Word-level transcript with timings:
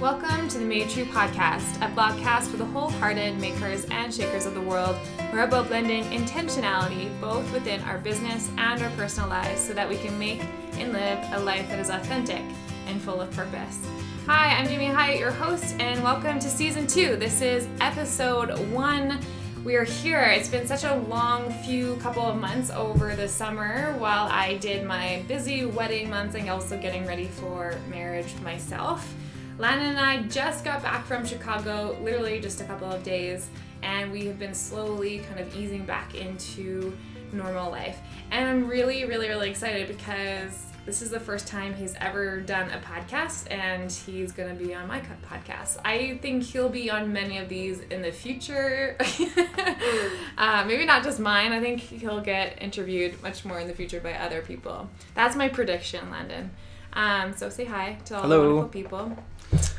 Welcome 0.00 0.46
to 0.50 0.58
the 0.58 0.64
Made 0.64 0.90
True 0.90 1.06
podcast, 1.06 1.74
a 1.78 1.92
blogcast 1.92 2.52
for 2.52 2.56
the 2.56 2.64
wholehearted 2.64 3.40
makers 3.40 3.84
and 3.86 4.14
shakers 4.14 4.46
of 4.46 4.54
the 4.54 4.60
world. 4.60 4.94
We're 5.32 5.42
about 5.42 5.66
blending 5.66 6.04
intentionality 6.04 7.10
both 7.20 7.52
within 7.52 7.80
our 7.82 7.98
business 7.98 8.48
and 8.58 8.80
our 8.80 8.90
personal 8.90 9.28
lives 9.28 9.60
so 9.60 9.74
that 9.74 9.88
we 9.88 9.96
can 9.96 10.16
make 10.16 10.40
and 10.74 10.92
live 10.92 11.18
a 11.32 11.40
life 11.40 11.68
that 11.68 11.80
is 11.80 11.90
authentic 11.90 12.42
and 12.86 13.02
full 13.02 13.20
of 13.20 13.32
purpose. 13.32 13.84
Hi, 14.26 14.54
I'm 14.56 14.68
Jamie 14.68 14.86
Hyatt, 14.86 15.18
your 15.18 15.32
host, 15.32 15.74
and 15.80 16.00
welcome 16.04 16.38
to 16.38 16.48
season 16.48 16.86
two. 16.86 17.16
This 17.16 17.40
is 17.40 17.66
episode 17.80 18.56
one. 18.70 19.18
We 19.64 19.74
are 19.74 19.84
here. 19.84 20.22
It's 20.22 20.48
been 20.48 20.68
such 20.68 20.84
a 20.84 20.94
long 21.08 21.52
few 21.64 21.96
couple 21.96 22.22
of 22.22 22.36
months 22.36 22.70
over 22.70 23.16
the 23.16 23.26
summer 23.26 23.96
while 23.98 24.28
I 24.28 24.58
did 24.58 24.86
my 24.86 25.24
busy 25.26 25.66
wedding 25.66 26.08
months 26.08 26.36
and 26.36 26.48
also 26.48 26.80
getting 26.80 27.04
ready 27.04 27.26
for 27.26 27.76
marriage 27.90 28.32
myself. 28.44 29.12
Landon 29.58 29.88
and 29.88 29.98
I 29.98 30.22
just 30.22 30.64
got 30.64 30.84
back 30.84 31.04
from 31.04 31.26
Chicago, 31.26 31.98
literally 32.00 32.40
just 32.40 32.60
a 32.60 32.64
couple 32.64 32.92
of 32.92 33.02
days, 33.02 33.48
and 33.82 34.12
we 34.12 34.24
have 34.26 34.38
been 34.38 34.54
slowly 34.54 35.18
kind 35.18 35.40
of 35.40 35.56
easing 35.56 35.84
back 35.84 36.14
into 36.14 36.96
normal 37.32 37.68
life. 37.68 37.98
And 38.30 38.48
I'm 38.48 38.68
really, 38.68 39.04
really, 39.04 39.28
really 39.28 39.50
excited 39.50 39.88
because 39.88 40.64
this 40.86 41.02
is 41.02 41.10
the 41.10 41.18
first 41.18 41.48
time 41.48 41.74
he's 41.74 41.96
ever 42.00 42.40
done 42.40 42.70
a 42.70 42.78
podcast, 42.78 43.50
and 43.50 43.90
he's 43.90 44.30
going 44.30 44.48
to 44.48 44.64
be 44.64 44.76
on 44.76 44.86
my 44.86 45.00
podcast. 45.28 45.78
I 45.84 46.20
think 46.22 46.44
he'll 46.44 46.68
be 46.68 46.88
on 46.88 47.12
many 47.12 47.38
of 47.38 47.48
these 47.48 47.80
in 47.90 48.00
the 48.00 48.12
future. 48.12 48.96
uh, 50.38 50.64
maybe 50.68 50.86
not 50.86 51.02
just 51.02 51.18
mine. 51.18 51.50
I 51.50 51.58
think 51.58 51.80
he'll 51.80 52.20
get 52.20 52.62
interviewed 52.62 53.20
much 53.24 53.44
more 53.44 53.58
in 53.58 53.66
the 53.66 53.74
future 53.74 53.98
by 53.98 54.12
other 54.12 54.40
people. 54.40 54.88
That's 55.16 55.34
my 55.34 55.48
prediction, 55.48 56.12
Landon. 56.12 56.52
Um, 56.92 57.36
so 57.36 57.48
say 57.48 57.64
hi 57.64 57.98
to 58.06 58.16
all 58.16 58.22
Hello. 58.22 58.38
the 58.38 58.54
wonderful 58.54 58.68
people. 58.70 59.16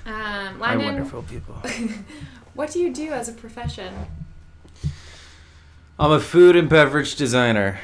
Um, 0.10 0.60
Landon, 0.60 0.86
wonderful 0.86 1.22
people. 1.22 1.56
what 2.56 2.72
do 2.72 2.80
you 2.80 2.92
do 2.92 3.12
as 3.12 3.30
a 3.30 3.32
profession? 3.32 3.94
I'm 6.00 6.12
a 6.12 6.20
food 6.20 6.56
and 6.56 6.68
beverage 6.68 7.16
designer. 7.16 7.80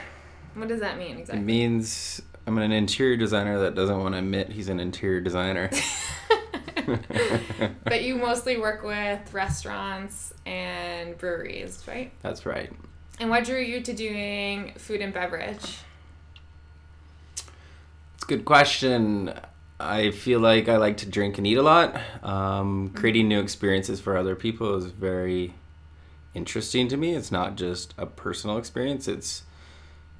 What 0.56 0.67
does 0.67 0.80
that 0.80 0.98
mean 0.98 1.17
exactly? 1.20 1.40
It 1.40 1.45
means 1.45 2.23
I'm 2.48 2.58
an 2.58 2.72
interior 2.72 3.16
designer 3.16 3.59
that 3.59 3.76
doesn't 3.76 4.00
want 4.00 4.16
to 4.16 4.20
admit 4.20 4.50
he's 4.50 4.70
an 4.70 4.80
interior 4.80 5.22
designer. 5.22 5.70
but 7.84 8.04
you 8.04 8.16
mostly 8.16 8.58
work 8.58 8.84
with 8.84 9.32
restaurants 9.32 10.34
and 10.48 11.16
breweries, 11.20 11.84
right? 11.88 12.12
That's 12.23 12.45
right. 12.45 12.72
And 13.20 13.30
what 13.30 13.44
drew 13.44 13.60
you 13.60 13.82
to 13.82 13.94
doing 13.94 14.73
food 14.78 15.02
and 15.02 15.14
beverage? 15.14 15.78
It's 17.36 18.23
a 18.23 18.28
good 18.28 18.45
question. 18.45 19.32
I 19.80 20.12
feel 20.12 20.40
like 20.40 20.70
I 20.70 20.78
like 20.78 20.98
to 20.98 21.06
drink 21.06 21.38
and 21.38 21.45
eat 21.45 21.58
a 21.58 21.62
lot. 21.62 22.00
Um, 22.23 22.92
creating 22.95 23.28
new 23.28 23.42
experiences 23.42 24.00
for 24.00 24.17
other 24.17 24.36
people 24.36 24.76
is 24.76 24.86
very 24.86 25.54
interesting 26.34 26.88
to 26.90 26.98
me. 26.98 27.14
It's 27.14 27.32
not 27.32 27.56
just 27.56 27.94
a 27.98 28.06
personal 28.06 28.58
experience, 28.58 29.08
it's 29.08 29.44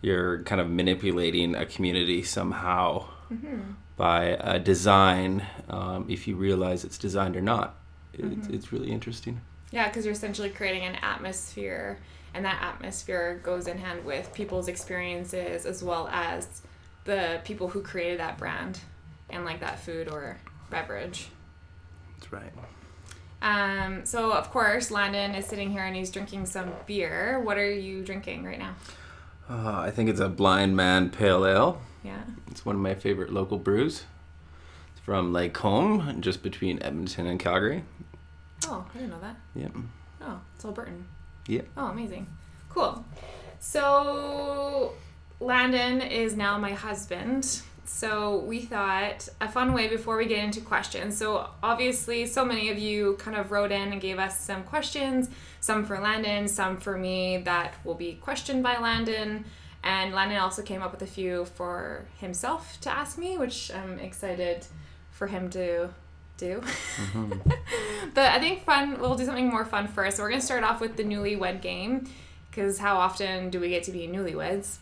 you're 0.02 0.44
kind 0.44 0.62
of 0.62 0.70
manipulating 0.70 1.56
a 1.56 1.66
community 1.66 2.22
somehow 2.22 3.08
by 3.98 4.38
a 4.40 4.60
design, 4.60 5.46
um, 5.70 6.06
if 6.10 6.28
you 6.28 6.36
realize 6.36 6.84
it's 6.84 6.98
designed 6.98 7.36
or 7.36 7.42
not. 7.42 7.76
It's, 8.14 8.48
it's 8.48 8.72
really 8.72 8.92
interesting. 8.92 9.42
Yeah, 9.72 9.88
because 9.88 10.06
you're 10.06 10.14
essentially 10.14 10.50
creating 10.50 10.84
an 10.84 10.96
atmosphere, 11.02 11.98
and 12.34 12.46
that 12.46 12.62
atmosphere 12.62 13.42
goes 13.44 13.68
in 13.68 13.78
hand 13.78 14.06
with 14.06 14.34
people's 14.34 14.68
experiences 14.68 15.66
as 15.66 15.84
well 15.84 16.08
as 16.12 16.62
the 17.06 17.42
people 17.44 17.70
who 17.70 17.82
created 17.82 18.20
that 18.20 18.38
brand 18.38 18.80
and 19.30 19.46
like 19.46 19.60
that 19.60 19.80
food 19.80 20.10
or 20.10 20.38
beverage. 20.70 21.28
That's 22.18 22.32
right. 22.32 22.52
Um, 23.42 24.06
so 24.06 24.32
of 24.32 24.50
course, 24.52 24.92
Landon 24.92 25.36
is 25.36 25.46
sitting 25.46 25.72
here 25.72 25.84
and 25.84 25.96
he's 25.96 26.10
drinking 26.10 26.46
some 26.48 26.72
beer. 26.86 27.40
What 27.42 27.58
are 27.58 27.72
you 27.72 28.04
drinking 28.04 28.44
right 28.44 28.60
now? 28.60 28.76
Uh, 29.50 29.80
I 29.80 29.92
think 29.92 30.10
it's 30.10 30.20
a 30.20 30.30
Blind 30.30 30.76
Man 30.76 31.10
Pale 31.10 31.46
Ale. 31.46 31.82
Yeah. 32.04 32.22
It's 32.50 32.66
one 32.66 32.76
of 32.76 32.82
my 32.82 32.96
favorite 32.96 33.32
local 33.32 33.58
brews. 33.58 34.04
It's 34.92 35.06
from 35.06 35.34
Lacombe, 35.34 36.22
just 36.22 36.42
between 36.42 36.82
Edmonton 36.82 37.28
and 37.28 37.40
Calgary. 37.40 37.84
Oh, 38.68 38.86
I 38.90 38.98
didn't 38.98 39.12
know 39.12 39.20
that. 39.22 39.36
Yep. 39.56 39.72
Oh, 40.22 40.40
it's 40.56 40.64
Albertan. 40.64 41.04
Yep. 41.48 41.68
Oh, 41.78 41.88
amazing. 41.88 42.28
Cool. 42.70 43.06
So, 43.60 44.94
Landon 45.40 46.02
is 46.02 46.36
now 46.36 46.58
my 46.58 46.72
husband. 46.72 47.62
So, 47.88 48.40
we 48.40 48.62
thought 48.62 49.30
a 49.40 49.48
fun 49.48 49.74
way 49.74 49.88
before 49.88 50.18
we 50.18 50.26
get 50.26 50.44
into 50.44 50.62
questions. 50.62 51.18
So, 51.18 51.50
obviously, 51.62 52.26
so 52.26 52.44
many 52.44 52.70
of 52.70 52.78
you 52.78 53.16
kind 53.20 53.38
of 53.38 53.52
wrote 53.52 53.72
in 53.72 53.92
and 53.92 54.02
gave 54.02 54.20
us 54.20 54.40
some 54.40 54.64
questions, 54.64 55.30
some 55.60 55.86
for 55.86 56.00
Landon, 56.00 56.48
some 56.48 56.78
for 56.78 56.98
me 56.98 57.38
that 57.40 57.76
will 57.84 57.96
be 57.96 58.14
questioned 58.16 58.64
by 58.64 58.78
Landon. 58.78 59.46
And 59.84 60.14
Landon 60.14 60.40
also 60.40 60.64
came 60.64 60.82
up 60.82 60.92
with 60.92 61.04
a 61.04 61.08
few 61.08 61.46
for 61.46 62.06
himself 62.20 62.82
to 62.82 62.90
ask 62.90 63.18
me, 63.18 63.38
which 63.38 63.72
I'm 63.72 64.00
excited 64.00 64.66
for 65.12 65.28
him 65.28 65.50
to 65.52 65.90
do. 66.38 66.62
Mm-hmm. 66.62 67.50
but 68.14 68.32
I 68.32 68.40
think 68.40 68.64
fun, 68.64 69.00
we'll 69.00 69.16
do 69.16 69.26
something 69.26 69.48
more 69.48 69.64
fun 69.64 69.88
first. 69.88 70.18
So 70.18 70.24
we're 70.24 70.30
going 70.30 70.42
to 70.42 70.46
start 70.46 70.64
off 70.64 70.82
with 70.82 70.98
the 70.98 71.04
newlywed 71.04 71.62
game 71.62 72.10
because 72.50 72.80
how 72.80 72.98
often 72.98 73.50
do 73.50 73.60
we 73.60 73.70
get 73.70 73.84
to 73.84 73.92
be 73.92 74.08
newlyweds? 74.08 74.78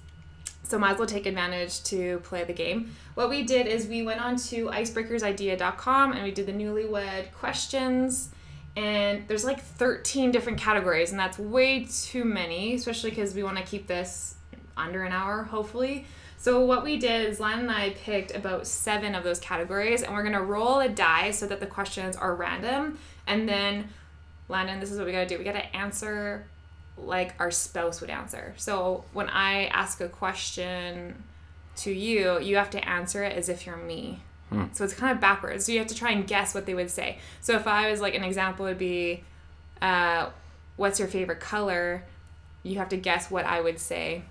So 0.73 0.79
might 0.79 0.93
as 0.93 0.97
well 0.97 1.07
take 1.07 1.27
advantage 1.27 1.83
to 1.83 2.17
play 2.23 2.43
the 2.45 2.51
game. 2.51 2.95
What 3.13 3.29
we 3.29 3.43
did 3.43 3.67
is 3.67 3.85
we 3.85 4.01
went 4.01 4.19
on 4.19 4.37
to 4.37 4.69
icebreakersidea.com 4.69 6.13
and 6.13 6.23
we 6.23 6.31
did 6.31 6.47
the 6.47 6.51
newlywed 6.51 7.31
questions. 7.31 8.29
And 8.75 9.27
there's 9.27 9.45
like 9.45 9.61
13 9.61 10.31
different 10.31 10.59
categories, 10.59 11.11
and 11.11 11.19
that's 11.19 11.37
way 11.37 11.85
too 11.85 12.25
many, 12.25 12.73
especially 12.73 13.11
because 13.11 13.35
we 13.35 13.43
want 13.43 13.57
to 13.57 13.63
keep 13.63 13.85
this 13.85 14.33
under 14.75 15.03
an 15.03 15.11
hour, 15.11 15.43
hopefully. 15.43 16.07
So 16.39 16.61
what 16.61 16.83
we 16.83 16.97
did 16.97 17.29
is 17.29 17.39
Lan 17.39 17.59
and 17.59 17.69
I 17.69 17.91
picked 17.91 18.33
about 18.33 18.65
seven 18.65 19.13
of 19.13 19.23
those 19.23 19.39
categories, 19.39 20.01
and 20.01 20.11
we're 20.11 20.23
gonna 20.23 20.41
roll 20.41 20.79
a 20.79 20.89
die 20.89 21.29
so 21.29 21.45
that 21.45 21.59
the 21.59 21.67
questions 21.67 22.15
are 22.15 22.33
random. 22.33 22.97
And 23.27 23.47
then, 23.47 23.89
Landon, 24.49 24.79
this 24.79 24.91
is 24.91 24.97
what 24.97 25.05
we 25.05 25.11
gotta 25.11 25.27
do. 25.27 25.37
We 25.37 25.43
gotta 25.43 25.75
answer 25.75 26.47
like 26.97 27.33
our 27.39 27.51
spouse 27.51 28.01
would 28.01 28.09
answer. 28.09 28.53
So 28.57 29.03
when 29.13 29.29
I 29.29 29.65
ask 29.65 29.99
a 30.01 30.07
question 30.07 31.23
to 31.77 31.91
you, 31.91 32.39
you 32.39 32.55
have 32.57 32.69
to 32.71 32.87
answer 32.87 33.23
it 33.23 33.35
as 33.35 33.49
if 33.49 33.65
you're 33.65 33.77
me. 33.77 34.21
So 34.73 34.83
it's 34.83 34.93
kind 34.93 35.11
of 35.11 35.19
backwards. 35.19 35.65
So 35.65 35.71
you 35.71 35.79
have 35.79 35.87
to 35.87 35.95
try 35.95 36.11
and 36.11 36.27
guess 36.27 36.53
what 36.53 36.65
they 36.67 36.75
would 36.75 36.91
say. 36.91 37.17
So 37.41 37.55
if 37.55 37.65
I 37.65 37.89
was 37.89 38.01
like 38.01 38.13
an 38.13 38.23
example 38.23 38.65
would 38.65 38.77
be, 38.77 39.23
uh, 39.81 40.29
"What's 40.75 40.99
your 40.99 41.07
favorite 41.07 41.39
color?" 41.39 42.03
You 42.61 42.77
have 42.77 42.89
to 42.89 42.97
guess 42.97 43.31
what 43.31 43.45
I 43.45 43.61
would 43.61 43.79
say 43.79 44.23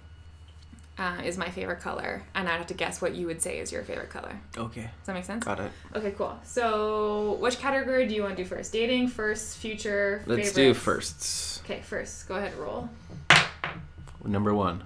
uh, 0.98 1.20
is 1.24 1.38
my 1.38 1.48
favorite 1.48 1.80
color, 1.80 2.22
and 2.34 2.48
I'd 2.48 2.58
have 2.58 2.66
to 2.68 2.74
guess 2.74 3.00
what 3.00 3.14
you 3.14 3.26
would 3.26 3.40
say 3.40 3.58
is 3.58 3.72
your 3.72 3.82
favorite 3.82 4.10
color. 4.10 4.38
Okay. 4.56 4.82
Does 4.82 5.06
that 5.06 5.14
make 5.14 5.24
sense? 5.24 5.44
Got 5.44 5.60
it. 5.60 5.72
Okay, 5.94 6.12
cool. 6.12 6.38
So 6.44 7.38
which 7.40 7.58
category 7.58 8.06
do 8.06 8.14
you 8.14 8.22
want 8.22 8.36
to 8.36 8.42
do 8.42 8.48
first? 8.48 8.72
Dating, 8.72 9.08
first, 9.08 9.58
future, 9.58 10.22
Let's 10.26 10.52
do 10.52 10.74
firsts. 10.74 11.60
Okay, 11.64 11.80
first. 11.80 12.28
Go 12.28 12.34
ahead, 12.36 12.54
roll. 12.56 12.88
Number 14.24 14.54
one. 14.54 14.84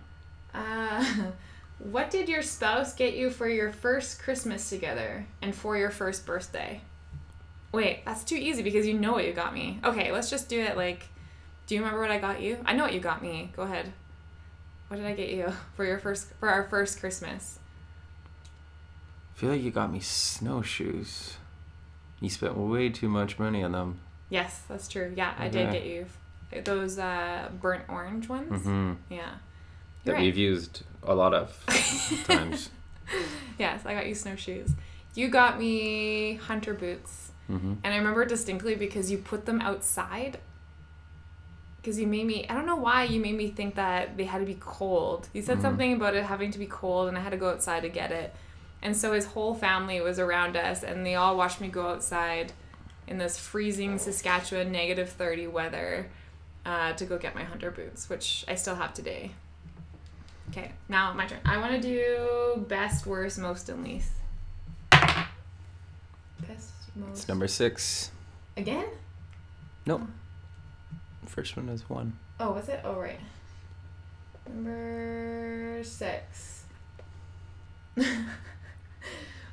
Uh, 0.54 1.04
what 1.78 2.10
did 2.10 2.28
your 2.28 2.42
spouse 2.42 2.94
get 2.94 3.14
you 3.14 3.28
for 3.28 3.48
your 3.48 3.72
first 3.72 4.20
Christmas 4.20 4.68
together 4.70 5.26
and 5.42 5.54
for 5.54 5.76
your 5.76 5.90
first 5.90 6.24
birthday? 6.24 6.80
Wait, 7.72 8.04
that's 8.06 8.24
too 8.24 8.36
easy 8.36 8.62
because 8.62 8.86
you 8.86 8.94
know 8.94 9.12
what 9.12 9.26
you 9.26 9.32
got 9.32 9.52
me. 9.52 9.80
Okay, 9.84 10.12
let's 10.12 10.30
just 10.30 10.48
do 10.48 10.60
it 10.60 10.76
like. 10.76 11.08
Do 11.66 11.74
you 11.74 11.80
remember 11.80 12.00
what 12.00 12.12
I 12.12 12.18
got 12.18 12.40
you? 12.40 12.58
I 12.64 12.74
know 12.74 12.84
what 12.84 12.94
you 12.94 13.00
got 13.00 13.20
me. 13.22 13.50
Go 13.56 13.62
ahead. 13.62 13.92
What 14.88 14.98
did 14.98 15.06
I 15.06 15.14
get 15.14 15.30
you 15.30 15.52
for 15.74 15.84
your 15.84 15.98
first 15.98 16.28
for 16.38 16.48
our 16.48 16.64
first 16.64 17.00
Christmas? 17.00 17.58
I 19.34 19.38
feel 19.38 19.50
like 19.50 19.62
you 19.62 19.70
got 19.70 19.92
me 19.92 20.00
snowshoes. 20.00 21.36
You 22.20 22.30
spent 22.30 22.56
way 22.56 22.88
too 22.88 23.08
much 23.08 23.38
money 23.38 23.62
on 23.62 23.72
them. 23.72 24.00
Yes, 24.30 24.62
that's 24.68 24.88
true. 24.88 25.12
Yeah, 25.16 25.34
I 25.38 25.48
did 25.48 25.72
get 25.72 25.84
you 25.84 26.06
those 26.64 26.98
uh, 26.98 27.50
burnt 27.60 27.84
orange 27.88 28.28
ones. 28.28 28.50
Mm-hmm. 28.50 28.92
Yeah. 29.10 29.30
That 30.04 30.10
You're 30.10 30.14
right. 30.14 30.22
we've 30.22 30.36
used 30.36 30.82
a 31.02 31.14
lot 31.14 31.34
of 31.34 31.64
times. 32.24 32.70
Yes, 33.58 33.84
I 33.84 33.94
got 33.94 34.06
you 34.06 34.14
snowshoes. 34.14 34.72
You 35.14 35.28
got 35.28 35.58
me 35.58 36.34
hunter 36.34 36.74
boots. 36.74 37.32
Mm-hmm. 37.50 37.74
And 37.84 37.94
I 37.94 37.96
remember 37.96 38.24
distinctly 38.24 38.74
because 38.74 39.10
you 39.10 39.18
put 39.18 39.46
them 39.46 39.60
outside. 39.60 40.38
Because 41.86 42.00
you 42.00 42.08
made 42.08 42.26
me, 42.26 42.44
I 42.48 42.54
don't 42.54 42.66
know 42.66 42.74
why 42.74 43.04
you 43.04 43.20
made 43.20 43.36
me 43.36 43.48
think 43.48 43.76
that 43.76 44.16
they 44.16 44.24
had 44.24 44.38
to 44.40 44.44
be 44.44 44.56
cold. 44.58 45.28
You 45.32 45.40
said 45.40 45.58
Mhm. 45.58 45.62
something 45.62 45.92
about 45.92 46.16
it 46.16 46.24
having 46.24 46.50
to 46.50 46.58
be 46.58 46.66
cold, 46.66 47.06
and 47.06 47.16
I 47.16 47.20
had 47.20 47.30
to 47.30 47.36
go 47.36 47.48
outside 47.48 47.82
to 47.82 47.88
get 47.88 48.10
it. 48.10 48.34
And 48.82 48.96
so 48.96 49.12
his 49.12 49.26
whole 49.26 49.54
family 49.54 50.00
was 50.00 50.18
around 50.18 50.56
us, 50.56 50.82
and 50.82 51.06
they 51.06 51.14
all 51.14 51.36
watched 51.36 51.60
me 51.60 51.68
go 51.68 51.90
outside 51.90 52.52
in 53.06 53.18
this 53.18 53.38
freezing 53.38 53.98
Saskatchewan 53.98 54.72
negative 54.72 55.10
30 55.10 55.46
weather 55.46 56.10
uh, 56.64 56.92
to 56.94 57.04
go 57.04 57.18
get 57.18 57.36
my 57.36 57.44
hunter 57.44 57.70
boots, 57.70 58.08
which 58.10 58.44
I 58.48 58.56
still 58.56 58.74
have 58.74 58.92
today. 58.92 59.30
Okay, 60.50 60.72
now 60.88 61.12
my 61.12 61.28
turn. 61.28 61.38
I 61.44 61.58
want 61.58 61.70
to 61.70 61.80
do 61.80 62.66
best, 62.66 63.06
worst, 63.06 63.38
most, 63.38 63.68
and 63.68 63.84
least. 63.84 64.10
Best, 64.90 66.72
Most. 66.96 67.10
It's 67.12 67.28
number 67.28 67.46
six. 67.46 68.10
Again? 68.56 68.86
Nope. 69.86 70.02
First 71.26 71.56
one 71.56 71.68
is 71.68 71.88
one. 71.88 72.18
Oh, 72.40 72.52
was 72.52 72.68
it? 72.68 72.80
Oh, 72.84 72.94
right. 72.94 73.20
Number 74.48 75.80
six. 75.82 76.64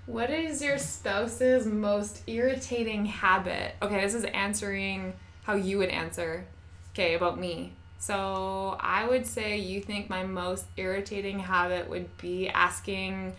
what 0.05 0.29
is 0.29 0.61
your 0.61 0.77
spouse's 0.77 1.65
most 1.65 2.21
irritating 2.27 3.05
habit? 3.05 3.75
Okay, 3.81 4.01
this 4.01 4.13
is 4.13 4.25
answering 4.25 5.13
how 5.43 5.55
you 5.55 5.77
would 5.77 5.89
answer. 5.89 6.45
Okay, 6.93 7.15
about 7.15 7.39
me. 7.39 7.73
So 7.99 8.75
I 8.79 9.07
would 9.07 9.25
say 9.25 9.57
you 9.57 9.81
think 9.81 10.09
my 10.09 10.23
most 10.23 10.65
irritating 10.75 11.39
habit 11.39 11.89
would 11.89 12.15
be 12.17 12.49
asking 12.49 13.33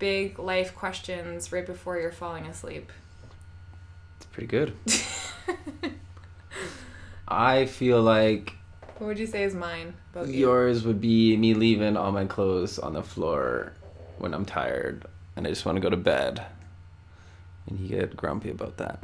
big 0.00 0.38
life 0.38 0.74
questions 0.74 1.52
right 1.52 1.64
before 1.64 1.98
you're 1.98 2.10
falling 2.10 2.46
asleep. 2.46 2.90
It's 4.16 4.26
pretty 4.26 4.48
good. 4.48 4.72
I 7.30 7.66
feel 7.66 8.02
like 8.02 8.54
What 8.98 9.06
would 9.08 9.18
you 9.18 9.26
say 9.26 9.44
is 9.44 9.54
mine 9.54 9.94
about 10.12 10.28
you? 10.28 10.34
yours 10.40 10.84
would 10.84 11.00
be 11.00 11.36
me 11.36 11.54
leaving 11.54 11.96
all 11.96 12.12
my 12.12 12.24
clothes 12.24 12.78
on 12.78 12.94
the 12.94 13.02
floor 13.02 13.72
when 14.18 14.34
I'm 14.34 14.44
tired 14.44 15.06
and 15.36 15.46
I 15.46 15.50
just 15.50 15.64
want 15.64 15.76
to 15.76 15.80
go 15.80 15.90
to 15.90 15.96
bed. 15.96 16.44
And 17.68 17.78
you 17.78 17.88
get 17.88 18.16
grumpy 18.16 18.50
about 18.50 18.76
that. 18.78 18.98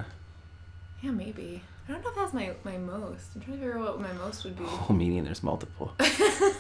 Yeah, 1.03 1.13
maybe. 1.13 1.63
I 1.89 1.93
don't 1.93 2.03
know 2.03 2.11
if 2.11 2.17
that's 2.17 2.35
my, 2.35 2.51
my 2.65 2.77
most. 2.79 3.27
I'm 3.37 3.43
trying 3.43 3.59
to 3.59 3.63
figure 3.63 3.79
out 3.79 3.99
what 3.99 4.01
my 4.01 4.13
most 4.15 4.43
would 4.45 4.57
be. 4.59 4.65
Oh, 4.67 4.93
meaning 4.93 5.23
there's 5.25 5.43
multiple. 5.45 5.93
I 6.01 6.51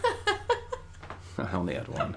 only 1.52 1.74
had 1.74 1.88
one. 1.88 2.16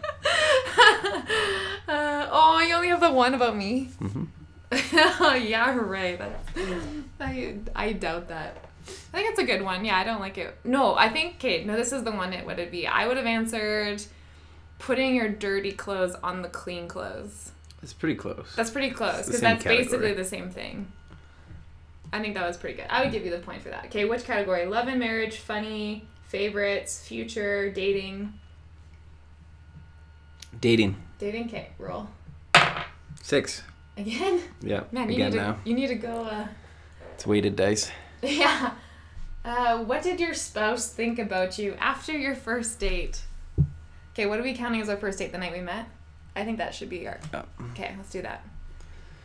uh, 1.88 1.88
oh, 2.32 2.64
you 2.68 2.76
only 2.76 2.90
have 2.90 3.00
the 3.02 3.12
one 3.12 3.34
about 3.34 3.58
me? 3.58 3.86
hmm 4.00 4.26
yeah, 4.94 5.76
right. 5.76 6.20
That's, 6.20 6.50
I, 7.20 7.56
I 7.76 7.94
doubt 7.94 8.28
that. 8.28 8.69
I 8.88 9.18
think 9.18 9.32
it's 9.32 9.40
a 9.40 9.46
good 9.46 9.62
one. 9.62 9.86
Yeah, 9.86 9.98
I 9.98 10.04
don't 10.04 10.20
like 10.20 10.38
it. 10.38 10.56
No, 10.64 10.96
I 10.96 11.10
think, 11.10 11.36
okay, 11.36 11.64
no, 11.64 11.76
this 11.76 11.92
is 11.92 12.04
the 12.04 12.12
one 12.12 12.34
it 12.34 12.46
would 12.46 12.60
it 12.60 12.72
be. 12.72 12.88
I 12.88 13.08
would 13.08 13.18
have 13.18 13.26
answered 13.26 14.04
putting 14.78 15.16
your 15.16 15.30
dirty 15.30 15.72
clothes 15.72 16.16
on 16.24 16.42
the 16.42 16.48
clean 16.50 16.88
clothes. 16.88 17.52
It's 17.82 17.94
pretty 17.94 18.16
close. 18.16 18.54
That's 18.56 18.72
pretty 18.72 18.92
close 18.92 19.26
because 19.26 19.42
that's 19.42 19.64
basically 19.64 20.14
the 20.14 20.26
same 20.26 20.50
thing. 20.50 20.92
I 22.12 22.20
think 22.22 22.34
that 22.36 22.46
was 22.48 22.58
pretty 22.58 22.76
good. 22.78 22.88
I 22.90 23.04
would 23.04 23.12
give 23.12 23.24
you 23.24 23.32
the 23.32 23.40
point 23.40 23.62
for 23.62 23.70
that. 23.70 23.86
Okay, 23.86 24.06
which 24.06 24.24
category? 24.24 24.66
Love 24.66 24.88
and 24.88 25.00
marriage, 25.00 25.38
funny, 25.38 26.06
favorites, 26.28 27.06
future, 27.06 27.70
dating. 27.72 28.34
Dating. 30.60 30.96
Dating, 31.20 31.46
okay, 31.46 31.70
roll. 31.78 32.08
Six. 33.22 33.64
Again? 33.98 34.42
Yeah. 34.62 34.84
Man, 34.92 35.10
you 35.10 35.16
again 35.16 35.32
need 35.32 35.38
to 35.38 35.44
now. 35.44 35.58
you 35.66 35.74
need 35.74 35.88
to 35.88 35.96
go 35.96 36.24
uh 36.24 36.48
It's 37.14 37.28
weighted 37.28 37.56
dice. 37.56 37.92
Yeah. 38.24 38.74
Uh, 39.46 39.78
what 39.86 40.04
did 40.04 40.20
your 40.20 40.34
spouse 40.34 40.90
think 40.90 41.18
about 41.18 41.58
you 41.58 41.74
after 41.80 42.12
your 42.12 42.36
first 42.36 42.78
date? 42.80 43.22
Okay, 44.14 44.26
what 44.26 44.38
are 44.38 44.44
we 44.44 44.54
counting 44.54 44.82
as 44.82 44.90
our 44.90 44.98
first 44.98 45.18
date 45.20 45.32
the 45.32 45.38
night 45.38 45.54
we 45.54 45.62
met? 45.62 45.86
I 46.36 46.44
think 46.44 46.58
that 46.58 46.76
should 46.76 46.90
be 46.90 47.08
our. 47.08 47.20
Yeah. 47.34 47.44
Okay, 47.72 47.94
let's 47.98 48.12
do 48.12 48.22
that. 48.22 48.44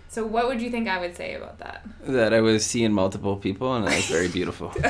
So, 0.09 0.25
what 0.25 0.47
would 0.47 0.63
you 0.63 0.71
think 0.71 0.87
I 0.89 1.01
would 1.01 1.17
say 1.17 1.35
about 1.35 1.59
that? 1.59 1.85
That 2.07 2.33
I 2.33 2.41
was 2.41 2.65
seeing 2.65 2.93
multiple 2.93 3.37
people 3.37 3.75
and 3.75 3.85
it 3.85 3.97
was 3.97 4.07
very 4.07 4.29
beautiful. 4.29 4.73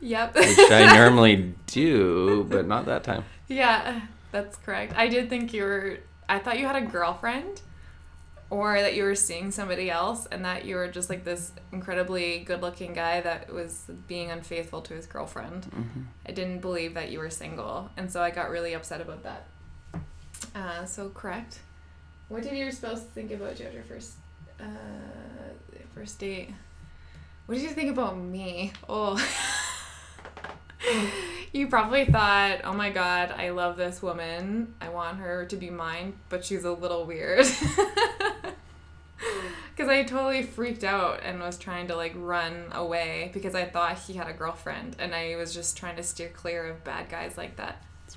yep. 0.00 0.34
Which 0.34 0.58
I 0.70 0.96
normally 0.96 1.54
do, 1.68 2.44
but 2.50 2.66
not 2.66 2.86
that 2.86 3.04
time. 3.04 3.24
yeah, 3.46 4.00
that's 4.32 4.56
correct. 4.56 4.94
I 4.96 5.06
did 5.08 5.28
think 5.30 5.52
you 5.52 5.62
were. 5.62 5.98
I 6.28 6.40
thought 6.40 6.58
you 6.58 6.66
had 6.66 6.74
a 6.74 6.86
girlfriend, 6.86 7.60
or 8.48 8.80
that 8.80 8.94
you 8.94 9.02
were 9.04 9.14
seeing 9.14 9.50
somebody 9.50 9.90
else, 9.90 10.26
and 10.26 10.44
that 10.44 10.64
you 10.64 10.76
were 10.76 10.88
just 10.88 11.10
like 11.10 11.24
this 11.24 11.52
incredibly 11.72 12.40
good-looking 12.40 12.92
guy 12.92 13.20
that 13.20 13.52
was 13.52 13.84
being 14.06 14.30
unfaithful 14.30 14.82
to 14.82 14.94
his 14.94 15.06
girlfriend. 15.06 15.64
hmm 15.66 16.02
I 16.28 16.32
didn't 16.32 16.60
believe 16.60 16.94
that 16.94 17.10
you 17.10 17.18
were 17.18 17.30
single, 17.30 17.90
and 17.96 18.10
so 18.10 18.22
I 18.22 18.30
got 18.30 18.50
really 18.50 18.74
upset 18.74 19.00
about 19.00 19.22
that. 19.24 19.46
Uh, 20.54 20.84
so 20.84 21.08
correct. 21.10 21.60
What 22.28 22.42
did 22.42 22.56
your 22.56 22.70
spouse 22.72 23.02
think 23.02 23.30
about 23.30 23.58
you 23.60 23.66
at 23.66 23.74
your 23.74 23.84
first 23.84 24.14
uh, 24.60 24.64
first 25.94 26.18
date? 26.18 26.50
What 27.46 27.54
did 27.54 27.62
you 27.62 27.70
think 27.70 27.90
about 27.90 28.16
me? 28.18 28.72
Oh, 28.88 29.14
you 31.52 31.68
probably 31.68 32.04
thought, 32.04 32.60
"Oh 32.64 32.72
my 32.72 32.90
God, 32.90 33.32
I 33.36 33.50
love 33.50 33.76
this 33.76 34.02
woman. 34.02 34.74
I 34.80 34.88
want 34.88 35.18
her 35.18 35.44
to 35.46 35.56
be 35.56 35.70
mine," 35.70 36.14
but 36.28 36.44
she's 36.44 36.64
a 36.64 36.72
little 36.72 37.04
weird. 37.06 37.46
Because 39.74 39.90
I 39.90 40.04
totally 40.04 40.42
freaked 40.42 40.84
out 40.84 41.20
and 41.22 41.38
was 41.38 41.58
trying 41.58 41.88
to 41.88 41.96
like 41.96 42.14
run 42.16 42.66
away 42.72 43.30
because 43.34 43.54
I 43.54 43.66
thought 43.66 43.98
he 43.98 44.14
had 44.14 44.26
a 44.26 44.32
girlfriend 44.32 44.96
and 44.98 45.14
I 45.14 45.36
was 45.36 45.52
just 45.52 45.76
trying 45.76 45.96
to 45.96 46.02
steer 46.02 46.30
clear 46.30 46.66
of 46.66 46.82
bad 46.82 47.10
guys 47.10 47.36
like 47.36 47.56
that. 47.56 47.82
It's 48.06 48.16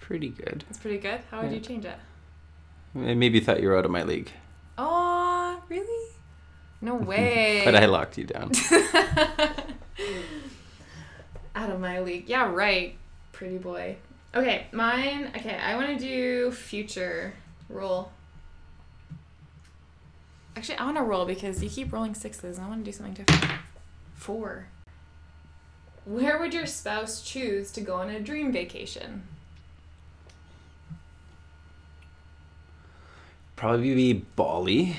Pretty 0.00 0.30
good. 0.30 0.64
It's 0.70 0.78
pretty 0.78 0.96
good. 0.96 1.20
How 1.30 1.42
would 1.42 1.50
Yeah. 1.50 1.56
you 1.58 1.60
change 1.60 1.84
it? 1.84 1.98
I 2.96 3.12
maybe 3.12 3.40
thought 3.40 3.60
you 3.60 3.68
were 3.68 3.76
out 3.76 3.84
of 3.84 3.90
my 3.90 4.02
league, 4.02 4.30
Oh, 4.78 5.62
really? 5.68 6.12
No 6.80 6.94
way. 7.10 7.60
but 7.66 7.74
I 7.76 7.84
locked 7.84 8.16
you 8.16 8.24
down. 8.24 8.52
Out 11.58 11.70
of 11.70 11.80
my 11.80 11.98
league. 11.98 12.28
Yeah, 12.28 12.52
right. 12.52 12.96
Pretty 13.32 13.58
boy. 13.58 13.96
Okay, 14.32 14.66
mine. 14.70 15.32
Okay, 15.36 15.56
I 15.56 15.74
want 15.74 15.88
to 15.88 15.98
do 15.98 16.52
future 16.52 17.32
roll. 17.68 18.12
Actually, 20.54 20.78
I 20.78 20.84
want 20.84 20.98
to 20.98 21.02
roll 21.02 21.24
because 21.24 21.60
you 21.60 21.68
keep 21.68 21.92
rolling 21.92 22.14
sixes 22.14 22.58
and 22.58 22.66
I 22.66 22.68
want 22.68 22.84
to 22.84 22.90
do 22.90 22.96
something 22.96 23.14
different. 23.14 23.60
Four. 24.14 24.66
Where 26.04 26.38
would 26.38 26.54
your 26.54 26.66
spouse 26.66 27.22
choose 27.22 27.72
to 27.72 27.80
go 27.80 27.96
on 27.96 28.08
a 28.08 28.20
dream 28.20 28.52
vacation? 28.52 29.24
Probably 33.56 33.94
be 33.96 34.12
Bali. 34.12 34.96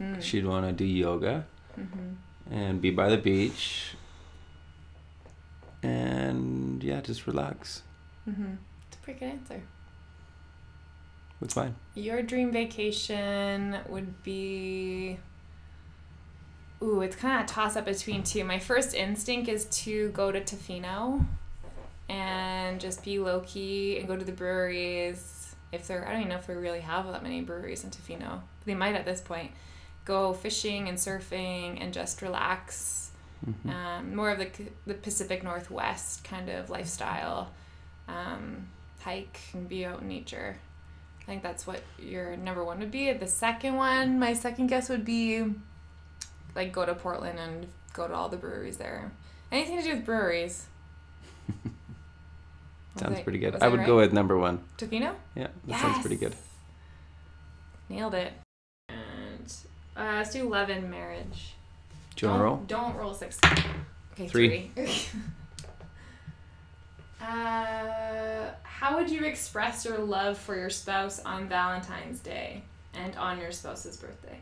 Mm. 0.00 0.22
She'd 0.22 0.46
want 0.46 0.64
to 0.66 0.72
do 0.72 0.84
yoga 0.86 1.44
Mm-hmm. 1.78 2.52
and 2.54 2.80
be 2.82 2.90
by 2.90 3.08
the 3.10 3.16
beach. 3.16 3.94
And 5.82 6.82
yeah, 6.82 7.00
just 7.00 7.26
relax. 7.26 7.82
Mm-hmm. 8.28 8.54
It's 8.88 8.96
a 8.96 9.00
pretty 9.00 9.20
good 9.20 9.30
answer. 9.30 9.62
It's 11.42 11.54
fine. 11.54 11.74
Your 11.94 12.22
dream 12.22 12.52
vacation 12.52 13.78
would 13.88 14.22
be. 14.22 15.18
Ooh, 16.82 17.00
it's 17.02 17.16
kind 17.16 17.38
of 17.40 17.44
a 17.44 17.48
toss 17.48 17.76
up 17.76 17.86
between 17.86 18.22
two. 18.22 18.44
My 18.44 18.58
first 18.58 18.94
instinct 18.94 19.48
is 19.48 19.66
to 19.66 20.10
go 20.10 20.32
to 20.32 20.40
Tofino 20.40 21.24
and 22.08 22.80
just 22.80 23.04
be 23.04 23.18
low 23.18 23.40
key 23.40 23.98
and 23.98 24.08
go 24.08 24.16
to 24.16 24.24
the 24.24 24.32
breweries. 24.32 25.54
If 25.72 25.86
there, 25.86 26.06
I 26.06 26.12
don't 26.12 26.22
even 26.22 26.30
know 26.30 26.38
if 26.38 26.48
we 26.48 26.54
really 26.54 26.80
have 26.80 27.06
that 27.12 27.22
many 27.22 27.42
breweries 27.42 27.84
in 27.84 27.90
Tofino. 27.90 28.40
They 28.64 28.74
might 28.74 28.94
at 28.94 29.04
this 29.04 29.20
point. 29.20 29.52
Go 30.04 30.32
fishing 30.32 30.88
and 30.88 30.98
surfing 30.98 31.80
and 31.80 31.92
just 31.92 32.20
relax. 32.22 33.09
Mhm. 33.46 33.70
Um, 33.72 34.14
more 34.16 34.30
of 34.30 34.38
the, 34.38 34.48
the 34.86 34.94
Pacific 34.94 35.42
Northwest 35.42 36.24
kind 36.24 36.48
of 36.50 36.68
lifestyle. 36.70 37.50
Um, 38.08 38.68
hike 39.00 39.38
and 39.54 39.68
be 39.68 39.84
out 39.86 40.02
in 40.02 40.08
nature. 40.08 40.58
I 41.20 41.24
think 41.24 41.42
that's 41.42 41.66
what 41.66 41.80
your 41.98 42.36
number 42.36 42.64
one 42.64 42.80
would 42.80 42.90
be. 42.90 43.12
The 43.12 43.26
second 43.26 43.76
one, 43.76 44.18
my 44.18 44.34
second 44.34 44.66
guess 44.66 44.88
would 44.88 45.04
be 45.04 45.44
like 46.54 46.72
go 46.72 46.84
to 46.84 46.94
Portland 46.94 47.38
and 47.38 47.66
go 47.92 48.08
to 48.08 48.14
all 48.14 48.28
the 48.28 48.36
breweries 48.36 48.76
there. 48.76 49.12
Anything 49.52 49.78
to 49.78 49.82
do 49.84 49.94
with 49.96 50.04
breweries. 50.04 50.66
Sounds 52.96 53.18
I- 53.18 53.22
pretty 53.22 53.38
good. 53.38 53.56
I 53.62 53.68
would 53.68 53.78
right? 53.80 53.86
go 53.86 53.96
with 53.96 54.12
number 54.12 54.36
one. 54.36 54.62
Tofino? 54.76 55.14
Yeah, 55.34 55.48
that 55.66 55.80
sounds 55.80 56.00
pretty 56.00 56.16
good. 56.16 56.34
Nailed 57.88 58.14
it. 58.14 58.32
And 58.88 59.52
uh, 59.96 60.16
let's 60.16 60.32
do 60.32 60.48
love 60.48 60.68
and 60.68 60.90
marriage. 60.90 61.54
Do 62.16 62.26
you 62.26 62.30
want 62.30 62.40
to 62.40 62.44
roll? 62.44 62.56
Don't- 62.66 62.96
roll 62.96 63.14
six. 63.14 63.38
Okay, 64.12 64.26
Three. 64.28 64.70
three. 64.74 64.90
uh, 67.22 68.50
how 68.62 68.96
would 68.96 69.10
you 69.10 69.24
express 69.24 69.84
your 69.84 69.98
love 69.98 70.38
for 70.38 70.56
your 70.56 70.70
spouse 70.70 71.20
on 71.20 71.48
Valentine's 71.48 72.20
Day 72.20 72.62
and 72.94 73.14
on 73.16 73.38
your 73.38 73.52
spouse's 73.52 73.96
birthday? 73.96 74.38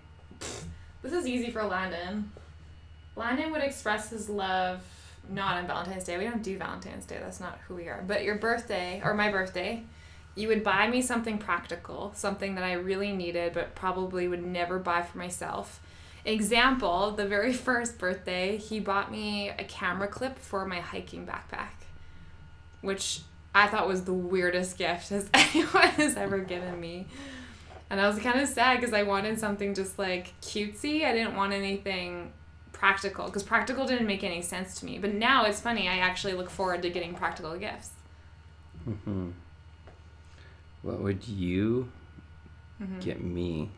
This 1.02 1.12
is 1.12 1.26
easy 1.26 1.50
for 1.50 1.62
Landon. 1.64 2.30
Landon 3.16 3.50
would 3.52 3.62
express 3.62 4.10
his 4.10 4.28
love 4.28 4.80
not 5.28 5.58
on 5.58 5.66
Valentine's 5.66 6.04
Day. 6.04 6.16
We 6.18 6.24
don't 6.24 6.42
do 6.42 6.56
Valentine's 6.56 7.04
Day. 7.04 7.18
That's 7.20 7.40
not 7.40 7.58
who 7.66 7.74
we 7.74 7.88
are. 7.88 8.02
But 8.06 8.24
your 8.24 8.36
birthday 8.36 9.00
or 9.04 9.14
my 9.14 9.30
birthday, 9.30 9.82
you 10.34 10.48
would 10.48 10.62
buy 10.64 10.88
me 10.88 11.02
something 11.02 11.38
practical, 11.38 12.12
something 12.14 12.54
that 12.54 12.64
I 12.64 12.74
really 12.74 13.12
needed 13.12 13.52
but 13.52 13.74
probably 13.74 14.28
would 14.28 14.44
never 14.44 14.78
buy 14.78 15.02
for 15.02 15.18
myself. 15.18 15.80
Example, 16.28 17.12
the 17.12 17.26
very 17.26 17.52
first 17.54 17.98
birthday, 17.98 18.58
he 18.58 18.80
bought 18.80 19.10
me 19.10 19.48
a 19.48 19.64
camera 19.64 20.08
clip 20.08 20.38
for 20.38 20.66
my 20.66 20.78
hiking 20.80 21.26
backpack, 21.26 21.70
which 22.82 23.20
I 23.54 23.66
thought 23.66 23.88
was 23.88 24.04
the 24.04 24.12
weirdest 24.12 24.76
gift 24.76 25.10
as 25.18 25.30
anyone 25.32 25.88
has 25.88 26.16
ever 26.18 26.38
given 26.40 26.78
me. 26.78 27.06
And 27.88 27.98
I 27.98 28.06
was 28.06 28.18
kind 28.18 28.38
of 28.38 28.46
sad 28.48 28.78
because 28.78 28.92
I 28.92 29.04
wanted 29.04 29.40
something 29.40 29.72
just 29.74 29.98
like 29.98 30.38
cutesy. 30.42 31.04
I 31.06 31.12
didn't 31.12 31.34
want 31.34 31.54
anything 31.54 32.30
practical 32.72 33.24
because 33.24 33.42
practical 33.42 33.86
didn't 33.86 34.06
make 34.06 34.22
any 34.22 34.42
sense 34.42 34.78
to 34.80 34.84
me. 34.84 34.98
But 34.98 35.14
now 35.14 35.46
it's 35.46 35.60
funny. 35.62 35.88
I 35.88 35.96
actually 35.96 36.34
look 36.34 36.50
forward 36.50 36.82
to 36.82 36.90
getting 36.90 37.14
practical 37.14 37.56
gifts. 37.56 37.92
hmm 38.84 39.30
What 40.82 41.00
would 41.00 41.26
you 41.26 41.90
Mhm. 42.82 43.00
get 43.00 43.22
me? 43.22 43.70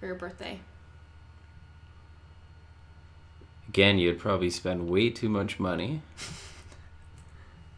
for 0.00 0.06
your 0.06 0.14
birthday. 0.16 0.58
Again, 3.68 3.98
you'd 3.98 4.18
probably 4.18 4.50
spend 4.50 4.88
way 4.88 5.10
too 5.10 5.28
much 5.28 5.60
money 5.60 6.00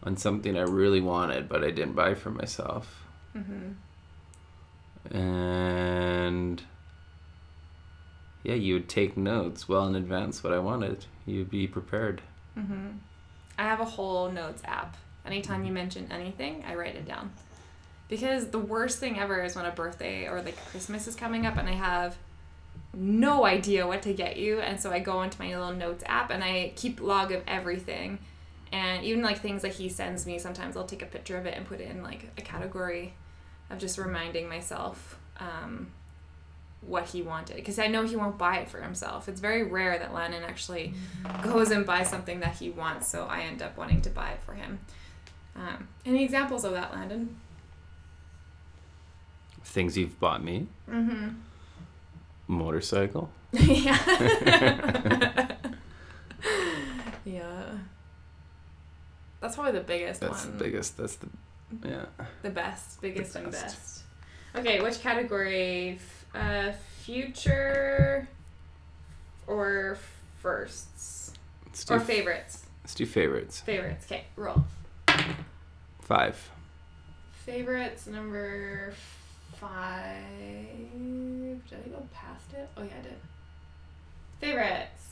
on 0.02 0.16
something 0.16 0.56
I 0.56 0.62
really 0.62 1.00
wanted, 1.00 1.48
but 1.48 1.64
I 1.64 1.70
didn't 1.70 1.94
buy 1.94 2.14
for 2.14 2.30
myself. 2.30 3.04
hmm 3.32 3.72
And 5.10 6.62
yeah, 8.42 8.54
you 8.54 8.74
would 8.74 8.88
take 8.88 9.16
notes 9.16 9.68
well 9.68 9.86
in 9.86 9.94
advance 9.94 10.42
what 10.42 10.52
I 10.52 10.58
wanted. 10.58 11.06
You'd 11.26 11.50
be 11.50 11.66
prepared. 11.66 12.22
hmm 12.54 12.88
I 13.58 13.64
have 13.64 13.80
a 13.80 13.84
whole 13.84 14.30
notes 14.30 14.62
app. 14.64 14.96
Anytime 15.26 15.64
you 15.64 15.72
mention 15.72 16.10
anything, 16.10 16.64
I 16.66 16.74
write 16.74 16.94
it 16.96 17.06
down. 17.06 17.32
Because 18.08 18.48
the 18.48 18.58
worst 18.58 18.98
thing 18.98 19.18
ever 19.18 19.42
is 19.42 19.54
when 19.54 19.66
a 19.66 19.70
birthday 19.70 20.26
or 20.26 20.40
like 20.40 20.56
Christmas 20.66 21.06
is 21.06 21.14
coming 21.14 21.44
up 21.44 21.56
and 21.58 21.68
I 21.68 21.72
have 21.74 22.16
no 22.92 23.44
idea 23.44 23.86
what 23.86 24.02
to 24.02 24.12
get 24.12 24.36
you. 24.36 24.60
And 24.60 24.80
so 24.80 24.90
I 24.90 24.98
go 24.98 25.22
into 25.22 25.38
my 25.40 25.48
little 25.48 25.72
notes 25.72 26.02
app 26.06 26.30
and 26.30 26.42
I 26.42 26.72
keep 26.76 27.00
log 27.00 27.32
of 27.32 27.42
everything. 27.46 28.18
And 28.72 29.04
even 29.04 29.22
like 29.22 29.40
things 29.40 29.62
that 29.62 29.74
he 29.74 29.88
sends 29.88 30.26
me, 30.26 30.38
sometimes 30.38 30.76
I'll 30.76 30.84
take 30.84 31.02
a 31.02 31.06
picture 31.06 31.36
of 31.36 31.46
it 31.46 31.56
and 31.56 31.66
put 31.66 31.80
it 31.80 31.90
in 31.90 32.02
like 32.02 32.30
a 32.38 32.42
category 32.42 33.14
of 33.68 33.78
just 33.78 33.98
reminding 33.98 34.48
myself 34.48 35.18
um, 35.38 35.92
what 36.80 37.06
he 37.06 37.22
wanted. 37.22 37.56
Because 37.56 37.78
I 37.78 37.86
know 37.86 38.04
he 38.04 38.16
won't 38.16 38.38
buy 38.38 38.58
it 38.58 38.68
for 38.68 38.80
himself. 38.80 39.28
It's 39.28 39.40
very 39.40 39.62
rare 39.62 39.98
that 39.98 40.12
Landon 40.12 40.42
actually 40.44 40.94
goes 41.42 41.70
and 41.70 41.84
buys 41.84 42.08
something 42.08 42.40
that 42.40 42.56
he 42.56 42.70
wants, 42.70 43.08
so 43.08 43.26
I 43.26 43.42
end 43.42 43.62
up 43.62 43.76
wanting 43.76 44.02
to 44.02 44.10
buy 44.10 44.30
it 44.30 44.42
for 44.42 44.54
him. 44.54 44.80
Um, 45.56 45.88
any 46.06 46.24
examples 46.24 46.64
of 46.64 46.72
that, 46.72 46.92
Landon? 46.92 47.36
Things 49.62 49.96
you've 49.96 50.18
bought 50.18 50.42
me. 50.42 50.66
Mm-hmm. 50.88 51.28
Motorcycle. 52.50 53.30
yeah. 53.52 53.96
yeah. 57.24 57.62
That's 59.40 59.54
probably 59.54 59.72
the 59.72 59.84
biggest 59.84 60.20
one. 60.20 60.30
That's 60.30 60.44
one. 60.44 60.58
the 60.58 60.64
biggest. 60.64 60.96
That's 60.96 61.16
the 61.16 61.28
yeah. 61.84 62.06
The 62.42 62.50
best, 62.50 63.00
biggest, 63.00 63.36
and 63.36 63.52
best. 63.52 63.62
best. 63.62 64.02
Okay, 64.56 64.80
which 64.80 65.00
category? 65.00 65.98
Uh, 66.34 66.72
future 67.02 68.28
or 69.46 69.96
firsts 70.40 71.32
or 71.88 72.00
favorites? 72.00 72.66
let's 72.82 72.94
do 72.94 73.06
favorites. 73.06 73.60
Favorites. 73.60 74.06
Okay, 74.06 74.24
roll. 74.36 74.64
Five. 76.02 76.50
Favorites 77.46 78.06
number 78.06 78.92
five. 79.60 80.16
Did 81.68 81.78
I 81.86 81.88
go 81.90 82.02
past 82.12 82.52
it? 82.54 82.68
Oh 82.76 82.82
yeah, 82.82 82.94
I 82.98 83.02
did. 83.02 83.16
Favorites. 84.40 85.06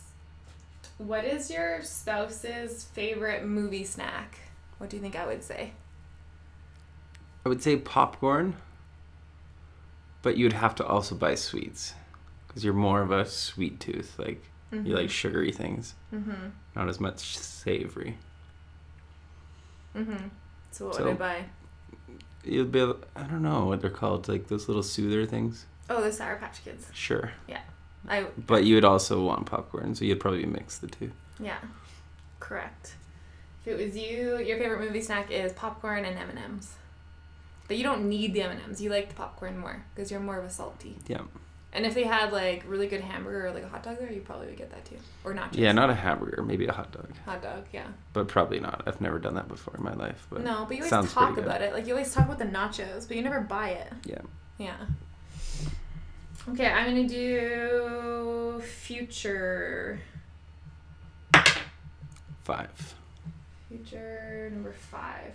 What 0.99 1.25
is 1.25 1.51
your 1.51 1.83
spouse's 1.83 2.85
favorite 2.93 3.45
movie 3.45 3.85
snack? 3.85 4.39
What 4.79 4.91
do 4.91 4.97
you 4.97 5.03
think 5.03 5.17
I 5.17 5.27
would 5.27 5.43
say? 5.45 5.73
I 7.45 7.49
would 7.49 7.63
say 7.63 7.77
popcorn, 7.77 8.57
but 10.23 10.37
you'd 10.37 10.53
have 10.55 10.75
to 10.77 10.87
also 10.87 11.15
buy 11.15 11.35
sweets 11.35 11.95
because 12.47 12.65
you're 12.65 12.75
more 12.75 13.01
of 13.03 13.11
a 13.13 13.25
sweet 13.27 13.79
tooth. 13.81 14.19
Like 14.19 14.43
you 14.73 14.95
like 14.95 15.09
sugary 15.11 15.53
things, 15.53 15.95
Mm-hmm. 16.13 16.49
not 16.77 16.89
as 16.89 17.01
much 17.01 17.39
savory. 17.39 18.17
Mm-hmm. 19.97 20.27
So 20.73 20.87
what 20.87 20.95
So- 20.97 21.05
would 21.05 21.13
I 21.13 21.17
buy? 21.17 21.45
You'd 22.45 22.73
be. 22.73 22.81
able- 22.81 23.01
I 23.17 23.23
don't 23.25 23.43
know 23.43 23.65
what 23.67 23.81
they're 23.81 23.91
called. 23.91 24.29
Like 24.29 24.49
those 24.49 24.69
little 24.69 24.83
soother 24.83 25.27
things. 25.27 25.67
Oh, 25.91 26.03
the 26.03 26.13
Sour 26.13 26.37
Patch 26.37 26.63
Kids. 26.65 26.87
Sure, 26.93 27.33
Yeah. 27.47 27.61
I 28.09 28.27
but 28.47 28.65
you 28.65 28.75
would 28.77 28.85
also 28.85 29.23
want 29.25 29.47
popcorn, 29.47 29.95
so 29.95 30.05
you'd 30.05 30.21
probably 30.21 30.47
mix 30.47 30.79
the 30.79 30.87
two. 30.87 31.11
yeah, 31.41 31.59
correct. 32.41 32.95
If 33.65 33.79
it 33.79 33.85
was 33.85 33.97
you, 33.97 34.39
your 34.39 34.57
favorite 34.59 34.81
movie 34.81 35.01
snack 35.03 35.31
is 35.31 35.53
popcorn 35.53 36.05
and 36.05 36.17
M 36.19 36.31
and 36.31 36.39
M's. 36.39 36.75
But 37.67 37.77
you 37.77 37.83
don't 37.83 38.09
need 38.09 38.33
the 38.35 38.43
M 38.43 38.53
and 38.53 38.61
M's. 38.63 38.81
You 38.81 38.89
like 38.91 39.09
the 39.11 39.15
popcorn 39.15 39.59
more 39.59 39.85
because 39.95 40.11
you're 40.11 40.21
more 40.21 40.39
of 40.39 40.45
a 40.45 40.51
salty. 40.51 40.97
Yeah. 41.07 41.23
And 41.73 41.85
if 41.85 41.95
they 41.95 42.05
had 42.05 42.33
like 42.33 42.65
really 42.67 42.87
good 42.87 43.03
hamburger 43.03 43.47
or 43.49 43.51
like 43.53 43.63
a 43.63 43.69
hot 43.69 43.83
dog 43.83 43.99
there, 43.99 44.11
you 44.11 44.21
probably 44.23 44.47
would 44.47 44.57
get 44.57 44.71
that 44.71 44.85
too. 44.87 44.97
Or 45.23 45.35
nachos. 45.35 45.57
Yeah, 45.59 45.73
not 45.73 45.91
a 45.91 45.95
hamburger, 45.95 46.43
maybe 46.43 46.67
a 46.67 46.73
hot 46.73 46.93
dog, 46.93 47.11
hot 47.27 47.43
dog. 47.43 47.67
Yeah. 47.73 47.87
but 48.15 48.27
probably 48.27 48.59
not. 48.59 48.85
I've 48.87 49.01
never 49.01 49.19
done 49.19 49.35
that 49.35 49.49
before 49.49 49.75
in 49.77 49.85
my 49.85 49.93
life. 49.95 50.27
But 50.31 50.43
no, 50.45 50.65
but 50.67 50.77
you 50.79 50.85
always 50.91 51.13
talk 51.13 51.37
about 51.37 51.61
it. 51.61 51.73
Like 51.75 51.87
you 51.87 51.93
always 51.93 52.13
talk 52.13 52.25
about 52.25 52.39
the 52.39 52.47
nachos, 52.47 53.07
but 53.07 53.17
you 53.17 53.23
never 53.23 53.41
buy 53.41 53.71
it. 53.71 53.93
Yeah. 54.07 54.21
Yeah. 54.57 54.77
Okay, 56.49 56.67
I'm 56.67 56.87
gonna 56.87 57.07
do 57.07 58.63
future. 58.65 60.01
five. 62.45 62.95
Future 63.69 64.49
number 64.55 64.73
five. 64.73 65.35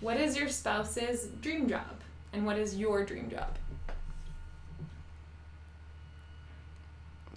What 0.00 0.16
is 0.16 0.36
your 0.36 0.48
spouse's 0.48 1.28
dream 1.40 1.68
job? 1.68 2.00
And 2.32 2.44
what 2.44 2.58
is 2.58 2.76
your 2.76 3.04
dream 3.04 3.30
job? 3.30 3.56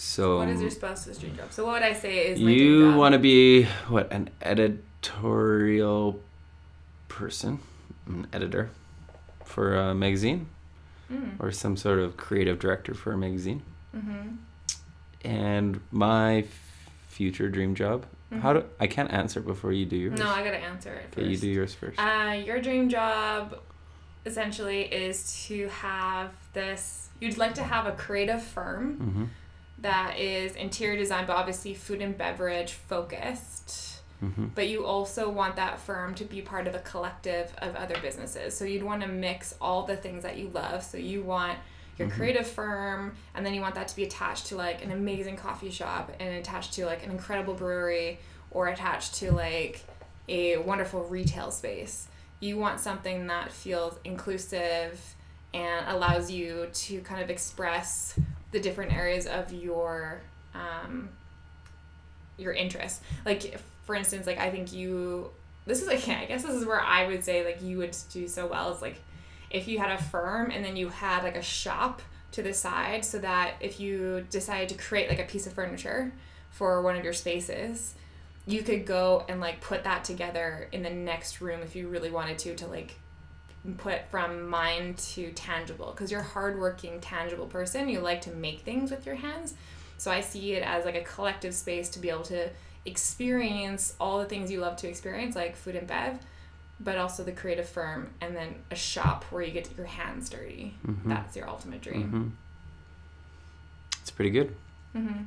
So 0.03 0.39
what 0.39 0.49
is 0.49 0.61
your 0.61 0.71
spouse's 0.71 1.19
dream 1.19 1.37
job? 1.37 1.53
So 1.53 1.63
what 1.63 1.73
would 1.73 1.83
I 1.83 1.93
say 1.93 2.29
is 2.29 2.39
you 2.39 2.95
want 2.95 3.13
to 3.13 3.19
be 3.19 3.65
what 3.87 4.11
an 4.11 4.31
editorial 4.41 6.19
person, 7.07 7.59
an 8.07 8.25
editor 8.33 8.71
for 9.45 9.75
a 9.75 9.93
magazine, 9.93 10.47
Mm. 11.11 11.35
or 11.39 11.51
some 11.51 11.75
sort 11.77 11.99
of 11.99 12.15
creative 12.17 12.57
director 12.57 12.93
for 12.93 13.11
a 13.11 13.17
magazine. 13.17 13.61
Mm-hmm. 13.95 14.37
And 15.23 15.81
my 15.91 16.37
f- 16.39 16.89
future 17.09 17.49
dream 17.49 17.75
job. 17.75 18.05
How 18.41 18.53
do 18.53 18.63
I 18.79 18.87
can't 18.87 19.11
answer 19.11 19.41
before 19.41 19.73
you 19.73 19.85
do 19.85 19.97
yours. 19.97 20.17
No, 20.17 20.29
I 20.29 20.41
gotta 20.41 20.57
answer 20.57 20.93
it 20.93 21.13
first. 21.13 21.17
Okay, 21.19 21.27
you 21.27 21.37
do 21.37 21.49
yours 21.49 21.73
first. 21.75 21.99
Uh, 21.99 22.41
your 22.43 22.61
dream 22.61 22.87
job 22.87 23.59
essentially 24.25 24.83
is 24.83 25.45
to 25.47 25.67
have 25.67 26.31
this. 26.53 27.09
You'd 27.19 27.37
like 27.37 27.53
to 27.55 27.63
have 27.63 27.85
a 27.87 27.91
creative 27.91 28.41
firm 28.41 28.97
mm-hmm. 28.97 29.25
That 29.81 30.17
is 30.17 30.55
interior 30.55 30.97
design, 30.97 31.25
but 31.25 31.35
obviously 31.35 31.73
food 31.73 32.01
and 32.01 32.17
beverage 32.17 32.73
focused. 32.73 34.01
Mm-hmm. 34.23 34.47
But 34.53 34.67
you 34.67 34.85
also 34.85 35.29
want 35.29 35.55
that 35.55 35.79
firm 35.79 36.13
to 36.15 36.25
be 36.25 36.41
part 36.41 36.67
of 36.67 36.75
a 36.75 36.79
collective 36.79 37.51
of 37.57 37.75
other 37.75 37.95
businesses. 38.01 38.55
So 38.55 38.65
you'd 38.65 38.83
want 38.83 39.01
to 39.01 39.07
mix 39.07 39.55
all 39.59 39.83
the 39.83 39.95
things 39.95 40.23
that 40.23 40.37
you 40.37 40.49
love. 40.49 40.83
So 40.83 40.97
you 40.97 41.23
want 41.23 41.57
your 41.97 42.07
Mhm. 42.07 42.13
creative 42.13 42.47
firm, 42.47 43.15
and 43.33 43.45
then 43.45 43.53
you 43.53 43.61
want 43.61 43.75
that 43.75 43.87
to 43.87 43.95
be 43.95 44.03
attached 44.03 44.47
to 44.47 44.55
like 44.55 44.83
an 44.83 44.91
amazing 44.91 45.37
coffee 45.37 45.71
shop, 45.71 46.11
and 46.19 46.35
attached 46.35 46.73
to 46.73 46.85
like 46.85 47.03
an 47.03 47.11
incredible 47.11 47.53
brewery, 47.53 48.19
or 48.51 48.67
attached 48.67 49.15
to 49.15 49.31
like 49.31 49.81
a 50.29 50.57
wonderful 50.57 51.03
retail 51.05 51.51
space. 51.51 52.07
You 52.39 52.57
want 52.57 52.79
something 52.79 53.27
that 53.27 53.51
feels 53.51 53.95
inclusive 54.03 55.15
and 55.53 55.85
allows 55.87 56.31
you 56.31 56.69
to 56.71 57.01
kind 57.01 57.21
of 57.21 57.29
express 57.29 58.17
the 58.51 58.59
different 58.59 58.93
areas 58.93 59.27
of 59.27 59.51
your 59.53 60.21
um, 60.53 61.09
your 62.37 62.53
interests. 62.53 63.01
Like 63.25 63.59
for 63.85 63.95
instance, 63.95 64.27
like 64.27 64.39
I 64.39 64.49
think 64.49 64.73
you 64.73 65.31
this 65.65 65.81
is 65.81 65.87
like 65.87 66.07
I 66.07 66.25
guess 66.25 66.43
this 66.43 66.55
is 66.55 66.65
where 66.65 66.81
I 66.81 67.07
would 67.07 67.23
say 67.23 67.43
like 67.43 67.61
you 67.61 67.77
would 67.79 67.95
do 68.11 68.27
so 68.27 68.47
well 68.47 68.73
is 68.73 68.81
like 68.81 68.99
if 69.49 69.67
you 69.67 69.79
had 69.79 69.91
a 69.91 70.01
firm 70.01 70.51
and 70.51 70.63
then 70.63 70.75
you 70.75 70.89
had 70.89 71.23
like 71.23 71.35
a 71.35 71.41
shop 71.41 72.01
to 72.31 72.41
the 72.41 72.53
side 72.53 73.03
so 73.03 73.19
that 73.19 73.55
if 73.59 73.79
you 73.79 74.25
decided 74.29 74.69
to 74.69 74.75
create 74.75 75.09
like 75.09 75.19
a 75.19 75.25
piece 75.25 75.45
of 75.45 75.53
furniture 75.53 76.11
for 76.49 76.81
one 76.81 76.95
of 76.95 77.03
your 77.03 77.13
spaces 77.13 77.95
you 78.47 78.63
could 78.63 78.85
go 78.85 79.25
and 79.27 79.41
like 79.41 79.59
put 79.59 79.83
that 79.83 80.03
together 80.03 80.67
in 80.71 80.81
the 80.81 80.89
next 80.89 81.41
room 81.41 81.61
if 81.61 81.75
you 81.75 81.87
really 81.89 82.09
wanted 82.09 82.37
to 82.37 82.55
to 82.55 82.67
like 82.67 82.95
put 83.77 84.07
from 84.09 84.49
mind 84.49 84.97
to 84.97 85.31
tangible 85.33 85.91
because 85.91 86.11
you're 86.11 86.21
a 86.21 86.23
hardworking 86.23 86.99
tangible 86.99 87.45
person 87.45 87.87
you 87.89 87.99
like 87.99 88.21
to 88.21 88.31
make 88.31 88.61
things 88.61 88.89
with 88.89 89.05
your 89.05 89.15
hands 89.15 89.53
so 89.97 90.09
i 90.11 90.19
see 90.19 90.53
it 90.53 90.63
as 90.63 90.83
like 90.83 90.95
a 90.95 91.01
collective 91.03 91.53
space 91.53 91.87
to 91.89 91.99
be 91.99 92.09
able 92.09 92.23
to 92.23 92.49
experience 92.85 93.93
all 93.99 94.17
the 94.17 94.25
things 94.25 94.49
you 94.51 94.59
love 94.59 94.75
to 94.77 94.87
experience 94.87 95.35
like 95.35 95.55
food 95.55 95.75
and 95.75 95.85
bev 95.87 96.17
but 96.79 96.97
also 96.97 97.23
the 97.23 97.31
creative 97.31 97.69
firm 97.69 98.09
and 98.21 98.35
then 98.35 98.55
a 98.71 98.75
shop 98.75 99.23
where 99.25 99.43
you 99.43 99.51
get 99.51 99.69
your 99.77 99.85
hands 99.85 100.27
dirty 100.29 100.73
Mhm. 100.87 101.03
that's 101.05 101.35
your 101.35 101.47
ultimate 101.47 101.81
dream 101.81 102.03
Mm-hmm. 102.07 102.27
It's 104.01 104.09
pretty 104.09 104.31
good. 104.31 104.55
mm-hmm. 104.95 105.23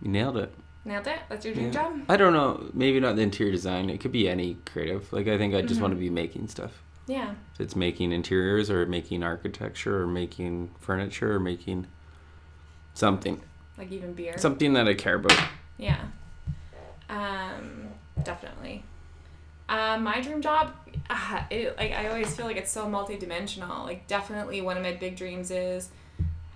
You 0.00 0.10
nailed 0.10 0.38
it. 0.38 0.54
Nailed 0.88 1.06
it 1.06 1.20
that's 1.28 1.44
your 1.44 1.54
dream 1.54 1.66
Yeah. 1.66 1.72
job 1.72 2.00
I 2.08 2.16
don't 2.16 2.32
know. 2.32 2.70
Maybe 2.72 2.98
not 3.00 3.16
the 3.16 3.22
interior 3.22 3.52
design. 3.52 3.90
It 3.90 4.00
could 4.00 4.12
be 4.12 4.28
any 4.28 4.54
creative. 4.66 5.12
Like 5.12 5.28
I 5.28 5.38
think 5.38 5.54
I 5.54 5.62
just 5.62 5.80
want 5.80 5.92
to 5.92 5.98
be 6.00 6.10
making 6.10 6.48
stuff. 6.48 6.82
Yeah. 7.06 7.34
It's 7.58 7.74
making 7.76 8.12
interiors 8.12 8.70
or 8.70 8.84
making 8.86 9.22
architecture 9.22 10.02
or 10.02 10.06
making 10.06 10.70
furniture 10.80 11.34
or 11.34 11.40
making 11.40 11.86
something. 12.94 13.40
Like 13.76 13.92
even 13.92 14.12
beer. 14.14 14.36
Something 14.38 14.72
that 14.74 14.88
I 14.88 14.94
care 14.94 15.14
about. 15.14 15.38
Yeah. 15.76 16.00
Um, 17.08 17.88
definitely. 18.22 18.84
Um, 19.68 20.02
my 20.02 20.20
dream 20.20 20.40
job, 20.42 20.72
uh, 21.10 21.42
it, 21.50 21.76
like 21.76 21.92
I 21.92 22.08
always 22.08 22.34
feel 22.34 22.46
like 22.46 22.56
it's 22.56 22.70
so 22.72 22.86
multidimensional. 22.86 23.84
Like 23.84 24.06
definitely 24.06 24.60
one 24.60 24.76
of 24.76 24.82
my 24.82 24.92
big 24.94 25.16
dreams 25.16 25.50
is 25.50 25.90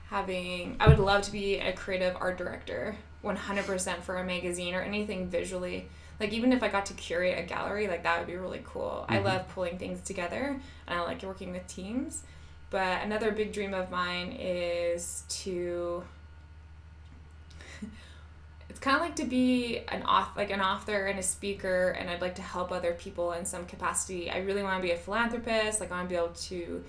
having. 0.08 0.76
I 0.80 0.88
would 0.88 0.98
love 0.98 1.22
to 1.22 1.32
be 1.32 1.56
a 1.58 1.72
creative 1.72 2.16
art 2.20 2.38
director, 2.38 2.96
one 3.22 3.36
hundred 3.36 3.64
percent 3.66 4.02
for 4.02 4.16
a 4.18 4.24
magazine 4.24 4.74
or 4.74 4.82
anything 4.82 5.28
visually. 5.28 5.88
Like 6.20 6.32
even 6.32 6.52
if 6.52 6.62
I 6.62 6.68
got 6.68 6.86
to 6.86 6.94
curate 6.94 7.38
a 7.38 7.42
gallery, 7.42 7.88
like 7.88 8.02
that 8.04 8.18
would 8.18 8.26
be 8.28 8.36
really 8.36 8.62
cool. 8.64 9.04
I 9.08 9.18
Mhm. 9.18 9.24
love 9.24 9.48
pulling 9.48 9.78
things 9.78 10.00
together, 10.02 10.60
and 10.86 10.98
I 10.98 11.02
like 11.02 11.22
working 11.22 11.52
with 11.52 11.66
teams. 11.66 12.22
But 12.70 13.02
another 13.02 13.32
big 13.32 13.52
dream 13.52 13.74
of 13.74 13.90
mine 13.90 14.32
is 14.38 15.24
to 15.42 16.04
it's 18.68 18.78
kind 18.78 18.96
of 18.96 19.02
like 19.02 19.16
to 19.16 19.24
be 19.24 19.78
an 19.88 20.02
author, 20.04 20.32
like 20.36 20.50
an 20.50 20.60
author 20.60 21.06
and 21.06 21.18
a 21.18 21.22
speaker, 21.22 21.90
and 21.90 22.08
I'd 22.08 22.20
like 22.22 22.36
to 22.36 22.42
help 22.42 22.72
other 22.72 22.92
people 22.94 23.32
in 23.32 23.44
some 23.44 23.66
capacity. 23.66 24.30
I 24.30 24.38
really 24.38 24.62
want 24.62 24.78
to 24.80 24.82
be 24.82 24.92
a 24.92 24.96
philanthropist. 24.96 25.80
Like 25.80 25.90
I 25.92 25.96
want 25.96 26.08
to 26.08 26.14
be 26.14 26.16
able 26.18 26.28
to 26.34 26.84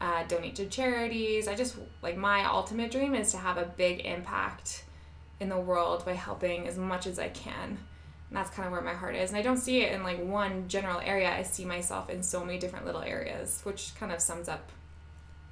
uh, 0.00 0.24
donate 0.24 0.56
to 0.56 0.66
charities. 0.66 1.48
I 1.48 1.54
just 1.54 1.76
like 2.02 2.16
my 2.16 2.44
ultimate 2.44 2.90
dream 2.90 3.14
is 3.14 3.30
to 3.32 3.38
have 3.38 3.56
a 3.56 3.64
big 3.64 4.00
impact 4.04 4.84
in 5.42 5.48
the 5.48 5.58
world 5.58 6.04
by 6.04 6.12
helping 6.14 6.66
as 6.68 6.78
much 6.78 7.06
as 7.06 7.18
I 7.18 7.28
can. 7.28 7.76
And 8.28 8.38
that's 8.38 8.48
kind 8.50 8.64
of 8.66 8.72
where 8.72 8.80
my 8.80 8.94
heart 8.94 9.14
is. 9.16 9.28
And 9.30 9.38
I 9.38 9.42
don't 9.42 9.58
see 9.58 9.82
it 9.82 9.92
in 9.92 10.02
like 10.04 10.22
one 10.24 10.68
general 10.68 11.00
area. 11.00 11.30
I 11.30 11.42
see 11.42 11.64
myself 11.66 12.08
in 12.08 12.22
so 12.22 12.44
many 12.44 12.58
different 12.58 12.86
little 12.86 13.02
areas, 13.02 13.60
which 13.64 13.92
kind 13.98 14.10
of 14.12 14.20
sums 14.20 14.48
up 14.48 14.70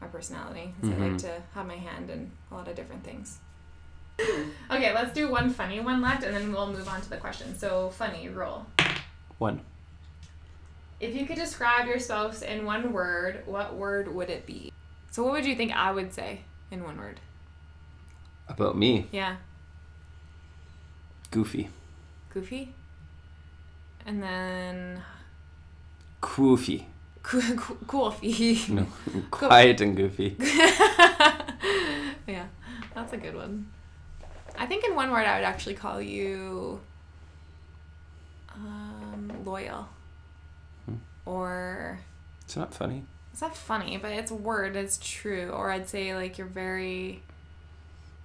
my 0.00 0.06
personality. 0.06 0.72
'cause 0.80 0.90
I 0.90 0.94
like 0.94 1.12
Mhm. 1.12 1.18
to 1.22 1.42
have 1.54 1.66
my 1.66 1.76
hand 1.76 2.08
in 2.08 2.30
a 2.50 2.54
lot 2.54 2.68
of 2.68 2.74
different 2.76 3.04
things. 3.04 3.38
Okay, 4.70 4.94
let's 4.94 5.12
do 5.12 5.30
one 5.30 5.50
funny 5.50 5.80
one 5.80 6.00
left 6.00 6.22
and 6.22 6.34
then 6.34 6.52
we'll 6.52 6.72
move 6.72 6.88
on 6.88 7.00
to 7.02 7.10
the 7.10 7.16
question. 7.16 7.58
So, 7.58 7.90
funny, 7.90 8.28
roll. 8.28 8.66
One. 9.38 9.60
If 11.00 11.14
you 11.16 11.26
could 11.26 11.36
describe 11.36 11.86
your 11.86 11.98
spouse 11.98 12.42
in 12.42 12.64
one 12.66 12.92
word, 12.92 13.42
what 13.46 13.74
word 13.74 14.14
would 14.14 14.28
it 14.30 14.44
be? 14.46 14.72
So, 15.10 15.22
what 15.24 15.32
would 15.32 15.46
you 15.46 15.56
think 15.56 15.72
I 15.72 15.90
would 15.90 16.12
say 16.12 16.42
in 16.70 16.84
one 16.84 16.98
word? 16.98 17.18
About 18.48 18.76
me. 18.76 19.08
Yeah, 19.10 19.36
Goofy. 21.30 21.68
goofy. 22.32 22.74
And 24.06 24.22
then 24.22 25.02
Goofy. 26.20 26.86
cool, 27.22 27.76
cool. 27.86 28.14
No. 28.68 28.86
Quiet 29.30 29.80
and 29.80 29.96
goofy. 29.96 30.36
yeah, 32.26 32.46
that's 32.94 33.12
a 33.12 33.16
good 33.16 33.34
one. 33.36 33.66
I 34.58 34.66
think 34.66 34.84
in 34.84 34.94
one 34.94 35.10
word 35.10 35.26
I 35.26 35.36
would 35.38 35.44
actually 35.44 35.74
call 35.74 36.00
you 36.02 36.80
um, 38.54 39.32
loyal. 39.44 39.88
Hmm. 40.86 40.94
Or 41.26 42.00
It's 42.44 42.56
not 42.56 42.74
funny. 42.74 43.04
it's 43.32 43.40
not 43.42 43.56
funny, 43.56 43.96
but 43.96 44.10
it's 44.12 44.30
a 44.30 44.34
word, 44.34 44.76
it's 44.76 44.98
true. 45.02 45.50
Or 45.50 45.70
I'd 45.70 45.88
say 45.88 46.14
like 46.14 46.38
you're 46.38 46.46
very 46.46 47.22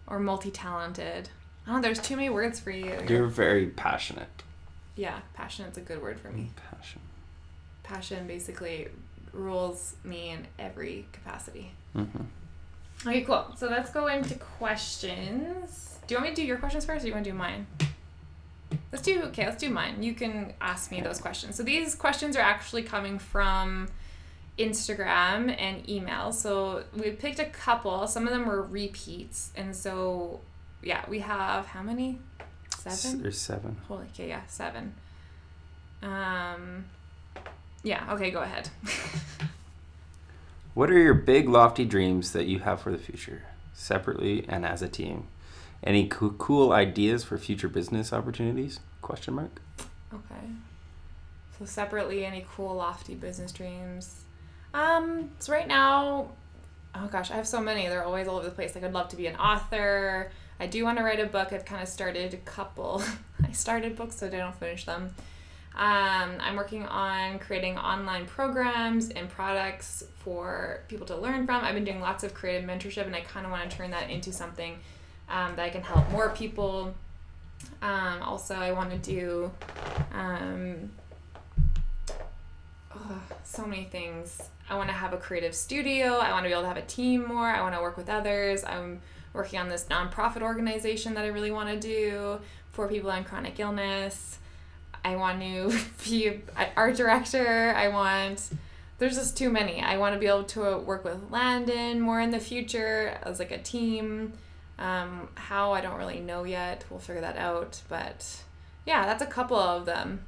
or 0.07 0.19
multi 0.19 0.51
talented. 0.51 1.29
I 1.67 1.81
there's 1.81 1.99
too 1.99 2.15
many 2.15 2.29
words 2.29 2.59
for 2.59 2.71
you. 2.71 2.99
You're 3.07 3.27
very 3.27 3.67
passionate. 3.67 4.43
yeah, 4.95 5.19
passionate's 5.33 5.77
a 5.77 5.81
good 5.81 6.01
word 6.01 6.19
for 6.19 6.29
me. 6.29 6.51
Passion. 6.71 7.01
Passion 7.83 8.27
basically 8.27 8.87
rules 9.33 9.95
me 10.03 10.29
in 10.29 10.47
every 10.57 11.05
capacity. 11.11 11.71
Mm-hmm. 11.95 13.07
Okay, 13.07 13.21
cool. 13.21 13.45
So 13.57 13.67
let's 13.67 13.91
go 13.91 14.07
into 14.07 14.35
questions. 14.35 15.99
Do 16.07 16.13
you 16.13 16.19
want 16.19 16.29
me 16.29 16.35
to 16.35 16.41
do 16.41 16.47
your 16.47 16.57
questions 16.57 16.85
first 16.85 17.01
or 17.01 17.05
do 17.05 17.07
you 17.09 17.13
want 17.13 17.25
to 17.25 17.31
do 17.31 17.37
mine? 17.37 17.67
Let's 18.91 19.03
do 19.03 19.21
okay, 19.23 19.45
let's 19.45 19.61
do 19.61 19.69
mine. 19.69 20.01
You 20.01 20.13
can 20.13 20.53
ask 20.61 20.91
me 20.91 21.01
those 21.01 21.19
questions. 21.19 21.55
So 21.55 21.63
these 21.63 21.95
questions 21.95 22.35
are 22.35 22.41
actually 22.41 22.83
coming 22.83 23.19
from 23.19 23.87
Instagram 24.57 25.55
and 25.59 25.87
email. 25.89 26.31
So 26.31 26.83
we 26.95 27.11
picked 27.11 27.39
a 27.39 27.45
couple. 27.45 28.07
Some 28.07 28.25
of 28.25 28.33
them 28.33 28.45
were 28.45 28.61
repeats. 28.61 29.51
And 29.55 29.75
so 29.75 30.39
yeah, 30.85 31.03
we 31.09 31.19
have 31.19 31.65
how 31.65 31.81
many? 31.81 32.19
Seven? 32.77 33.21
There's 33.21 33.37
seven. 33.37 33.75
Holy 33.87 34.05
okay, 34.13 34.29
yeah, 34.29 34.41
seven. 34.47 34.93
Um 36.01 36.85
yeah, 37.83 38.13
okay, 38.13 38.31
go 38.31 38.39
ahead. 38.39 38.69
What 40.75 40.91
are 40.91 40.99
your 40.99 41.13
big 41.13 41.47
lofty 41.47 41.85
dreams 41.85 42.33
that 42.33 42.47
you 42.47 42.59
have 42.59 42.81
for 42.81 42.91
the 42.91 42.97
future, 42.97 43.43
separately 43.73 44.45
and 44.49 44.65
as 44.65 44.81
a 44.81 44.89
team? 44.89 45.27
Any 45.81 46.05
coo- 46.05 46.35
cool 46.37 46.73
ideas 46.73 47.23
for 47.23 47.37
future 47.37 47.69
business 47.69 48.11
opportunities? 48.11 48.81
Question 49.01 49.35
mark. 49.35 49.61
Okay. 50.13 50.45
So 51.57 51.63
separately, 51.63 52.25
any 52.25 52.45
cool 52.53 52.75
lofty 52.75 53.15
business 53.15 53.53
dreams? 53.53 54.25
Um, 54.73 55.31
so 55.39 55.53
right 55.53 55.65
now, 55.65 56.31
oh 56.93 57.07
gosh, 57.07 57.31
I 57.31 57.35
have 57.35 57.47
so 57.47 57.61
many. 57.61 57.87
They're 57.87 58.03
always 58.03 58.27
all 58.27 58.35
over 58.39 58.49
the 58.49 58.51
place. 58.53 58.75
Like 58.75 58.83
I'd 58.83 58.91
love 58.91 59.07
to 59.09 59.15
be 59.15 59.27
an 59.27 59.37
author. 59.37 60.29
I 60.59 60.67
do 60.67 60.83
want 60.83 60.97
to 60.97 61.03
write 61.03 61.19
a 61.19 61.25
book. 61.25 61.51
I've 61.51 61.65
kind 61.65 61.81
of 61.81 61.87
started 61.87 62.33
a 62.33 62.37
couple. 62.37 63.03
I 63.43 63.51
started 63.51 63.95
books, 63.95 64.17
so 64.17 64.27
I 64.27 64.29
don't 64.29 64.55
finish 64.55 64.85
them. 64.85 65.13
Um, 65.75 66.37
I'm 66.39 66.55
working 66.55 66.85
on 66.85 67.39
creating 67.39 67.77
online 67.77 68.25
programs 68.25 69.09
and 69.09 69.27
products 69.27 70.05
for 70.19 70.79
people 70.87 71.05
to 71.07 71.17
learn 71.17 71.45
from. 71.45 71.65
I've 71.65 71.75
been 71.75 71.83
doing 71.83 71.99
lots 71.99 72.23
of 72.23 72.33
creative 72.33 72.67
mentorship, 72.67 73.05
and 73.05 73.15
I 73.15 73.21
kind 73.21 73.45
of 73.45 73.51
want 73.51 73.69
to 73.69 73.75
turn 73.75 73.91
that 73.91 74.09
into 74.09 74.31
something 74.31 74.77
um, 75.27 75.57
that 75.57 75.65
I 75.65 75.69
can 75.69 75.81
help 75.81 76.09
more 76.11 76.29
people. 76.29 76.93
Um, 77.81 78.21
also, 78.21 78.55
I 78.55 78.71
want 78.71 78.91
to 78.91 78.97
do 78.97 79.51
ugh, 82.93 83.19
so 83.43 83.65
many 83.65 83.83
things. 83.83 84.41
I 84.69 84.75
want 84.75 84.89
to 84.89 84.95
have 84.95 85.13
a 85.13 85.17
creative 85.17 85.53
studio. 85.53 86.15
I 86.15 86.31
want 86.31 86.43
to 86.45 86.49
be 86.49 86.53
able 86.53 86.63
to 86.63 86.67
have 86.69 86.77
a 86.77 86.81
team 86.81 87.27
more. 87.27 87.47
I 87.47 87.61
want 87.61 87.75
to 87.75 87.81
work 87.81 87.97
with 87.97 88.09
others. 88.09 88.63
I'm 88.63 89.01
working 89.35 89.59
on 89.59 89.69
this 89.69 89.85
nonprofit 89.89 90.41
organization 90.41 91.13
that 91.15 91.25
I 91.25 91.27
really 91.27 91.51
want 91.51 91.69
to 91.69 91.79
do 91.79 92.39
for 92.71 92.87
people 92.87 93.11
on 93.11 93.23
chronic 93.23 93.59
illness. 93.59 94.39
I 95.03 95.15
want 95.15 95.41
to 95.41 95.77
be 96.09 96.27
an 96.27 96.67
art 96.75 96.95
director. 96.95 97.73
I 97.75 97.89
want. 97.89 98.49
There's 98.97 99.15
just 99.15 99.37
too 99.37 99.49
many. 99.49 99.81
I 99.81 99.97
want 99.97 100.13
to 100.13 100.19
be 100.19 100.25
able 100.25 100.45
to 100.45 100.77
work 100.79 101.03
with 101.03 101.29
Landon 101.29 101.99
more 101.99 102.21
in 102.21 102.31
the 102.31 102.39
future 102.39 103.19
as 103.23 103.39
like 103.39 103.51
a 103.51 103.57
team. 103.57 104.33
Um, 104.79 105.29
how 105.35 105.73
I 105.73 105.81
don't 105.81 105.97
really 105.97 106.19
know 106.19 106.43
yet. 106.43 106.85
We'll 106.89 106.99
figure 106.99 107.21
that 107.21 107.37
out. 107.37 107.81
But 107.89 108.43
yeah, 108.85 109.05
that's 109.05 109.21
a 109.21 109.27
couple 109.27 109.57
of 109.57 109.85
them. 109.85 110.23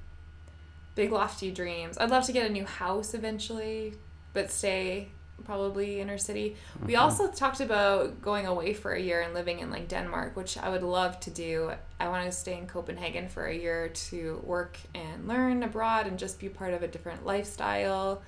Big 0.96 1.12
lofty 1.12 1.52
dreams. 1.52 1.98
I'd 1.98 2.10
love 2.10 2.26
to 2.26 2.32
get 2.32 2.50
a 2.50 2.54
new 2.54 2.66
house 2.66 3.14
eventually, 3.14 3.94
but 4.34 4.52
stay 4.52 5.10
probably 5.46 6.00
inner 6.02 6.18
city. 6.18 6.56
We 6.86 6.94
Mhm. 6.94 7.00
also 7.00 7.28
talked 7.32 7.60
about 7.62 8.22
going 8.22 8.46
away 8.48 8.74
for 8.74 8.94
a 8.94 9.00
year 9.00 9.22
and 9.22 9.34
living 9.34 9.60
in 9.60 9.70
like 9.72 9.88
Denmark, 9.88 10.36
which 10.36 10.58
I 10.58 10.70
would 10.70 10.84
love 10.84 11.20
to 11.22 11.30
do. 11.30 11.72
I 12.00 12.08
want 12.10 12.26
to 12.26 12.32
stay 12.32 12.58
in 12.58 12.68
Copenhagen 12.68 13.30
for 13.30 13.46
a 13.46 13.54
year 13.54 13.90
to 14.10 14.42
work 14.44 14.78
and 14.94 15.28
learn 15.28 15.64
abroad 15.64 16.08
and 16.08 16.20
just 16.20 16.40
be 16.40 16.50
part 16.50 16.74
of 16.74 16.84
a 16.84 16.88
different 16.88 17.26
lifestyle. 17.26 18.22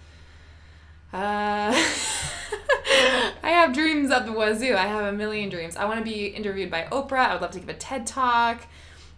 Uh, 1.12 1.74
I 3.44 3.50
have 3.50 3.74
dreams 3.74 4.12
up 4.12 4.26
the 4.26 4.32
wazoo. 4.32 4.76
I 4.76 4.86
have 4.88 5.06
a 5.06 5.12
million 5.12 5.50
dreams. 5.50 5.76
I 5.76 5.86
want 5.86 6.00
to 6.00 6.04
be 6.06 6.28
interviewed 6.28 6.70
by 6.70 6.88
Oprah. 6.92 7.28
I 7.30 7.34
would 7.34 7.42
love 7.42 7.52
to 7.52 7.60
give 7.60 7.70
a 7.70 7.74
TED 7.74 8.06
talk. 8.06 8.62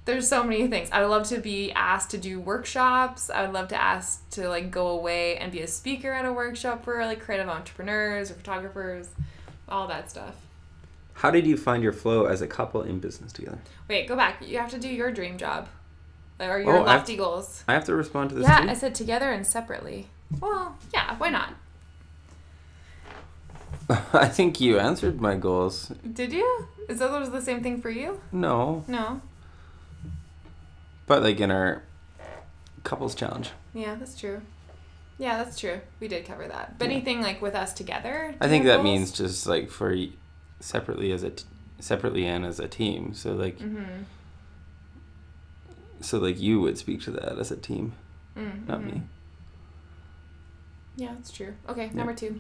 There's 0.06 0.28
so 0.28 0.44
many 0.44 0.68
things. 0.68 0.90
I 0.92 1.02
would 1.02 1.10
love 1.10 1.28
to 1.28 1.40
be 1.40 1.72
asked 1.74 2.10
to 2.12 2.18
do 2.18 2.40
workshops. 2.40 3.30
I 3.30 3.44
would 3.44 3.54
love 3.54 3.68
to 3.68 3.80
ask 3.80 4.28
to 4.32 4.50
like 4.50 4.72
go 4.72 4.88
away 4.88 5.38
and 5.38 5.52
be 5.52 5.62
a 5.62 5.68
speaker 5.68 6.12
at 6.12 6.26
a 6.26 6.34
workshop 6.34 6.84
for 6.84 7.06
like 7.06 7.20
creative 7.22 7.48
entrepreneurs 7.48 8.32
or 8.32 8.34
photographers, 8.34 9.10
all 9.70 9.88
that 9.88 10.10
stuff. 10.10 10.36
How 11.14 11.30
did 11.30 11.46
you 11.46 11.56
find 11.56 11.84
your 11.84 11.94
flow 11.94 12.26
as 12.26 12.42
a 12.42 12.48
couple 12.48 12.82
in 12.82 13.00
business 13.00 13.32
together? 13.32 13.60
Wait, 13.88 14.08
go 14.08 14.16
back. 14.16 14.42
You 14.46 14.58
have 14.58 14.72
to 14.72 14.80
do 14.80 14.90
your 14.90 15.12
dream 15.12 15.38
job. 15.38 15.68
Like, 16.40 16.50
or 16.50 16.58
your 16.58 16.70
Oh, 16.70 16.74
I 16.86 16.94
have 16.94 17.02
lofty 17.02 17.16
goals. 17.16 17.64
I 17.68 17.74
have 17.74 17.86
to 17.86 17.94
respond 17.96 18.30
to 18.32 18.36
this 18.38 18.48
Yeah, 18.48 18.62
too. 18.62 18.70
I 18.70 18.74
said 18.74 18.96
together 18.96 19.32
and 19.32 19.46
separately. 19.46 20.08
Well, 20.40 20.76
yeah, 20.92 21.16
why 21.20 21.30
not? 21.30 21.54
I 24.14 24.28
think 24.28 24.60
you 24.60 24.80
answered 24.80 25.22
my 25.22 25.36
goals. 25.36 25.92
Did 26.12 26.34
you? 26.34 26.68
Is 26.90 27.00
that 27.00 27.12
was 27.12 27.30
the 27.30 27.42
same 27.42 27.62
thing 27.62 27.82
for 27.82 27.92
you? 27.92 28.20
No, 28.32 28.84
No. 28.88 29.22
But 31.12 31.22
like 31.24 31.42
in 31.42 31.52
our 31.52 31.84
couples 32.86 33.14
challenge, 33.16 33.50
Yeah, 33.74 33.96
that's 33.96 34.18
true. 34.18 34.42
Yeah, 35.18 35.44
that's 35.44 35.60
true. 35.60 35.82
We 36.00 36.08
did 36.08 36.26
cover 36.26 36.48
that. 36.48 36.80
But 36.80 36.86
Yeah. 36.88 36.96
anything 36.96 37.22
like 37.22 37.42
with 37.42 37.54
us 37.54 37.74
together? 37.74 38.34
I 38.40 38.48
think 38.48 38.64
that 38.64 38.76
goals? 38.78 38.84
means 38.86 39.12
just 39.12 39.46
like 39.46 39.70
for 39.70 39.94
separately 40.62 41.12
as 41.12 41.24
a 41.24 41.32
t- 41.32 41.44
separately 41.80 42.26
and 42.26 42.46
as 42.46 42.62
a 42.62 42.68
team. 42.70 43.14
So 43.14 43.34
like 43.34 43.60
Mhm. 43.60 44.06
so 46.00 46.18
like 46.18 46.40
you 46.40 46.62
would 46.62 46.78
speak 46.78 47.02
to 47.02 47.12
that 47.12 47.38
as 47.38 47.52
a 47.52 47.58
team, 47.58 47.92
Mm, 48.38 48.66
not 48.70 48.82
me. 48.86 49.02
Yeah, 50.96 51.12
that's 51.16 51.30
true. 51.32 51.56
Okay, 51.68 51.90
number 51.94 52.14
two. 52.14 52.40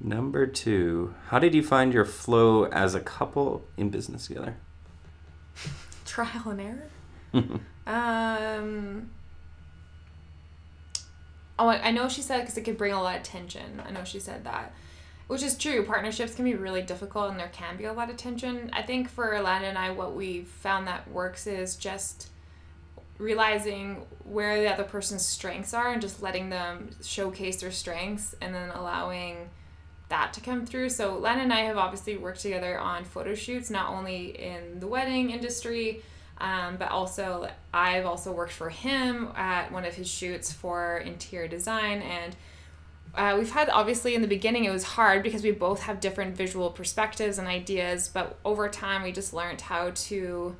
Number 0.00 0.44
two, 0.48 1.14
how 1.28 1.38
did 1.38 1.54
you 1.54 1.62
find 1.62 1.94
your 1.94 2.04
flow 2.04 2.64
as 2.64 2.96
a 2.96 3.00
couple 3.00 3.64
in 3.76 3.90
business 3.90 4.26
together? 4.26 4.56
Trial 6.10 6.42
and 6.46 6.60
error. 6.60 6.90
um. 7.86 9.10
Oh, 11.56 11.68
I 11.68 11.86
I 11.86 11.90
know 11.92 12.08
she 12.08 12.20
said 12.20 12.40
because 12.40 12.58
it 12.58 12.62
could 12.62 12.76
bring 12.76 12.92
a 12.92 13.00
lot 13.00 13.18
of 13.18 13.22
tension. 13.22 13.80
I 13.86 13.92
know 13.92 14.02
she 14.02 14.18
said 14.18 14.42
that, 14.42 14.74
which 15.28 15.44
is 15.44 15.56
true. 15.56 15.84
Partnerships 15.86 16.34
can 16.34 16.44
be 16.44 16.54
really 16.54 16.82
difficult, 16.82 17.30
and 17.30 17.38
there 17.38 17.50
can 17.52 17.76
be 17.76 17.84
a 17.84 17.92
lot 17.92 18.10
of 18.10 18.16
tension. 18.16 18.70
I 18.72 18.82
think 18.82 19.08
for 19.08 19.30
Alana 19.30 19.68
and 19.68 19.78
I, 19.78 19.92
what 19.92 20.16
we 20.16 20.40
found 20.40 20.88
that 20.88 21.08
works 21.08 21.46
is 21.46 21.76
just 21.76 22.30
realizing 23.18 24.04
where 24.24 24.60
the 24.60 24.66
other 24.66 24.82
person's 24.82 25.24
strengths 25.24 25.72
are 25.72 25.92
and 25.92 26.02
just 26.02 26.20
letting 26.20 26.50
them 26.50 26.90
showcase 27.04 27.60
their 27.60 27.70
strengths, 27.70 28.34
and 28.40 28.52
then 28.52 28.70
allowing 28.70 29.48
that 30.10 30.32
to 30.34 30.40
come 30.40 30.66
through. 30.66 30.90
So 30.90 31.16
Len 31.16 31.40
and 31.40 31.52
I 31.52 31.60
have 31.60 31.76
obviously 31.76 32.16
worked 32.16 32.40
together 32.40 32.78
on 32.78 33.04
photo 33.04 33.34
shoots, 33.34 33.70
not 33.70 33.90
only 33.90 34.38
in 34.38 34.78
the 34.78 34.86
wedding 34.86 35.30
industry, 35.30 36.02
um, 36.38 36.76
but 36.76 36.90
also 36.90 37.50
I've 37.72 38.06
also 38.06 38.32
worked 38.32 38.52
for 38.52 38.70
him 38.70 39.30
at 39.36 39.72
one 39.72 39.84
of 39.84 39.94
his 39.94 40.08
shoots 40.08 40.52
for 40.52 40.98
interior 40.98 41.48
design 41.48 42.02
and. 42.02 42.36
Uh, 43.12 43.34
we've 43.36 43.50
had 43.50 43.68
obviously 43.70 44.14
in 44.14 44.22
the 44.22 44.28
beginning 44.28 44.64
it 44.64 44.70
was 44.70 44.84
hard 44.84 45.20
because 45.24 45.42
we 45.42 45.50
both 45.50 45.82
have 45.82 45.98
different 45.98 46.36
visual 46.36 46.70
perspectives 46.70 47.38
and 47.38 47.48
ideas 47.48 48.08
but 48.08 48.38
over 48.44 48.68
time 48.68 49.02
we 49.02 49.10
just 49.10 49.34
learned 49.34 49.60
how 49.60 49.90
to 49.96 50.54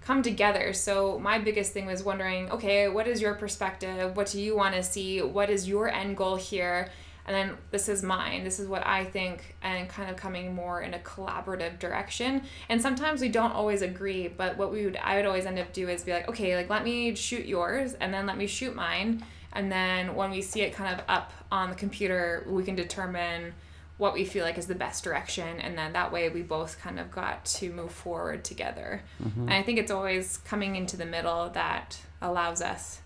come 0.00 0.20
together 0.20 0.72
so 0.72 1.16
my 1.20 1.38
biggest 1.38 1.72
thing 1.72 1.86
was 1.86 2.02
wondering 2.02 2.50
okay 2.50 2.88
what 2.88 3.06
is 3.06 3.20
your 3.20 3.34
perspective 3.34 4.16
what 4.16 4.26
do 4.26 4.40
you 4.40 4.56
want 4.56 4.74
to 4.74 4.82
see 4.82 5.22
what 5.22 5.48
is 5.48 5.68
your 5.68 5.88
end 5.88 6.16
goal 6.16 6.34
here 6.34 6.90
and 7.26 7.34
then 7.34 7.56
this 7.70 7.88
is 7.88 8.02
mine. 8.02 8.44
This 8.44 8.58
is 8.58 8.68
what 8.68 8.86
i 8.86 9.04
think 9.04 9.56
and 9.62 9.88
kind 9.88 10.10
of 10.10 10.16
coming 10.16 10.54
more 10.54 10.80
in 10.82 10.94
a 10.94 10.98
collaborative 10.98 11.78
direction. 11.78 12.42
And 12.68 12.80
sometimes 12.80 13.20
we 13.20 13.28
don't 13.28 13.52
always 13.52 13.82
agree 13.82 14.28
but 14.28 14.56
what 14.56 14.72
we 14.72 14.84
would 14.84 14.96
i 14.96 15.16
would 15.16 15.26
always 15.26 15.46
end 15.46 15.58
up 15.58 15.72
do 15.72 15.88
is 15.88 16.04
be 16.04 16.12
like 16.12 16.28
okay 16.28 16.56
like 16.56 16.70
let 16.70 16.84
me 16.84 17.14
shoot 17.14 17.46
yours 17.46 17.94
and 17.94 18.12
then 18.12 18.26
let 18.26 18.36
me 18.36 18.46
shoot 18.46 18.74
mine. 18.74 19.24
And 19.54 19.70
then 19.70 20.14
when 20.14 20.30
we 20.30 20.40
see 20.40 20.62
it 20.62 20.72
kind 20.72 20.98
of 20.98 21.04
up 21.08 21.32
on 21.50 21.70
the 21.70 21.76
computer 21.76 22.46
we 22.48 22.64
can 22.64 22.74
determine 22.74 23.52
what 23.98 24.14
we 24.14 24.24
feel 24.24 24.44
like 24.44 24.58
is 24.58 24.66
the 24.66 24.74
best 24.74 25.04
direction 25.04 25.60
and 25.60 25.78
then 25.78 25.92
that 25.92 26.10
way 26.10 26.28
we 26.28 26.42
both 26.42 26.80
kind 26.80 26.98
of 26.98 27.10
got 27.10 27.44
to 27.44 27.70
move 27.72 27.92
forward 27.92 28.42
together. 28.44 29.02
And 29.22 29.52
i 29.52 29.62
think 29.62 29.78
it's 29.78 29.92
always 29.92 30.38
coming 30.38 30.76
into 30.76 30.96
the 30.96 31.06
middle 31.06 31.50
that 31.50 31.98
allows 32.20 32.62
us 32.62 33.00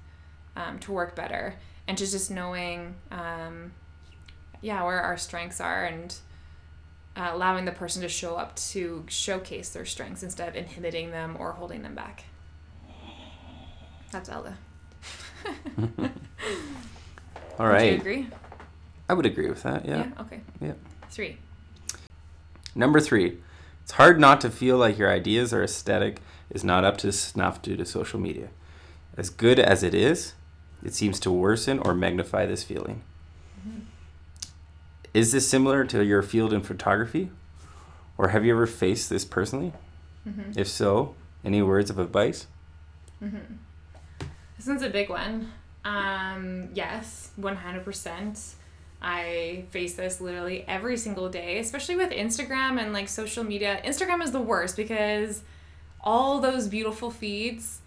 um, 0.56 0.78
to 0.80 0.92
work 0.92 1.14
better. 1.14 1.54
And 1.88 1.96
just 1.96 2.12
just 2.12 2.30
knowing 2.30 2.96
um, 3.12 3.72
yeah 4.66 4.82
where 4.82 5.00
our 5.00 5.16
strengths 5.16 5.60
are 5.60 5.84
and 5.84 6.16
uh, 7.16 7.30
allowing 7.32 7.64
the 7.64 7.72
person 7.72 8.02
to 8.02 8.08
show 8.08 8.34
up 8.34 8.54
to 8.56 9.04
showcase 9.06 9.68
their 9.70 9.86
strengths 9.86 10.24
instead 10.24 10.48
of 10.48 10.56
inhibiting 10.56 11.12
them 11.12 11.36
or 11.38 11.52
holding 11.52 11.82
them 11.82 11.94
back 11.94 12.24
that's 14.10 14.28
Ella. 14.28 14.56
All 17.58 17.66
right. 17.66 17.82
Would 17.82 17.92
you 17.92 18.00
agree 18.00 18.26
I 19.08 19.14
would 19.14 19.26
agree 19.26 19.48
with 19.48 19.62
that. 19.62 19.84
Yeah. 19.84 20.08
okay 20.20 20.40
Yeah. 20.60 20.72
three 21.10 21.38
Number 22.74 23.00
three, 23.00 23.38
it's 23.82 23.92
hard 23.92 24.20
not 24.20 24.40
to 24.42 24.50
feel 24.50 24.76
like 24.76 24.98
your 24.98 25.10
ideas 25.10 25.54
or 25.54 25.62
aesthetic 25.62 26.20
is 26.50 26.62
not 26.62 26.84
up 26.84 26.98
to 26.98 27.12
snuff 27.12 27.62
due 27.62 27.76
to 27.76 27.86
social 27.86 28.20
media. 28.20 28.48
As 29.16 29.30
good 29.30 29.58
as 29.58 29.82
it 29.82 29.94
is, 29.94 30.34
it 30.84 30.92
seems 30.92 31.18
to 31.20 31.30
worsen 31.30 31.78
or 31.78 31.94
magnify 31.94 32.44
this 32.44 32.62
feeling. 32.64 33.02
Is 35.16 35.32
this 35.32 35.48
similar 35.48 35.82
to 35.86 36.04
your 36.04 36.20
field 36.20 36.52
in 36.52 36.60
photography? 36.60 37.30
Or 38.18 38.28
have 38.28 38.44
you 38.44 38.52
ever 38.52 38.66
faced 38.66 39.08
this 39.08 39.24
personally? 39.24 39.72
If 40.58 40.68
so, 40.68 41.14
any 41.42 41.62
words 41.62 41.88
of 41.88 41.98
advice? 41.98 42.46
This 44.58 44.66
one's 44.66 44.82
a 44.82 44.90
big 44.90 45.08
one. 45.08 45.52
Um, 45.86 46.68
yes, 46.74 47.30
100%. 47.40 48.54
I 49.00 49.64
face 49.70 49.94
this 49.94 50.20
literally 50.20 50.66
every 50.68 50.98
single 50.98 51.30
day, 51.30 51.60
especially 51.60 51.96
with 51.96 52.10
Instagram 52.10 52.78
and 52.78 52.92
like 52.92 53.08
social 53.08 53.42
media. 53.42 53.80
Instagram 53.86 54.22
is 54.22 54.32
the 54.32 54.40
worst 54.42 54.76
because 54.76 55.42
all 56.02 56.40
those 56.40 56.68
beautiful 56.68 57.10
feeds, 57.10 57.80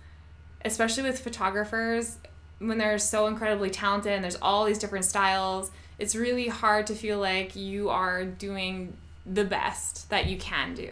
especially 0.66 1.04
with 1.04 1.20
photographers, 1.20 2.18
when 2.58 2.80
they're 2.80 2.98
so 2.98 3.28
incredibly 3.28 3.70
talented 3.70 4.14
and 4.14 4.24
there's 4.24 4.38
all 4.42 4.66
these 4.66 4.80
different 4.80 5.06
styles, 5.06 5.70
it's 6.00 6.16
really 6.16 6.48
hard 6.48 6.88
to 6.88 6.96
feel 6.96 7.20
like 7.20 7.56
you 7.56 7.90
are 7.90 8.26
doing 8.26 8.96
the 9.26 9.44
best 9.44 10.10
that 10.10 10.26
you 10.26 10.38
can 10.38 10.74
do. 10.74 10.92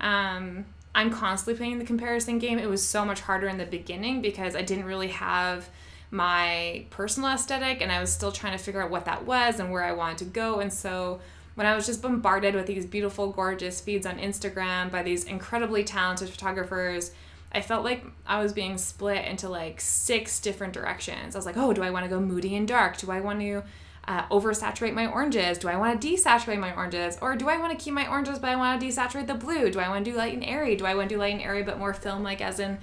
Um, 0.00 0.66
I'm 0.94 1.10
constantly 1.10 1.56
playing 1.56 1.78
the 1.78 1.84
comparison 1.84 2.38
game. 2.38 2.58
It 2.58 2.68
was 2.68 2.86
so 2.86 3.04
much 3.04 3.20
harder 3.20 3.48
in 3.48 3.58
the 3.58 3.64
beginning 3.64 4.20
because 4.20 4.56
I 4.56 4.62
didn't 4.62 4.84
really 4.84 5.08
have 5.08 5.68
my 6.10 6.84
personal 6.90 7.30
aesthetic 7.30 7.80
and 7.80 7.92
I 7.92 8.00
was 8.00 8.12
still 8.12 8.32
trying 8.32 8.56
to 8.56 8.62
figure 8.62 8.82
out 8.82 8.90
what 8.90 9.04
that 9.04 9.24
was 9.24 9.60
and 9.60 9.70
where 9.70 9.84
I 9.84 9.92
wanted 9.92 10.18
to 10.18 10.24
go. 10.24 10.58
And 10.58 10.72
so 10.72 11.20
when 11.54 11.66
I 11.66 11.76
was 11.76 11.86
just 11.86 12.02
bombarded 12.02 12.54
with 12.56 12.66
these 12.66 12.84
beautiful, 12.84 13.30
gorgeous 13.30 13.80
feeds 13.80 14.06
on 14.06 14.18
Instagram 14.18 14.90
by 14.90 15.04
these 15.04 15.24
incredibly 15.24 15.84
talented 15.84 16.28
photographers, 16.28 17.12
I 17.52 17.60
felt 17.60 17.84
like 17.84 18.04
I 18.26 18.42
was 18.42 18.52
being 18.52 18.78
split 18.78 19.24
into 19.24 19.48
like 19.48 19.80
six 19.80 20.40
different 20.40 20.72
directions. 20.72 21.36
I 21.36 21.38
was 21.38 21.46
like, 21.46 21.56
oh, 21.56 21.72
do 21.72 21.82
I 21.82 21.90
want 21.90 22.04
to 22.04 22.08
go 22.08 22.20
moody 22.20 22.56
and 22.56 22.66
dark? 22.66 22.96
Do 22.96 23.12
I 23.12 23.20
want 23.20 23.40
to 23.40 23.62
uh, 24.10 24.26
oversaturate 24.26 24.92
my 24.92 25.06
oranges? 25.06 25.56
Do 25.56 25.68
I 25.68 25.76
want 25.76 26.00
to 26.00 26.08
desaturate 26.08 26.58
my 26.58 26.74
oranges? 26.74 27.16
Or 27.22 27.36
do 27.36 27.48
I 27.48 27.58
want 27.58 27.70
to 27.70 27.82
keep 27.82 27.94
my 27.94 28.08
oranges 28.08 28.40
but 28.40 28.50
I 28.50 28.56
want 28.56 28.80
to 28.80 28.86
desaturate 28.86 29.28
the 29.28 29.34
blue? 29.34 29.70
Do 29.70 29.78
I 29.78 29.88
want 29.88 30.04
to 30.04 30.10
do 30.10 30.16
light 30.16 30.34
and 30.34 30.42
airy? 30.42 30.74
Do 30.74 30.84
I 30.84 30.96
want 30.96 31.08
to 31.08 31.14
do 31.14 31.20
light 31.20 31.34
and 31.34 31.40
airy 31.40 31.62
but 31.62 31.78
more 31.78 31.94
film 31.94 32.24
like 32.24 32.40
as 32.40 32.58
in 32.58 32.78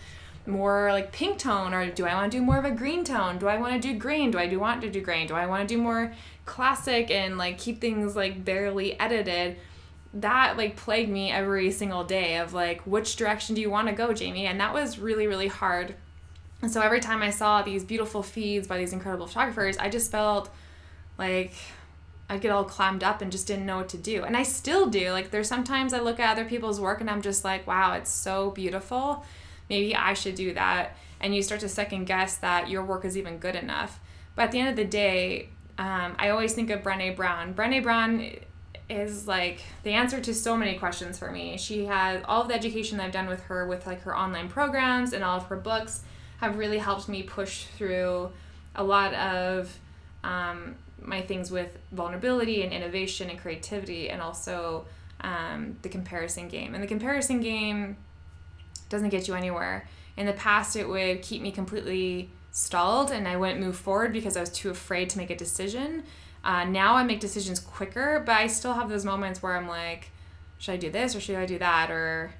more 0.45 0.89
like 0.93 1.11
pink 1.11 1.37
tone? 1.37 1.73
Or 1.73 1.91
do 1.91 2.05
I 2.05 2.13
want 2.13 2.31
to 2.31 2.37
do 2.37 2.41
more 2.41 2.57
of 2.57 2.63
a 2.63 2.71
green 2.71 3.03
tone? 3.03 3.39
Do 3.39 3.49
I 3.49 3.57
want 3.57 3.73
to 3.73 3.79
do 3.79 3.99
green? 3.99 4.31
Do 4.31 4.37
I 4.37 4.47
do 4.47 4.57
want 4.57 4.79
to 4.83 4.89
do 4.89 5.01
green? 5.01 5.27
Do 5.27 5.33
I 5.33 5.47
want 5.47 5.67
to 5.67 5.75
do 5.75 5.81
more 5.81 6.13
classic 6.45 7.11
and 7.11 7.37
like 7.37 7.57
keep 7.57 7.81
things 7.81 8.15
like 8.15 8.45
barely 8.45 8.97
edited? 8.97 9.57
that 10.13 10.55
like 10.55 10.77
plagued 10.77 11.11
me 11.11 11.29
every 11.29 11.69
single 11.69 12.05
day 12.05 12.37
of 12.37 12.53
like 12.53 12.81
which 12.87 13.17
direction 13.17 13.53
do 13.53 13.61
you 13.61 13.69
want 13.69 13.89
to 13.89 13.93
go 13.93 14.13
jamie 14.13 14.45
and 14.45 14.57
that 14.57 14.73
was 14.73 14.97
really 14.97 15.27
really 15.27 15.49
hard 15.49 15.93
and 16.61 16.71
so 16.71 16.79
every 16.79 17.01
time 17.01 17.21
i 17.21 17.29
saw 17.29 17.61
these 17.61 17.83
beautiful 17.83 18.23
feeds 18.23 18.67
by 18.67 18.77
these 18.77 18.93
incredible 18.93 19.27
photographers 19.27 19.77
i 19.77 19.89
just 19.89 20.09
felt 20.09 20.49
like 21.17 21.53
I'd 22.29 22.41
get 22.41 22.51
all 22.51 22.65
clammed 22.65 23.03
up 23.03 23.21
and 23.21 23.31
just 23.31 23.47
didn't 23.47 23.65
know 23.65 23.77
what 23.77 23.89
to 23.89 23.97
do. 23.97 24.23
And 24.23 24.35
I 24.35 24.43
still 24.43 24.87
do. 24.87 25.11
Like 25.11 25.31
there's 25.31 25.47
sometimes 25.47 25.93
I 25.93 25.99
look 25.99 26.19
at 26.19 26.31
other 26.31 26.45
people's 26.45 26.79
work 26.79 26.99
and 26.99 27.09
I'm 27.09 27.21
just 27.21 27.45
like, 27.45 27.65
wow, 27.65 27.93
it's 27.93 28.11
so 28.11 28.51
beautiful. 28.51 29.25
Maybe 29.69 29.95
I 29.95 30.13
should 30.13 30.35
do 30.35 30.53
that. 30.53 30.97
And 31.19 31.33
you 31.33 31.41
start 31.41 31.61
to 31.61 31.69
second 31.69 32.05
guess 32.05 32.37
that 32.37 32.69
your 32.69 32.83
work 32.83 33.05
is 33.05 33.17
even 33.17 33.37
good 33.37 33.55
enough. 33.55 33.99
But 34.35 34.43
at 34.43 34.51
the 34.51 34.59
end 34.59 34.69
of 34.69 34.75
the 34.75 34.85
day, 34.85 35.49
um, 35.77 36.15
I 36.19 36.29
always 36.29 36.53
think 36.53 36.69
of 36.69 36.81
Brene 36.81 37.15
Brown. 37.15 37.53
Brene 37.53 37.81
Brown 37.81 38.31
is 38.89 39.27
like 39.27 39.61
the 39.83 39.91
answer 39.91 40.19
to 40.21 40.33
so 40.33 40.55
many 40.55 40.77
questions 40.77 41.17
for 41.17 41.31
me. 41.31 41.57
She 41.57 41.85
has 41.85 42.21
all 42.25 42.41
of 42.41 42.47
the 42.49 42.55
education 42.55 42.99
I've 42.99 43.11
done 43.11 43.27
with 43.27 43.43
her 43.43 43.67
with 43.67 43.85
like 43.85 44.01
her 44.01 44.15
online 44.15 44.49
programs 44.49 45.13
and 45.13 45.23
all 45.23 45.37
of 45.37 45.45
her 45.47 45.57
books 45.57 46.03
have 46.37 46.57
really 46.57 46.77
helped 46.77 47.09
me 47.09 47.23
push 47.23 47.65
through 47.65 48.31
a 48.75 48.83
lot 48.83 49.13
of 49.13 49.77
um, 50.23 50.75
my 51.01 51.21
things 51.21 51.51
with 51.51 51.77
vulnerability 51.91 52.63
and 52.63 52.73
innovation 52.73 53.29
and 53.29 53.39
creativity 53.39 54.09
and 54.09 54.21
also 54.21 54.85
um, 55.21 55.77
the 55.81 55.89
comparison 55.89 56.47
game. 56.47 56.73
And 56.73 56.83
the 56.83 56.87
comparison 56.87 57.39
game 57.39 57.97
doesn't 58.89 59.09
get 59.09 59.27
you 59.27 59.33
anywhere. 59.33 59.87
In 60.15 60.25
the 60.25 60.33
past, 60.33 60.75
it 60.75 60.87
would 60.87 61.21
keep 61.21 61.41
me 61.41 61.51
completely 61.51 62.29
stalled 62.51 63.11
and 63.11 63.27
I 63.27 63.37
wouldn't 63.37 63.59
move 63.59 63.75
forward 63.75 64.13
because 64.13 64.35
I 64.35 64.39
was 64.39 64.49
too 64.49 64.69
afraid 64.69 65.09
to 65.11 65.17
make 65.17 65.29
a 65.29 65.35
decision. 65.35 66.03
Uh, 66.43 66.63
now 66.63 66.95
I 66.95 67.03
make 67.03 67.19
decisions 67.19 67.59
quicker, 67.59 68.23
but 68.25 68.35
I 68.35 68.47
still 68.47 68.73
have 68.73 68.89
those 68.89 69.05
moments 69.05 69.43
where 69.43 69.55
I'm 69.55 69.67
like, 69.67 70.11
should 70.57 70.73
I 70.73 70.77
do 70.77 70.89
this 70.89 71.15
or 71.15 71.19
should 71.19 71.35
I 71.35 71.45
do 71.45 71.59
that? 71.59 71.91
Or 71.91 72.31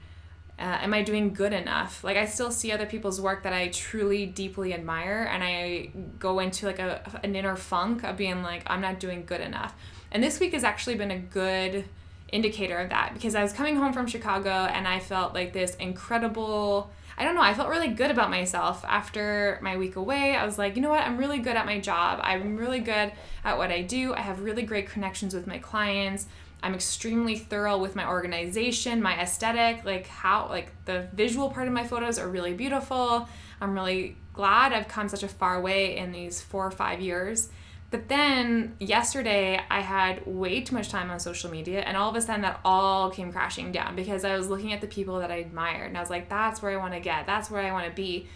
uh, 0.60 0.80
am 0.82 0.93
I 0.93 1.04
doing 1.04 1.34
good 1.34 1.54
enough? 1.54 2.04
Like 2.04 2.17
I 2.17 2.26
still 2.26 2.52
see 2.52 2.72
other 2.72 2.88
people's 2.88 3.22
work 3.22 3.43
that 3.43 3.54
I 3.54 3.67
truly 3.67 4.26
deeply 4.26 4.74
admire, 4.74 5.30
and 5.32 5.43
I 5.43 5.91
go 6.17 6.39
into 6.39 6.65
like 6.65 6.80
a 6.80 7.20
an 7.24 7.36
inner 7.36 7.56
funk 7.56 8.04
of 8.04 8.17
being 8.17 8.41
like 8.41 8.63
I'm 8.67 8.82
not 8.82 9.00
doing 9.00 9.26
good 9.26 9.41
enough. 9.41 9.76
And 10.12 10.24
this 10.24 10.39
week 10.39 10.54
has 10.54 10.63
actually 10.63 10.96
been 10.96 11.12
a 11.12 11.20
good 11.20 11.86
indicator 12.32 12.78
of 12.78 12.89
that 12.89 13.13
because 13.13 13.36
I 13.36 13.43
was 13.43 13.54
coming 13.54 13.76
home 13.76 13.93
from 13.93 14.08
Chicago 14.08 14.50
and 14.50 14.88
I 14.88 15.00
felt 15.00 15.34
like 15.34 15.54
this 15.54 15.76
incredible. 15.76 16.91
I 17.20 17.24
don't 17.24 17.34
know. 17.34 17.41
I 17.41 17.56
felt 17.56 17.70
really 17.70 17.88
good 17.88 18.12
about 18.12 18.30
myself 18.30 18.86
after 18.88 19.58
my 19.63 19.76
week 19.76 19.96
away. 19.96 20.36
I 20.36 20.46
was 20.46 20.60
like, 20.60 20.76
you 20.76 20.84
know 20.84 20.89
what? 20.89 21.02
I'm 21.02 21.17
really 21.17 21.39
good 21.39 21.56
at 21.56 21.65
my 21.65 21.80
job. 21.80 22.20
I'm 22.22 22.58
really 22.58 22.80
good 22.80 23.12
at 23.43 23.58
what 23.58 23.72
I 23.72 23.82
do. 23.82 24.13
I 24.13 24.22
have 24.22 24.41
really 24.41 24.62
great 24.62 24.88
connections 24.88 25.34
with 25.34 25.48
my 25.48 25.58
clients. 25.58 26.28
I'm 26.63 26.74
extremely 26.74 27.38
thorough 27.38 27.78
with 27.78 27.96
my 27.96 28.08
organization, 28.08 29.02
my 29.02 29.20
aesthetic, 29.22 29.86
like 29.86 30.08
how 30.08 30.48
like 30.50 30.72
the 30.86 31.08
visual 31.13 31.50
part 31.50 31.67
of 31.67 31.74
my 31.74 31.86
photos 31.86 32.17
are 32.20 32.28
really 32.28 32.54
beautiful. 32.54 33.28
I'm 33.62 33.74
really 33.74 34.17
glad 34.34 34.74
I've 34.74 34.88
come 34.88 35.08
such 35.10 35.24
a 35.24 35.28
far 35.28 35.62
way 35.62 35.98
in 35.98 36.12
these 36.12 36.41
4 36.41 36.67
or 36.67 36.72
5 36.72 37.02
years 37.02 37.50
But 37.89 38.10
then 38.10 38.76
yesterday, 38.80 39.62
I 39.70 39.80
had 39.80 40.26
way 40.26 40.60
too 40.62 40.76
much 40.76 40.89
time 40.89 41.10
on 41.10 41.20
social 41.22 41.50
media, 41.50 41.82
and 41.82 41.96
all 41.96 42.10
of 42.10 42.15
a 42.17 42.22
sudden, 42.22 42.41
that 42.41 42.60
all 42.65 43.10
came 43.10 43.32
crashing 43.32 43.72
down 43.72 43.96
because 43.96 44.26
I 44.26 44.36
was 44.36 44.50
looking 44.50 44.74
at 44.74 44.82
the 44.82 44.88
people 44.88 45.20
that 45.20 45.32
I 45.32 45.36
admired, 45.36 45.88
and 45.88 45.98
I 45.98 46.02
was 46.02 46.10
like, 46.10 46.28
that's 46.28 46.62
where 46.62 46.72
I 46.72 46.78
want 46.78 46.93
to 46.93 47.00
get, 47.00 47.26
that's 47.26 47.50
where 47.50 47.62
I 47.62 47.72
want 47.72 47.86
to 47.86 47.91
be. 47.93 48.28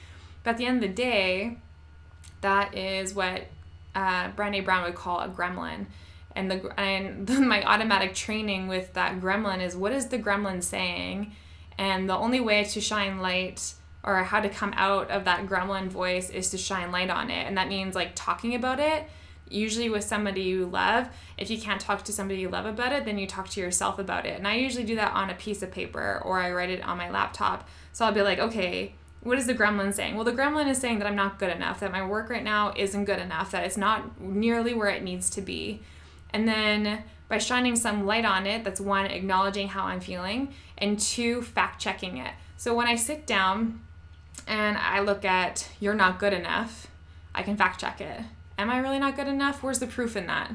But 0.43 0.51
at 0.51 0.57
the 0.57 0.65
end 0.65 0.81
of 0.81 0.89
the 0.89 0.95
day, 0.95 1.57
that 2.39 2.77
is 2.77 3.13
what 3.13 3.41
uh, 3.93 4.29
Brown 4.29 4.53
would 4.83 4.95
call 4.95 5.19
a 5.19 5.27
gremlin. 5.27 5.87
And 6.35 6.49
the 6.49 6.79
and 6.79 7.29
my 7.47 7.63
automatic 7.63 8.13
training 8.13 8.67
with 8.67 8.93
that 8.93 9.19
gremlin 9.19 9.61
is 9.61 9.75
what 9.75 9.91
is 9.91 10.07
the 10.07 10.19
gremlin 10.19 10.63
saying, 10.63 11.33
and 11.77 12.09
the 12.09 12.15
only 12.15 12.39
way 12.39 12.63
to 12.63 12.81
shine 12.81 13.19
light 13.19 13.73
or 14.03 14.23
how 14.23 14.39
to 14.41 14.49
come 14.49 14.73
out 14.75 15.11
of 15.11 15.25
that 15.25 15.45
gremlin 15.45 15.87
voice 15.87 16.29
is 16.29 16.49
to 16.49 16.57
shine 16.57 16.91
light 16.91 17.09
on 17.09 17.29
it, 17.29 17.47
and 17.47 17.57
that 17.57 17.67
means 17.67 17.95
like 17.95 18.11
talking 18.15 18.55
about 18.55 18.79
it. 18.79 19.07
Usually 19.49 19.89
with 19.89 20.05
somebody 20.05 20.43
you 20.43 20.65
love, 20.65 21.09
if 21.37 21.49
you 21.49 21.59
can't 21.59 21.81
talk 21.81 22.03
to 22.05 22.13
somebody 22.13 22.39
you 22.39 22.47
love 22.47 22.65
about 22.65 22.93
it, 22.93 23.03
then 23.03 23.17
you 23.17 23.27
talk 23.27 23.49
to 23.49 23.59
yourself 23.59 23.99
about 23.99 24.25
it. 24.25 24.37
And 24.37 24.47
I 24.47 24.55
usually 24.55 24.85
do 24.85 24.95
that 24.95 25.11
on 25.11 25.29
a 25.29 25.33
piece 25.33 25.61
of 25.61 25.71
paper 25.71 26.21
or 26.23 26.39
I 26.39 26.53
write 26.53 26.69
it 26.69 26.81
on 26.81 26.97
my 26.97 27.09
laptop. 27.09 27.67
So 27.91 28.05
I'll 28.05 28.13
be 28.13 28.21
like, 28.21 28.39
okay, 28.39 28.93
what 29.23 29.37
is 29.37 29.45
the 29.45 29.53
gremlin 29.53 29.93
saying? 29.93 30.15
Well, 30.15 30.23
the 30.23 30.31
gremlin 30.31 30.67
is 30.67 30.79
saying 30.79 30.99
that 30.99 31.07
I'm 31.07 31.15
not 31.15 31.37
good 31.37 31.55
enough, 31.55 31.79
that 31.79 31.91
my 31.91 32.05
work 32.05 32.29
right 32.29 32.43
now 32.43 32.73
isn't 32.75 33.05
good 33.05 33.19
enough, 33.19 33.51
that 33.51 33.63
it's 33.63 33.77
not 33.77 34.19
nearly 34.19 34.73
where 34.73 34.89
it 34.89 35.03
needs 35.03 35.29
to 35.31 35.41
be. 35.41 35.81
And 36.33 36.47
then 36.47 37.03
by 37.27 37.37
shining 37.37 37.75
some 37.75 38.05
light 38.05 38.25
on 38.25 38.45
it, 38.45 38.63
that's 38.63 38.81
one, 38.81 39.05
acknowledging 39.05 39.69
how 39.69 39.85
I'm 39.85 40.01
feeling, 40.01 40.53
and 40.77 40.99
two, 40.99 41.41
fact 41.41 41.81
checking 41.81 42.17
it. 42.17 42.33
So 42.57 42.75
when 42.75 42.87
I 42.87 42.95
sit 42.95 43.25
down 43.25 43.81
and 44.47 44.77
I 44.77 44.99
look 44.99 45.23
at, 45.25 45.69
you're 45.79 45.93
not 45.93 46.19
good 46.19 46.33
enough, 46.33 46.87
I 47.33 47.43
can 47.43 47.55
fact 47.55 47.79
check 47.79 48.01
it. 48.01 48.21
Am 48.57 48.69
I 48.69 48.79
really 48.79 48.99
not 48.99 49.15
good 49.15 49.27
enough? 49.27 49.63
Where's 49.63 49.79
the 49.79 49.87
proof 49.87 50.15
in 50.15 50.27
that? 50.27 50.51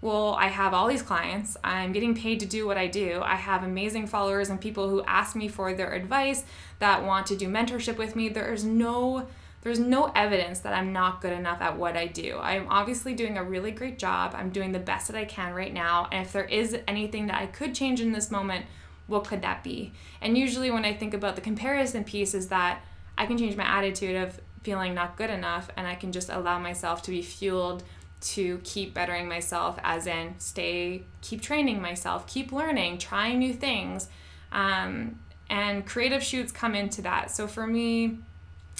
Well, 0.00 0.34
I 0.34 0.46
have 0.48 0.72
all 0.72 0.86
these 0.86 1.02
clients. 1.02 1.56
I'm 1.64 1.92
getting 1.92 2.14
paid 2.14 2.38
to 2.40 2.46
do 2.46 2.66
what 2.66 2.76
I 2.76 2.86
do. 2.86 3.20
I 3.24 3.34
have 3.34 3.64
amazing 3.64 4.06
followers 4.06 4.48
and 4.48 4.60
people 4.60 4.88
who 4.88 5.02
ask 5.04 5.34
me 5.34 5.48
for 5.48 5.74
their 5.74 5.92
advice 5.92 6.44
that 6.78 7.04
want 7.04 7.26
to 7.26 7.36
do 7.36 7.48
mentorship 7.48 7.96
with 7.96 8.14
me. 8.14 8.28
There's 8.28 8.64
no 8.64 9.26
there's 9.66 9.80
no 9.80 10.12
evidence 10.14 10.60
that 10.60 10.74
I'm 10.74 10.92
not 10.92 11.20
good 11.20 11.32
enough 11.32 11.60
at 11.60 11.76
what 11.76 11.96
I 11.96 12.06
do. 12.06 12.38
I'm 12.38 12.68
obviously 12.70 13.14
doing 13.14 13.36
a 13.36 13.42
really 13.42 13.72
great 13.72 13.98
job. 13.98 14.32
I'm 14.36 14.50
doing 14.50 14.70
the 14.70 14.78
best 14.78 15.08
that 15.08 15.16
I 15.16 15.24
can 15.24 15.54
right 15.54 15.74
now. 15.74 16.06
And 16.12 16.24
if 16.24 16.32
there 16.32 16.44
is 16.44 16.78
anything 16.86 17.26
that 17.26 17.42
I 17.42 17.46
could 17.46 17.74
change 17.74 18.00
in 18.00 18.12
this 18.12 18.30
moment, 18.30 18.66
what 19.08 19.24
could 19.24 19.42
that 19.42 19.64
be? 19.64 19.92
And 20.20 20.38
usually 20.38 20.70
when 20.70 20.84
I 20.84 20.94
think 20.94 21.14
about 21.14 21.34
the 21.34 21.40
comparison 21.40 22.04
piece 22.04 22.32
is 22.32 22.46
that 22.46 22.80
I 23.18 23.26
can 23.26 23.36
change 23.36 23.56
my 23.56 23.64
attitude 23.64 24.14
of 24.14 24.40
feeling 24.62 24.94
not 24.94 25.16
good 25.16 25.30
enough 25.30 25.68
and 25.76 25.84
I 25.84 25.96
can 25.96 26.12
just 26.12 26.28
allow 26.28 26.60
myself 26.60 27.02
to 27.02 27.10
be 27.10 27.20
fueled 27.20 27.82
to 28.20 28.60
keep 28.62 28.94
bettering 28.94 29.28
myself 29.28 29.80
as 29.82 30.06
in 30.06 30.36
stay 30.38 31.02
keep 31.22 31.42
training 31.42 31.82
myself 31.82 32.26
keep 32.26 32.50
learning 32.50 32.98
trying 32.98 33.38
new 33.38 33.52
things 33.52 34.08
um, 34.52 35.18
and 35.50 35.86
creative 35.86 36.22
shoots 36.22 36.50
come 36.50 36.74
into 36.74 37.02
that 37.02 37.30
so 37.30 37.46
for 37.46 37.66
me 37.66 38.18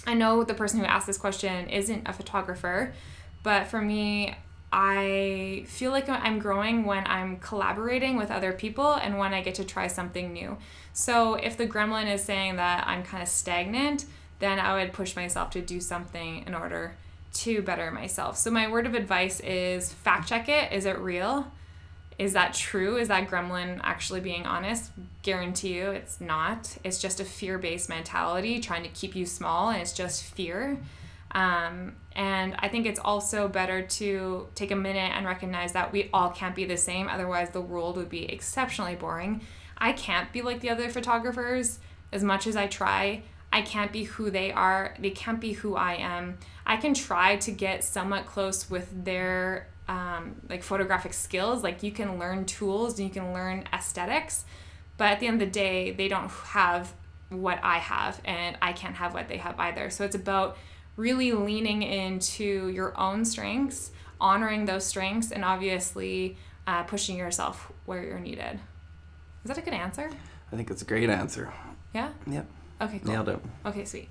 i 0.07 0.15
know 0.15 0.45
the 0.45 0.55
person 0.55 0.81
who 0.81 0.87
asked 0.87 1.07
this 1.07 1.19
question 1.19 1.69
isn't 1.69 2.07
a 2.09 2.13
photographer 2.13 2.93
but 3.43 3.67
for 3.67 3.81
me 3.81 4.35
i 4.73 5.65
feel 5.67 5.91
like 5.91 6.09
i'm 6.09 6.39
growing 6.39 6.85
when 6.85 7.07
i'm 7.07 7.37
collaborating 7.39 8.17
with 8.17 8.31
other 8.31 8.53
people 8.53 8.95
and 8.95 9.19
when 9.19 9.33
i 9.33 9.43
get 9.43 9.55
to 9.55 9.65
try 9.65 9.87
something 9.87 10.33
new 10.33 10.57
so 10.93 11.35
if 11.35 11.57
the 11.57 11.67
gremlin 11.67 12.13
is 12.13 12.23
saying 12.23 12.57
that 12.57 12.87
i'm 12.87 13.03
kind 13.03 13.23
of 13.23 13.29
stagnant 13.29 14.05
then 14.39 14.59
i 14.59 14.75
would 14.75 14.93
push 14.93 15.15
myself 15.17 15.51
to 15.51 15.61
do 15.61 15.81
something 15.81 16.45
in 16.47 16.55
order 16.55 16.95
to 17.37 17.63
better 17.63 17.91
myself. 17.91 18.39
So 18.39 18.51
my 18.51 18.71
word 18.71 18.87
of 18.87 18.95
advice 18.95 19.41
is 19.41 19.93
fact 19.93 20.29
check 20.29 20.49
it. 20.49 20.73
Is 20.73 20.87
it 20.87 20.99
real? 20.99 21.51
Is 22.19 22.33
that 22.33 22.55
true? 22.55 22.97
Is 22.97 23.09
that 23.09 23.29
gremlin 23.29 23.81
actually 23.83 24.21
being 24.21 24.47
honest? 24.47 24.91
Guarantee 25.23 25.75
you 25.75 25.91
it's 25.91 26.21
not. 26.21 26.77
It's 26.83 26.99
just 26.99 27.21
a 27.21 27.25
fear 27.25 27.59
based 27.59 27.89
mentality 27.89 28.59
trying 28.61 28.85
to 28.85 28.89
keep 28.89 29.15
you 29.15 29.27
small, 29.27 29.69
and 29.69 29.81
it's 29.83 29.93
just 29.93 30.25
fear. 30.25 30.79
Um, 31.33 31.97
and 32.13 32.55
I 32.59 32.69
think 32.69 32.87
it's 32.87 33.01
also 33.01 33.49
better 33.49 33.83
to 33.83 34.47
take 34.55 34.71
a 34.71 34.77
minute 34.77 35.13
and 35.15 35.27
recognize 35.27 35.73
that 35.73 35.93
we 35.93 36.09
all 36.13 36.31
can't 36.31 36.55
be 36.55 36.65
the 36.65 36.79
same. 36.79 37.09
Otherwise, 37.09 37.51
the 37.51 37.61
world 37.61 37.99
would 37.99 38.09
be 38.09 38.25
exceptionally 38.25 38.95
boring. 38.95 39.43
I 39.77 39.93
can't 39.93 40.33
be 40.33 40.41
like 40.41 40.61
the 40.61 40.71
other 40.71 40.89
photographers 40.89 41.79
as 42.13 42.25
much 42.25 42.47
as 42.47 42.57
I 42.57 42.67
try. 42.67 43.23
I 43.53 43.63
can't 43.63 43.93
be 43.93 44.05
who 44.05 44.31
they 44.31 44.51
are. 44.51 44.95
They 44.99 45.11
can't 45.11 45.41
be 45.41 45.53
who 45.53 45.77
I 45.77 45.95
am. 45.95 46.39
I 46.65 46.79
can 46.79 46.95
try 46.95 47.37
to 47.37 47.51
get 47.51 47.85
somewhat 47.85 48.27
close 48.27 48.71
with 48.71 49.05
their 49.05 49.69
um, 49.89 50.41
like 50.49 50.63
photographic 50.63 51.13
skills. 51.13 51.63
Like 51.63 51.83
you 51.83 51.91
can 51.91 52.19
learn 52.19 52.45
tools 52.45 52.99
and 52.99 53.09
you 53.09 53.15
can 53.15 53.33
learn 53.33 53.65
aesthetics, 53.73 54.45
but 54.97 55.09
at 55.09 55.21
the 55.21 55.27
end 55.27 55.41
of 55.43 55.49
the 55.49 55.53
day, 55.53 55.93
they 55.93 56.09
don't 56.09 56.31
have 56.31 56.93
what 57.29 57.59
I 57.63 57.79
have, 57.79 58.21
and 58.25 58.57
I 58.63 58.73
can't 58.73 58.95
have 58.95 59.13
what 59.13 59.29
they 59.29 59.39
have 59.39 59.59
either. 59.59 59.91
So 59.91 60.05
it's 60.05 60.15
about 60.15 60.57
really 60.97 61.33
leaning 61.33 61.83
into 61.83 62.69
your 62.69 62.99
own 62.99 63.25
strengths, 63.25 63.91
honoring 64.21 64.65
those 64.65 64.85
strengths, 64.85 65.33
and 65.33 65.45
obviously 65.45 66.37
uh, 66.67 66.85
pushing 66.85 67.17
yourself 67.17 67.73
where 67.85 68.03
you're 68.03 68.21
needed. 68.21 68.61
Is 69.45 69.49
that 69.49 69.59
a 69.59 69.61
good 69.61 69.75
answer? 69.75 70.11
I 70.53 70.57
think 70.57 70.71
it's 70.71 70.83
a 70.83 70.85
great 70.85 71.11
answer. 71.11 71.53
Yeah? 71.95 72.11
Yep. 72.27 72.47
Okay, 72.81 72.99
cool. 73.01 73.13
Nailed 73.13 73.29
it. 73.29 73.39
Okay, 73.65 73.85
sweet. 73.85 74.09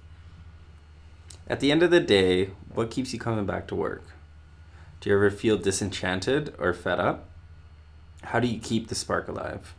At 1.47 1.59
the 1.59 1.71
end 1.71 1.83
of 1.83 1.91
the 1.91 1.99
day, 1.99 2.51
what 2.73 2.89
keeps 2.89 3.13
you 3.13 3.19
coming 3.19 3.45
back 3.45 3.67
to 3.67 3.75
work? 3.75 4.03
Do 5.01 5.09
you 5.09 5.15
ever 5.15 5.29
feel 5.29 5.57
disenchanted 5.57 6.53
or 6.57 6.73
fed 6.73 6.99
up? 6.99 7.27
How 8.23 8.39
do 8.39 8.47
you 8.47 8.59
keep 8.59 8.87
the 8.87 8.95
spark 8.95 9.27
alive? 9.27 9.73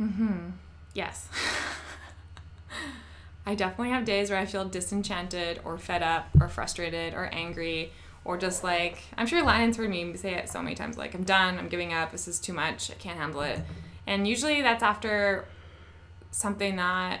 Mm-hmm. 0.00 0.50
Yes. 0.94 1.28
I 3.46 3.54
definitely 3.54 3.90
have 3.90 4.04
days 4.04 4.28
where 4.28 4.38
I 4.38 4.44
feel 4.44 4.68
disenchanted 4.68 5.60
or 5.64 5.78
fed 5.78 6.02
up 6.02 6.28
or 6.40 6.48
frustrated 6.48 7.14
or 7.14 7.26
angry 7.32 7.92
or 8.24 8.36
just 8.36 8.64
like 8.64 8.98
I'm 9.16 9.26
sure 9.26 9.42
Landon's 9.42 9.76
heard 9.76 9.88
me 9.88 10.16
say 10.16 10.34
it 10.34 10.48
so 10.48 10.60
many 10.60 10.74
times 10.74 10.98
like 10.98 11.14
I'm 11.14 11.22
done, 11.22 11.58
I'm 11.58 11.68
giving 11.68 11.92
up, 11.92 12.12
this 12.12 12.26
is 12.26 12.40
too 12.40 12.52
much, 12.52 12.90
I 12.90 12.94
can't 12.94 13.18
handle 13.18 13.42
it. 13.42 13.60
And 14.06 14.26
usually 14.26 14.62
that's 14.62 14.82
after 14.82 15.46
something 16.32 16.76
that 16.76 17.20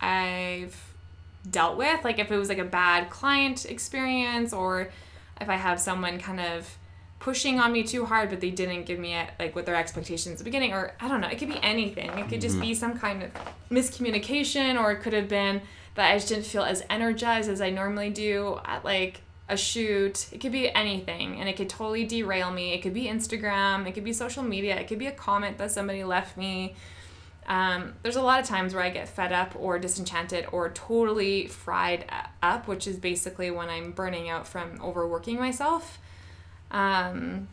I've 0.00 0.92
dealt 1.50 1.76
with. 1.76 2.04
Like 2.04 2.18
if 2.18 2.30
it 2.30 2.36
was 2.36 2.48
like 2.48 2.58
a 2.58 2.64
bad 2.64 3.10
client 3.10 3.64
experience 3.64 4.52
or 4.52 4.90
if 5.42 5.48
I 5.48 5.56
have 5.56 5.80
someone 5.80 6.18
kind 6.18 6.40
of 6.40 6.78
pushing 7.18 7.60
on 7.60 7.72
me 7.72 7.84
too 7.84 8.04
hard 8.04 8.30
but 8.30 8.40
they 8.40 8.50
didn't 8.50 8.82
give 8.82 8.98
me 8.98 9.14
it 9.14 9.30
like 9.38 9.54
what 9.54 9.64
their 9.64 9.76
expectations 9.76 10.32
at 10.32 10.38
the 10.38 10.44
beginning 10.44 10.72
or 10.72 10.92
I 11.00 11.08
don't 11.08 11.20
know, 11.20 11.28
it 11.28 11.38
could 11.38 11.48
be 11.48 11.60
anything. 11.62 12.10
It 12.18 12.28
could 12.28 12.40
just 12.40 12.60
be 12.60 12.68
mm-hmm. 12.68 12.80
some 12.80 12.98
kind 12.98 13.22
of 13.22 13.30
miscommunication 13.70 14.80
or 14.80 14.90
it 14.92 15.02
could 15.02 15.12
have 15.12 15.28
been 15.28 15.62
that 15.94 16.10
I 16.10 16.16
just 16.16 16.28
didn't 16.28 16.46
feel 16.46 16.62
as 16.62 16.82
energized 16.90 17.48
as 17.48 17.60
I 17.60 17.70
normally 17.70 18.10
do 18.10 18.58
at 18.64 18.84
like 18.84 19.20
a 19.48 19.56
shoot. 19.56 20.32
It 20.32 20.38
could 20.38 20.52
be 20.52 20.74
anything 20.74 21.38
and 21.38 21.48
it 21.48 21.56
could 21.56 21.68
totally 21.68 22.04
derail 22.04 22.50
me. 22.50 22.72
It 22.72 22.82
could 22.82 22.94
be 22.94 23.04
Instagram, 23.04 23.86
it 23.86 23.92
could 23.92 24.04
be 24.04 24.12
social 24.12 24.42
media, 24.42 24.76
it 24.76 24.88
could 24.88 24.98
be 24.98 25.06
a 25.06 25.12
comment 25.12 25.58
that 25.58 25.70
somebody 25.70 26.02
left 26.02 26.36
me 26.36 26.74
um, 27.46 27.94
there's 28.02 28.16
a 28.16 28.22
lot 28.22 28.40
of 28.40 28.46
times 28.46 28.74
where 28.74 28.82
I 28.82 28.90
get 28.90 29.08
fed 29.08 29.32
up 29.32 29.54
or 29.58 29.78
disenchanted 29.78 30.46
or 30.52 30.70
totally 30.70 31.48
fried 31.48 32.04
up, 32.42 32.68
which 32.68 32.86
is 32.86 32.96
basically 32.96 33.50
when 33.50 33.68
I'm 33.68 33.92
burning 33.92 34.28
out 34.28 34.46
from 34.46 34.80
overworking 34.82 35.38
myself. 35.38 35.98
Um, 36.70 37.48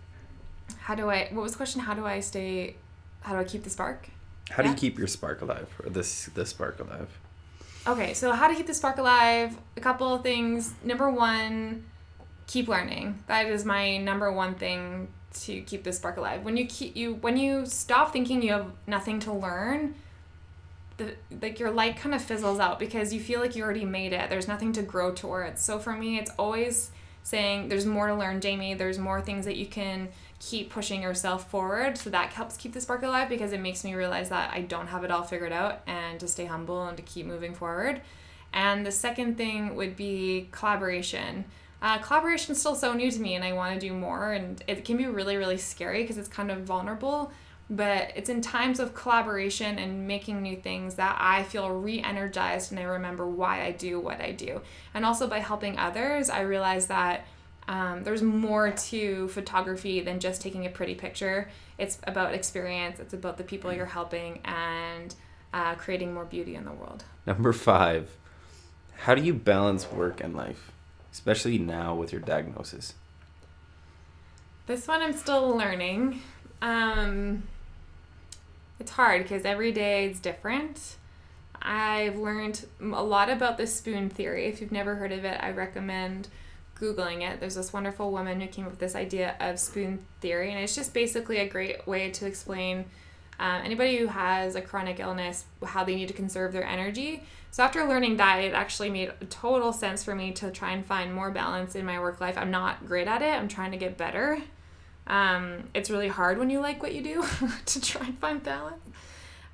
how 0.77 0.95
do 0.95 1.09
I? 1.09 1.29
What 1.31 1.41
was 1.41 1.53
the 1.53 1.57
question? 1.57 1.81
How 1.81 1.93
do 1.93 2.05
I 2.05 2.19
stay? 2.19 2.75
How 3.21 3.33
do 3.33 3.39
I 3.39 3.43
keep 3.43 3.63
the 3.63 3.69
spark? 3.69 4.09
How 4.51 4.63
do 4.63 4.69
you 4.69 4.75
keep 4.75 4.97
your 4.97 5.07
spark 5.07 5.41
alive, 5.41 5.69
or 5.83 5.89
this 5.89 6.25
the 6.27 6.45
spark 6.45 6.79
alive? 6.79 7.09
Okay, 7.87 8.13
so 8.13 8.31
how 8.31 8.47
to 8.47 8.55
keep 8.55 8.67
the 8.67 8.73
spark 8.73 8.97
alive? 8.97 9.57
A 9.75 9.81
couple 9.81 10.13
of 10.13 10.21
things. 10.21 10.73
Number 10.83 11.09
one, 11.09 11.85
keep 12.45 12.67
learning. 12.67 13.23
That 13.27 13.47
is 13.47 13.65
my 13.65 13.97
number 13.97 14.31
one 14.31 14.55
thing 14.55 15.07
to 15.33 15.61
keep 15.61 15.83
the 15.83 15.93
spark 15.93 16.17
alive. 16.17 16.43
When 16.43 16.57
you 16.57 16.65
keep 16.65 16.95
you 16.95 17.15
when 17.15 17.37
you 17.37 17.65
stop 17.65 18.11
thinking 18.11 18.41
you 18.41 18.51
have 18.51 18.71
nothing 18.87 19.19
to 19.21 19.33
learn, 19.33 19.95
the 20.97 21.15
like 21.41 21.59
your 21.59 21.71
light 21.71 21.97
kind 21.97 22.13
of 22.15 22.21
fizzles 22.21 22.59
out 22.59 22.79
because 22.79 23.13
you 23.13 23.19
feel 23.19 23.39
like 23.39 23.55
you 23.55 23.63
already 23.63 23.85
made 23.85 24.13
it. 24.13 24.29
There's 24.29 24.47
nothing 24.47 24.73
to 24.73 24.81
grow 24.81 25.11
towards. 25.13 25.61
So 25.61 25.79
for 25.79 25.93
me, 25.93 26.17
it's 26.17 26.31
always 26.37 26.91
saying 27.23 27.69
there's 27.69 27.85
more 27.85 28.07
to 28.07 28.15
learn, 28.15 28.41
Jamie. 28.41 28.73
There's 28.73 28.97
more 28.97 29.21
things 29.21 29.45
that 29.45 29.55
you 29.55 29.65
can 29.65 30.09
keep 30.39 30.69
pushing 30.69 31.01
yourself 31.01 31.49
forward. 31.49 31.97
So 31.97 32.09
that 32.09 32.33
helps 32.33 32.57
keep 32.57 32.73
the 32.73 32.81
spark 32.81 33.03
alive 33.03 33.29
because 33.29 33.51
it 33.51 33.59
makes 33.59 33.83
me 33.83 33.93
realize 33.93 34.29
that 34.29 34.53
I 34.53 34.61
don't 34.61 34.87
have 34.87 35.03
it 35.03 35.11
all 35.11 35.23
figured 35.23 35.51
out 35.51 35.81
and 35.85 36.19
to 36.19 36.27
stay 36.27 36.45
humble 36.45 36.87
and 36.87 36.97
to 36.97 37.03
keep 37.03 37.25
moving 37.25 37.53
forward. 37.53 38.01
And 38.53 38.85
the 38.85 38.91
second 38.91 39.37
thing 39.37 39.75
would 39.75 39.95
be 39.95 40.47
collaboration. 40.51 41.45
Uh, 41.81 41.97
collaboration 41.99 42.51
is 42.51 42.59
still 42.59 42.75
so 42.75 42.93
new 42.93 43.09
to 43.09 43.19
me 43.19 43.35
and 43.35 43.43
I 43.43 43.53
want 43.53 43.73
to 43.73 43.79
do 43.79 43.93
more 43.93 44.33
and 44.33 44.61
it 44.67 44.83
can 44.83 44.97
be 44.97 45.05
really 45.05 45.37
really 45.37 45.57
scary 45.57 46.01
because 46.01 46.17
it's 46.17 46.27
kind 46.27 46.51
of 46.51 46.63
vulnerable 46.63 47.31
but 47.71 48.11
it's 48.15 48.29
in 48.29 48.41
times 48.41 48.79
of 48.79 48.95
collaboration 48.95 49.77
and 49.77 50.07
making 50.07 50.41
new 50.41 50.57
things 50.57 50.95
that 50.95 51.15
I 51.19 51.43
feel 51.43 51.69
re-energized 51.69 52.71
and 52.71 52.79
I 52.79 52.83
remember 52.83 53.27
why 53.27 53.63
I 53.63 53.71
do 53.71 53.99
what 53.99 54.19
I 54.19 54.31
do 54.31 54.61
and 54.93 55.05
also 55.05 55.27
by 55.27 55.39
helping 55.39 55.77
others 55.77 56.29
I 56.29 56.41
realize 56.41 56.87
that 56.87 57.25
um, 57.69 58.03
there's 58.03 58.23
more 58.23 58.71
to 58.71 59.27
photography 59.27 60.01
than 60.01 60.19
just 60.19 60.41
taking 60.41 60.65
a 60.65 60.69
pretty 60.71 60.95
picture. 60.95 61.49
It's 61.77 61.99
about 62.07 62.33
experience, 62.33 62.99
it's 62.99 63.13
about 63.13 63.37
the 63.37 63.43
people 63.43 63.71
you're 63.71 63.85
helping, 63.85 64.39
and 64.43 65.13
uh, 65.53 65.75
creating 65.75 66.11
more 66.11 66.25
beauty 66.25 66.55
in 66.55 66.65
the 66.65 66.71
world. 66.71 67.03
Number 67.27 67.53
five, 67.53 68.09
how 68.97 69.13
do 69.13 69.21
you 69.21 69.35
balance 69.35 69.91
work 69.91 70.19
and 70.19 70.35
life, 70.35 70.71
especially 71.11 71.57
now 71.57 71.95
with 71.95 72.11
your 72.11 72.21
diagnosis? 72.21 72.93
This 74.67 74.87
one 74.87 75.01
I'm 75.01 75.13
still 75.13 75.55
learning. 75.57 76.21
Um, 76.61 77.43
it's 78.79 78.91
hard 78.91 79.23
because 79.23 79.43
every 79.43 79.71
day 79.71 80.09
is 80.09 80.19
different. 80.19 80.97
I've 81.61 82.17
learned 82.17 82.65
a 82.79 83.03
lot 83.03 83.29
about 83.29 83.57
the 83.57 83.67
spoon 83.67 84.09
theory. 84.09 84.45
If 84.45 84.61
you've 84.61 84.71
never 84.71 84.95
heard 84.95 85.11
of 85.11 85.25
it, 85.25 85.37
I 85.41 85.51
recommend 85.51 86.29
Googling 86.79 87.29
it. 87.29 87.39
There's 87.39 87.55
this 87.55 87.73
wonderful 87.73 88.11
woman 88.11 88.39
who 88.39 88.47
came 88.47 88.65
up 88.65 88.71
with 88.71 88.79
this 88.79 88.95
idea 88.95 89.35
of 89.39 89.59
spoon 89.59 90.05
theory, 90.21 90.51
and 90.51 90.59
it's 90.59 90.75
just 90.75 90.93
basically 90.93 91.39
a 91.39 91.47
great 91.47 91.85
way 91.85 92.09
to 92.11 92.25
explain 92.25 92.85
um, 93.39 93.61
anybody 93.63 93.97
who 93.97 94.07
has 94.07 94.55
a 94.55 94.61
chronic 94.61 94.99
illness 94.99 95.45
how 95.63 95.83
they 95.83 95.95
need 95.95 96.09
to 96.09 96.13
conserve 96.13 96.51
their 96.51 96.65
energy. 96.65 97.23
So, 97.51 97.63
after 97.63 97.85
learning 97.85 98.17
that, 98.17 98.37
it 98.37 98.53
actually 98.53 98.89
made 98.89 99.11
total 99.29 99.73
sense 99.73 100.03
for 100.03 100.13
me 100.13 100.31
to 100.33 100.51
try 100.51 100.71
and 100.71 100.85
find 100.85 101.13
more 101.13 101.31
balance 101.31 101.75
in 101.75 101.85
my 101.85 101.99
work 101.99 102.21
life. 102.21 102.37
I'm 102.37 102.51
not 102.51 102.85
great 102.85 103.07
at 103.07 103.21
it, 103.21 103.33
I'm 103.33 103.47
trying 103.47 103.71
to 103.71 103.77
get 103.77 103.97
better. 103.97 104.39
Um, 105.07 105.69
it's 105.73 105.89
really 105.89 106.09
hard 106.09 106.37
when 106.37 106.49
you 106.49 106.59
like 106.59 106.83
what 106.83 106.93
you 106.93 107.01
do 107.01 107.25
to 107.65 107.81
try 107.81 108.05
and 108.05 108.19
find 108.19 108.43
balance. 108.43 108.83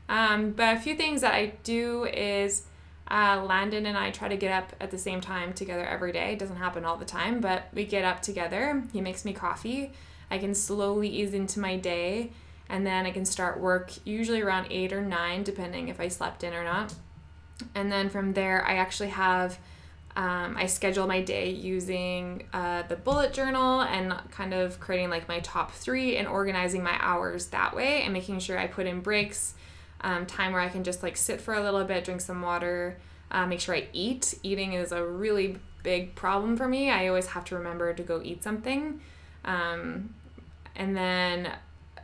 Um, 0.09 0.51
but 0.51 0.77
a 0.77 0.79
few 0.79 0.95
things 0.95 1.21
that 1.21 1.33
I 1.33 1.53
do 1.63 2.05
is 2.05 2.63
uh, 3.09 3.43
Landon 3.45 3.85
and 3.85 3.97
I 3.97 4.11
try 4.11 4.27
to 4.27 4.37
get 4.37 4.51
up 4.51 4.73
at 4.79 4.91
the 4.91 4.97
same 4.97 5.21
time 5.21 5.53
together 5.53 5.85
every 5.85 6.11
day. 6.11 6.33
It 6.33 6.39
doesn't 6.39 6.57
happen 6.57 6.85
all 6.85 6.97
the 6.97 7.05
time, 7.05 7.39
but 7.39 7.67
we 7.73 7.85
get 7.85 8.03
up 8.03 8.21
together. 8.21 8.83
He 8.91 9.01
makes 9.01 9.25
me 9.25 9.33
coffee. 9.33 9.93
I 10.29 10.37
can 10.37 10.55
slowly 10.55 11.07
ease 11.07 11.33
into 11.33 11.59
my 11.59 11.77
day, 11.77 12.31
and 12.69 12.85
then 12.85 13.05
I 13.05 13.11
can 13.11 13.25
start 13.25 13.59
work 13.59 13.91
usually 14.05 14.41
around 14.41 14.67
eight 14.71 14.91
or 14.91 15.01
nine, 15.01 15.43
depending 15.43 15.87
if 15.87 15.99
I 15.99 16.07
slept 16.07 16.43
in 16.43 16.53
or 16.53 16.63
not. 16.63 16.93
And 17.73 17.91
then 17.91 18.09
from 18.09 18.33
there, 18.33 18.65
I 18.65 18.75
actually 18.75 19.09
have. 19.09 19.59
Um, 20.17 20.55
I 20.57 20.67
schedule 20.67 21.07
my 21.07 21.21
day 21.21 21.49
using 21.49 22.47
uh, 22.53 22.83
the 22.83 22.95
bullet 22.95 23.33
journal 23.33 23.81
and 23.81 24.13
kind 24.31 24.53
of 24.53 24.79
creating 24.79 25.09
like 25.09 25.27
my 25.27 25.41
top 25.41 25.73
three 25.73 26.15
and 26.15 26.25
organizing 26.25 26.81
my 26.81 26.97
hours 27.01 27.47
that 27.47 27.75
way 27.75 28.01
and 28.01 28.13
making 28.13 28.39
sure 28.39 28.57
I 28.57 28.67
put 28.67 28.85
in 28.85 29.01
breaks 29.01 29.55
um, 29.99 30.25
time 30.25 30.53
where 30.53 30.61
I 30.61 30.69
can 30.69 30.85
just 30.85 31.03
like 31.03 31.17
sit 31.17 31.41
for 31.41 31.53
a 31.53 31.61
little 31.61 31.83
bit, 31.83 32.05
drink 32.05 32.21
some 32.21 32.41
water, 32.41 32.97
uh, 33.31 33.45
make 33.45 33.59
sure 33.59 33.75
I 33.75 33.87
eat. 33.91 34.39
Eating 34.41 34.71
is 34.71 34.93
a 34.93 35.05
really 35.05 35.57
big 35.83 36.15
problem 36.15 36.55
for 36.55 36.67
me. 36.67 36.89
I 36.89 37.07
always 37.07 37.27
have 37.27 37.43
to 37.45 37.55
remember 37.55 37.93
to 37.93 38.03
go 38.03 38.21
eat 38.23 38.41
something. 38.43 39.01
Um, 39.43 40.13
and 40.75 40.95
then 40.95 41.51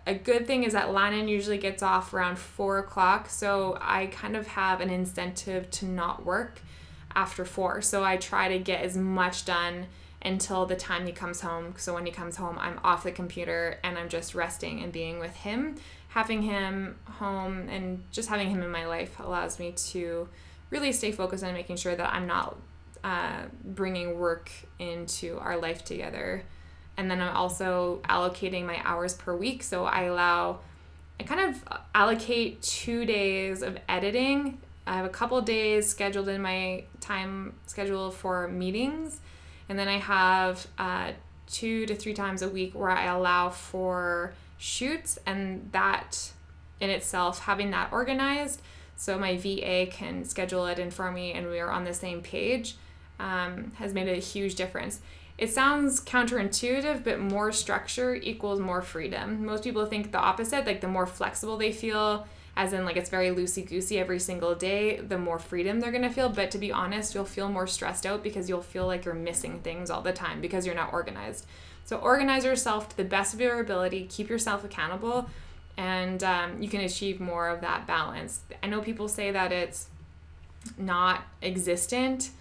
a 0.05 0.13
good 0.13 0.47
thing 0.47 0.63
is 0.63 0.73
that 0.73 0.91
Landon 0.91 1.27
usually 1.27 1.57
gets 1.57 1.83
off 1.83 2.13
around 2.13 2.37
four 2.37 2.79
o'clock, 2.79 3.29
so 3.29 3.77
I 3.81 4.07
kind 4.07 4.35
of 4.35 4.47
have 4.47 4.81
an 4.81 4.89
incentive 4.89 5.69
to 5.71 5.85
not 5.85 6.25
work 6.25 6.61
after 7.15 7.45
four. 7.45 7.81
So 7.81 8.03
I 8.03 8.17
try 8.17 8.47
to 8.49 8.59
get 8.59 8.81
as 8.83 8.97
much 8.97 9.45
done 9.45 9.87
until 10.23 10.65
the 10.65 10.75
time 10.75 11.05
he 11.05 11.11
comes 11.11 11.41
home. 11.41 11.73
So 11.77 11.93
when 11.93 12.05
he 12.05 12.11
comes 12.11 12.37
home, 12.37 12.57
I'm 12.59 12.79
off 12.83 13.03
the 13.03 13.11
computer 13.11 13.79
and 13.83 13.97
I'm 13.97 14.09
just 14.09 14.35
resting 14.35 14.81
and 14.81 14.91
being 14.91 15.19
with 15.19 15.35
him 15.35 15.75
having 16.11 16.41
him 16.41 16.97
home 17.05 17.69
and 17.69 18.03
just 18.11 18.27
having 18.27 18.49
him 18.49 18.61
in 18.61 18.69
my 18.69 18.85
life 18.85 19.17
allows 19.19 19.59
me 19.59 19.71
to 19.71 20.27
really 20.69 20.91
stay 20.91 21.11
focused 21.11 21.43
on 21.43 21.53
making 21.53 21.77
sure 21.77 21.95
that 21.95 22.13
I'm 22.13 22.27
not 22.27 22.57
uh, 23.03 23.43
bringing 23.63 24.19
work 24.19 24.51
into 24.77 25.39
our 25.39 25.57
life 25.57 25.85
together. 25.85 26.43
And 27.01 27.09
then 27.09 27.19
I'm 27.19 27.35
also 27.35 27.99
allocating 28.07 28.63
my 28.63 28.79
hours 28.85 29.15
per 29.15 29.35
week. 29.35 29.63
So 29.63 29.85
I 29.85 30.03
allow, 30.03 30.59
I 31.19 31.23
kind 31.23 31.49
of 31.49 31.63
allocate 31.95 32.61
two 32.61 33.05
days 33.05 33.63
of 33.63 33.79
editing. 33.89 34.59
I 34.85 34.97
have 34.97 35.05
a 35.05 35.09
couple 35.09 35.41
days 35.41 35.89
scheduled 35.89 36.29
in 36.29 36.43
my 36.43 36.83
time 36.99 37.55
schedule 37.65 38.11
for 38.11 38.47
meetings. 38.49 39.19
And 39.67 39.79
then 39.79 39.87
I 39.87 39.97
have 39.97 40.67
uh, 40.77 41.13
two 41.47 41.87
to 41.87 41.95
three 41.95 42.13
times 42.13 42.43
a 42.43 42.49
week 42.49 42.75
where 42.75 42.91
I 42.91 43.05
allow 43.05 43.49
for 43.49 44.33
shoots 44.59 45.17
and 45.25 45.71
that 45.71 46.31
in 46.79 46.91
itself 46.91 47.39
having 47.39 47.71
that 47.71 47.91
organized 47.91 48.61
so 48.95 49.17
my 49.17 49.35
va 49.37 49.87
can 49.89 50.23
schedule 50.23 50.67
it 50.67 50.77
in 50.77 50.91
for 50.91 51.11
me 51.11 51.31
and 51.33 51.49
we 51.49 51.59
are 51.59 51.71
on 51.71 51.83
the 51.83 51.93
same 51.95 52.21
page 52.21 52.75
um, 53.19 53.71
has 53.77 53.91
made 53.91 54.07
a 54.07 54.17
huge 54.17 54.53
difference 54.53 55.01
it 55.41 55.51
sounds 55.51 55.99
counterintuitive 55.99 57.03
but 57.03 57.19
more 57.19 57.51
structure 57.51 58.15
equals 58.15 58.59
more 58.59 58.81
freedom 58.81 59.45
most 59.45 59.63
people 59.63 59.85
think 59.85 60.11
the 60.11 60.17
opposite 60.17 60.65
like 60.65 60.79
the 60.79 60.87
more 60.87 61.05
flexible 61.05 61.57
they 61.57 61.73
feel 61.73 62.25
as 62.55 62.73
in 62.73 62.85
like 62.85 62.97
it's 62.97 63.09
very 63.09 63.29
loosey 63.29 63.67
goosey 63.67 63.97
every 63.97 64.19
single 64.19 64.55
day, 64.55 64.97
the 64.97 65.17
more 65.17 65.39
freedom 65.39 65.79
they're 65.79 65.91
gonna 65.91 66.09
feel. 66.09 66.29
But 66.29 66.51
to 66.51 66.57
be 66.57 66.71
honest, 66.71 67.15
you'll 67.15 67.25
feel 67.25 67.49
more 67.49 67.67
stressed 67.67 68.05
out 68.05 68.23
because 68.23 68.49
you'll 68.49 68.61
feel 68.61 68.87
like 68.87 69.05
you're 69.05 69.13
missing 69.13 69.59
things 69.59 69.89
all 69.89 70.01
the 70.01 70.11
time 70.11 70.41
because 70.41 70.65
you're 70.65 70.75
not 70.75 70.91
organized. 70.93 71.45
So 71.85 71.97
organize 71.97 72.45
yourself 72.45 72.89
to 72.89 72.97
the 72.97 73.03
best 73.03 73.33
of 73.33 73.41
your 73.41 73.59
ability, 73.59 74.07
keep 74.09 74.29
yourself 74.29 74.63
accountable, 74.63 75.29
and 75.77 76.23
um, 76.23 76.61
you 76.61 76.69
can 76.69 76.81
achieve 76.81 77.19
more 77.19 77.49
of 77.49 77.61
that 77.61 77.87
balance. 77.87 78.41
I 78.61 78.67
know 78.67 78.81
people 78.81 79.07
say 79.07 79.31
that 79.31 79.51
it's 79.51 79.87
not 80.77 81.23
existent. 81.41 82.31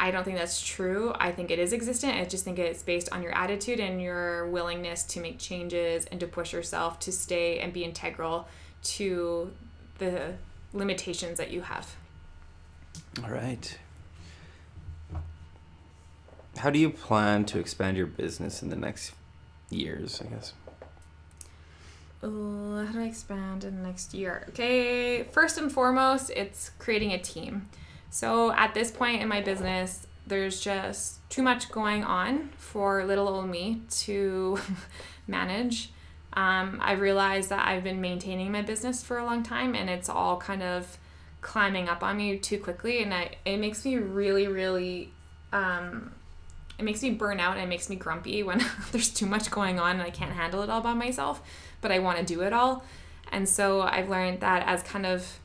I 0.00 0.10
don't 0.10 0.24
think 0.24 0.38
that's 0.38 0.66
true. 0.66 1.12
I 1.20 1.30
think 1.30 1.50
it 1.50 1.58
is 1.58 1.74
existent. 1.74 2.16
I 2.16 2.24
just 2.24 2.42
think 2.42 2.58
it's 2.58 2.82
based 2.82 3.10
on 3.12 3.22
your 3.22 3.36
attitude 3.36 3.80
and 3.80 4.00
your 4.00 4.48
willingness 4.48 5.04
to 5.04 5.20
make 5.20 5.38
changes 5.38 6.06
and 6.06 6.18
to 6.20 6.26
push 6.26 6.54
yourself 6.54 6.98
to 7.00 7.12
stay 7.12 7.58
and 7.58 7.70
be 7.70 7.84
integral 7.84 8.48
to 8.82 9.52
the 9.98 10.32
limitations 10.72 11.36
that 11.36 11.50
you 11.50 11.60
have. 11.60 11.94
All 13.22 13.30
right. 13.30 13.78
How 16.56 16.70
do 16.70 16.78
you 16.78 16.88
plan 16.88 17.44
to 17.46 17.58
expand 17.58 17.98
your 17.98 18.06
business 18.06 18.62
in 18.62 18.70
the 18.70 18.76
next 18.76 19.12
years, 19.68 20.22
I 20.22 20.30
guess? 20.30 20.54
Uh, 22.22 22.86
how 22.86 22.92
do 22.92 23.00
I 23.00 23.04
expand 23.04 23.64
in 23.64 23.76
the 23.76 23.82
next 23.86 24.14
year? 24.14 24.46
Okay, 24.48 25.24
first 25.24 25.58
and 25.58 25.70
foremost, 25.70 26.30
it's 26.30 26.70
creating 26.78 27.12
a 27.12 27.18
team. 27.18 27.68
So 28.10 28.52
at 28.52 28.74
this 28.74 28.90
point 28.90 29.22
in 29.22 29.28
my 29.28 29.40
business, 29.40 30.06
there's 30.26 30.60
just 30.60 31.28
too 31.30 31.42
much 31.42 31.70
going 31.70 32.04
on 32.04 32.50
for 32.56 33.04
little 33.04 33.28
old 33.28 33.48
me 33.48 33.82
to 33.90 34.58
manage. 35.26 35.90
Um, 36.32 36.78
I 36.80 36.92
realized 36.92 37.50
that 37.50 37.66
I've 37.66 37.82
been 37.82 38.00
maintaining 38.00 38.52
my 38.52 38.62
business 38.62 39.02
for 39.02 39.18
a 39.18 39.24
long 39.24 39.42
time 39.42 39.74
and 39.74 39.90
it's 39.90 40.08
all 40.08 40.36
kind 40.36 40.62
of 40.62 40.98
climbing 41.40 41.88
up 41.88 42.02
on 42.02 42.16
me 42.16 42.38
too 42.38 42.58
quickly. 42.58 43.02
And 43.02 43.12
I, 43.12 43.32
it 43.44 43.56
makes 43.56 43.84
me 43.84 43.96
really, 43.96 44.46
really, 44.46 45.12
um, 45.52 46.12
it 46.78 46.84
makes 46.84 47.02
me 47.02 47.10
burn 47.10 47.40
out 47.40 47.56
and 47.56 47.64
it 47.64 47.68
makes 47.68 47.90
me 47.90 47.96
grumpy 47.96 48.42
when 48.42 48.64
there's 48.92 49.10
too 49.10 49.26
much 49.26 49.50
going 49.50 49.80
on 49.80 49.92
and 49.92 50.02
I 50.02 50.10
can't 50.10 50.32
handle 50.32 50.62
it 50.62 50.70
all 50.70 50.80
by 50.80 50.94
myself, 50.94 51.42
but 51.80 51.90
I 51.90 51.98
want 51.98 52.18
to 52.18 52.24
do 52.24 52.42
it 52.42 52.52
all. 52.52 52.84
And 53.32 53.48
so 53.48 53.82
I've 53.82 54.08
learned 54.08 54.40
that 54.40 54.66
as 54.66 54.82
kind 54.82 55.06
of, 55.06 55.39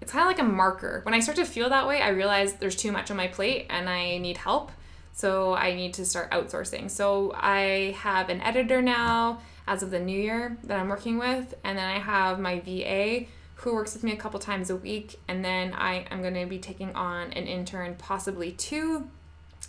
it's 0.00 0.12
kind 0.12 0.22
of 0.22 0.28
like 0.28 0.38
a 0.38 0.50
marker. 0.50 1.00
When 1.04 1.14
I 1.14 1.20
start 1.20 1.36
to 1.36 1.44
feel 1.44 1.68
that 1.70 1.86
way, 1.86 2.00
I 2.00 2.08
realize 2.08 2.54
there's 2.54 2.76
too 2.76 2.92
much 2.92 3.10
on 3.10 3.16
my 3.16 3.28
plate 3.28 3.66
and 3.68 3.88
I 3.88 4.18
need 4.18 4.36
help. 4.36 4.70
So 5.12 5.54
I 5.54 5.74
need 5.74 5.94
to 5.94 6.04
start 6.04 6.30
outsourcing. 6.30 6.90
So 6.90 7.32
I 7.34 7.96
have 7.98 8.28
an 8.28 8.40
editor 8.40 8.80
now 8.80 9.40
as 9.66 9.82
of 9.82 9.90
the 9.90 9.98
new 9.98 10.18
year 10.18 10.56
that 10.64 10.78
I'm 10.78 10.88
working 10.88 11.18
with. 11.18 11.54
And 11.64 11.76
then 11.76 11.88
I 11.88 11.98
have 11.98 12.38
my 12.38 12.60
VA 12.60 13.26
who 13.56 13.74
works 13.74 13.94
with 13.94 14.04
me 14.04 14.12
a 14.12 14.16
couple 14.16 14.38
times 14.38 14.70
a 14.70 14.76
week. 14.76 15.18
And 15.26 15.44
then 15.44 15.74
I 15.74 16.06
am 16.10 16.22
going 16.22 16.34
to 16.34 16.46
be 16.46 16.58
taking 16.58 16.94
on 16.94 17.32
an 17.32 17.46
intern, 17.48 17.96
possibly 17.96 18.52
two, 18.52 19.08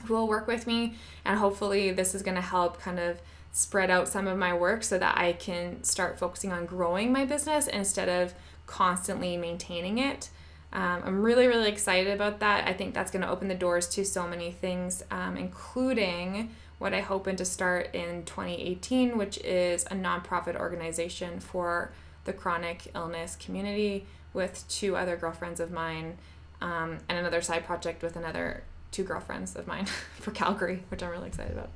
who 0.05 0.13
will 0.13 0.27
work 0.27 0.45
with 0.45 0.67
me. 0.67 0.93
And 1.25 1.39
hopefully, 1.39 1.91
this 1.91 2.13
is 2.13 2.21
going 2.21 2.35
to 2.35 2.41
help 2.41 2.79
kind 2.79 2.99
of 2.99 3.19
spread 3.51 3.89
out 3.89 4.07
some 4.07 4.27
of 4.27 4.37
my 4.37 4.53
work 4.53 4.83
so 4.83 4.99
that 4.99 5.17
I 5.17 5.33
can 5.33 5.83
start 5.83 6.19
focusing 6.19 6.51
on 6.51 6.67
growing 6.67 7.11
my 7.11 7.25
business 7.25 7.67
instead 7.67 8.07
of 8.07 8.33
constantly 8.69 9.35
maintaining 9.35 9.97
it. 9.97 10.29
Um, 10.71 11.01
I'm 11.03 11.21
really, 11.23 11.47
really 11.47 11.69
excited 11.69 12.13
about 12.13 12.39
that. 12.41 12.67
I 12.67 12.73
think 12.73 12.93
that's 12.93 13.09
going 13.09 13.23
to 13.23 13.29
open 13.29 13.47
the 13.47 13.55
doors 13.55 13.87
to 13.89 14.05
so 14.05 14.27
many 14.27 14.51
things, 14.51 15.03
um, 15.09 15.35
including 15.35 16.51
what 16.77 16.93
I 16.93 17.01
hope 17.01 17.25
to 17.25 17.45
start 17.45 17.93
in 17.95 18.23
2018, 18.25 19.17
which 19.17 19.39
is 19.39 19.85
a 19.85 19.95
nonprofit 19.95 20.55
organization 20.55 21.39
for 21.39 21.91
the 22.25 22.31
chronic 22.31 22.91
illness 22.93 23.35
community 23.35 24.05
with 24.33 24.63
two 24.69 24.95
other 24.95 25.17
girlfriends 25.17 25.59
of 25.59 25.71
mine 25.71 26.17
um, 26.61 26.99
and 27.09 27.17
another 27.17 27.41
side 27.41 27.65
project 27.65 28.03
with 28.03 28.15
another 28.15 28.63
two 28.91 29.03
girlfriends 29.03 29.55
of 29.55 29.65
mine 29.65 29.85
for 30.19 30.29
Calgary, 30.29 30.83
which 30.89 31.01
I'm 31.01 31.09
really 31.09 31.27
excited 31.27 31.53
about. 31.53 31.69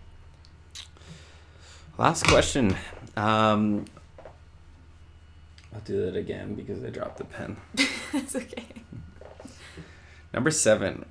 Last 1.97 2.27
question. 2.27 2.75
Um, 3.17 3.85
I'll 5.73 5.81
do 5.81 6.05
that 6.05 6.15
again 6.15 6.55
because 6.55 6.83
I 6.83 6.89
dropped 6.89 7.17
the 7.17 7.25
pen. 7.25 7.57
it's 8.13 8.35
okay. 8.35 8.67
Number 10.33 10.51
seven. 10.51 11.05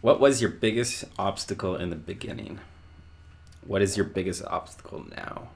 What 0.00 0.20
was 0.20 0.40
your 0.40 0.50
biggest 0.50 1.04
obstacle 1.18 1.76
in 1.76 1.90
the 1.90 1.96
beginning? 1.96 2.60
what 3.66 3.82
is 3.82 3.96
your 3.96 4.06
biggest 4.06 4.44
obstacle 4.46 5.04
now? 5.16 5.48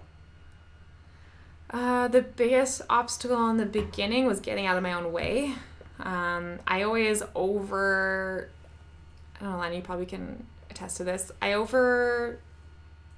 Uh, 1.70 2.08
the 2.08 2.22
biggest 2.22 2.82
obstacle 2.88 3.48
in 3.50 3.56
the 3.56 3.66
beginning 3.66 4.26
was 4.26 4.40
getting 4.40 4.66
out 4.66 4.76
of 4.76 4.82
my 4.82 4.92
own 4.92 5.12
way. 5.12 5.54
Um, 5.98 6.58
I 6.66 6.82
always 6.82 7.22
over, 7.34 8.50
I 9.36 9.42
don't 9.42 9.52
know, 9.52 9.58
Lenny, 9.58 9.76
you 9.76 9.82
probably 9.82 10.06
can 10.06 10.46
attest 10.70 10.98
to 10.98 11.04
this. 11.04 11.32
I 11.40 11.54
over 11.54 12.38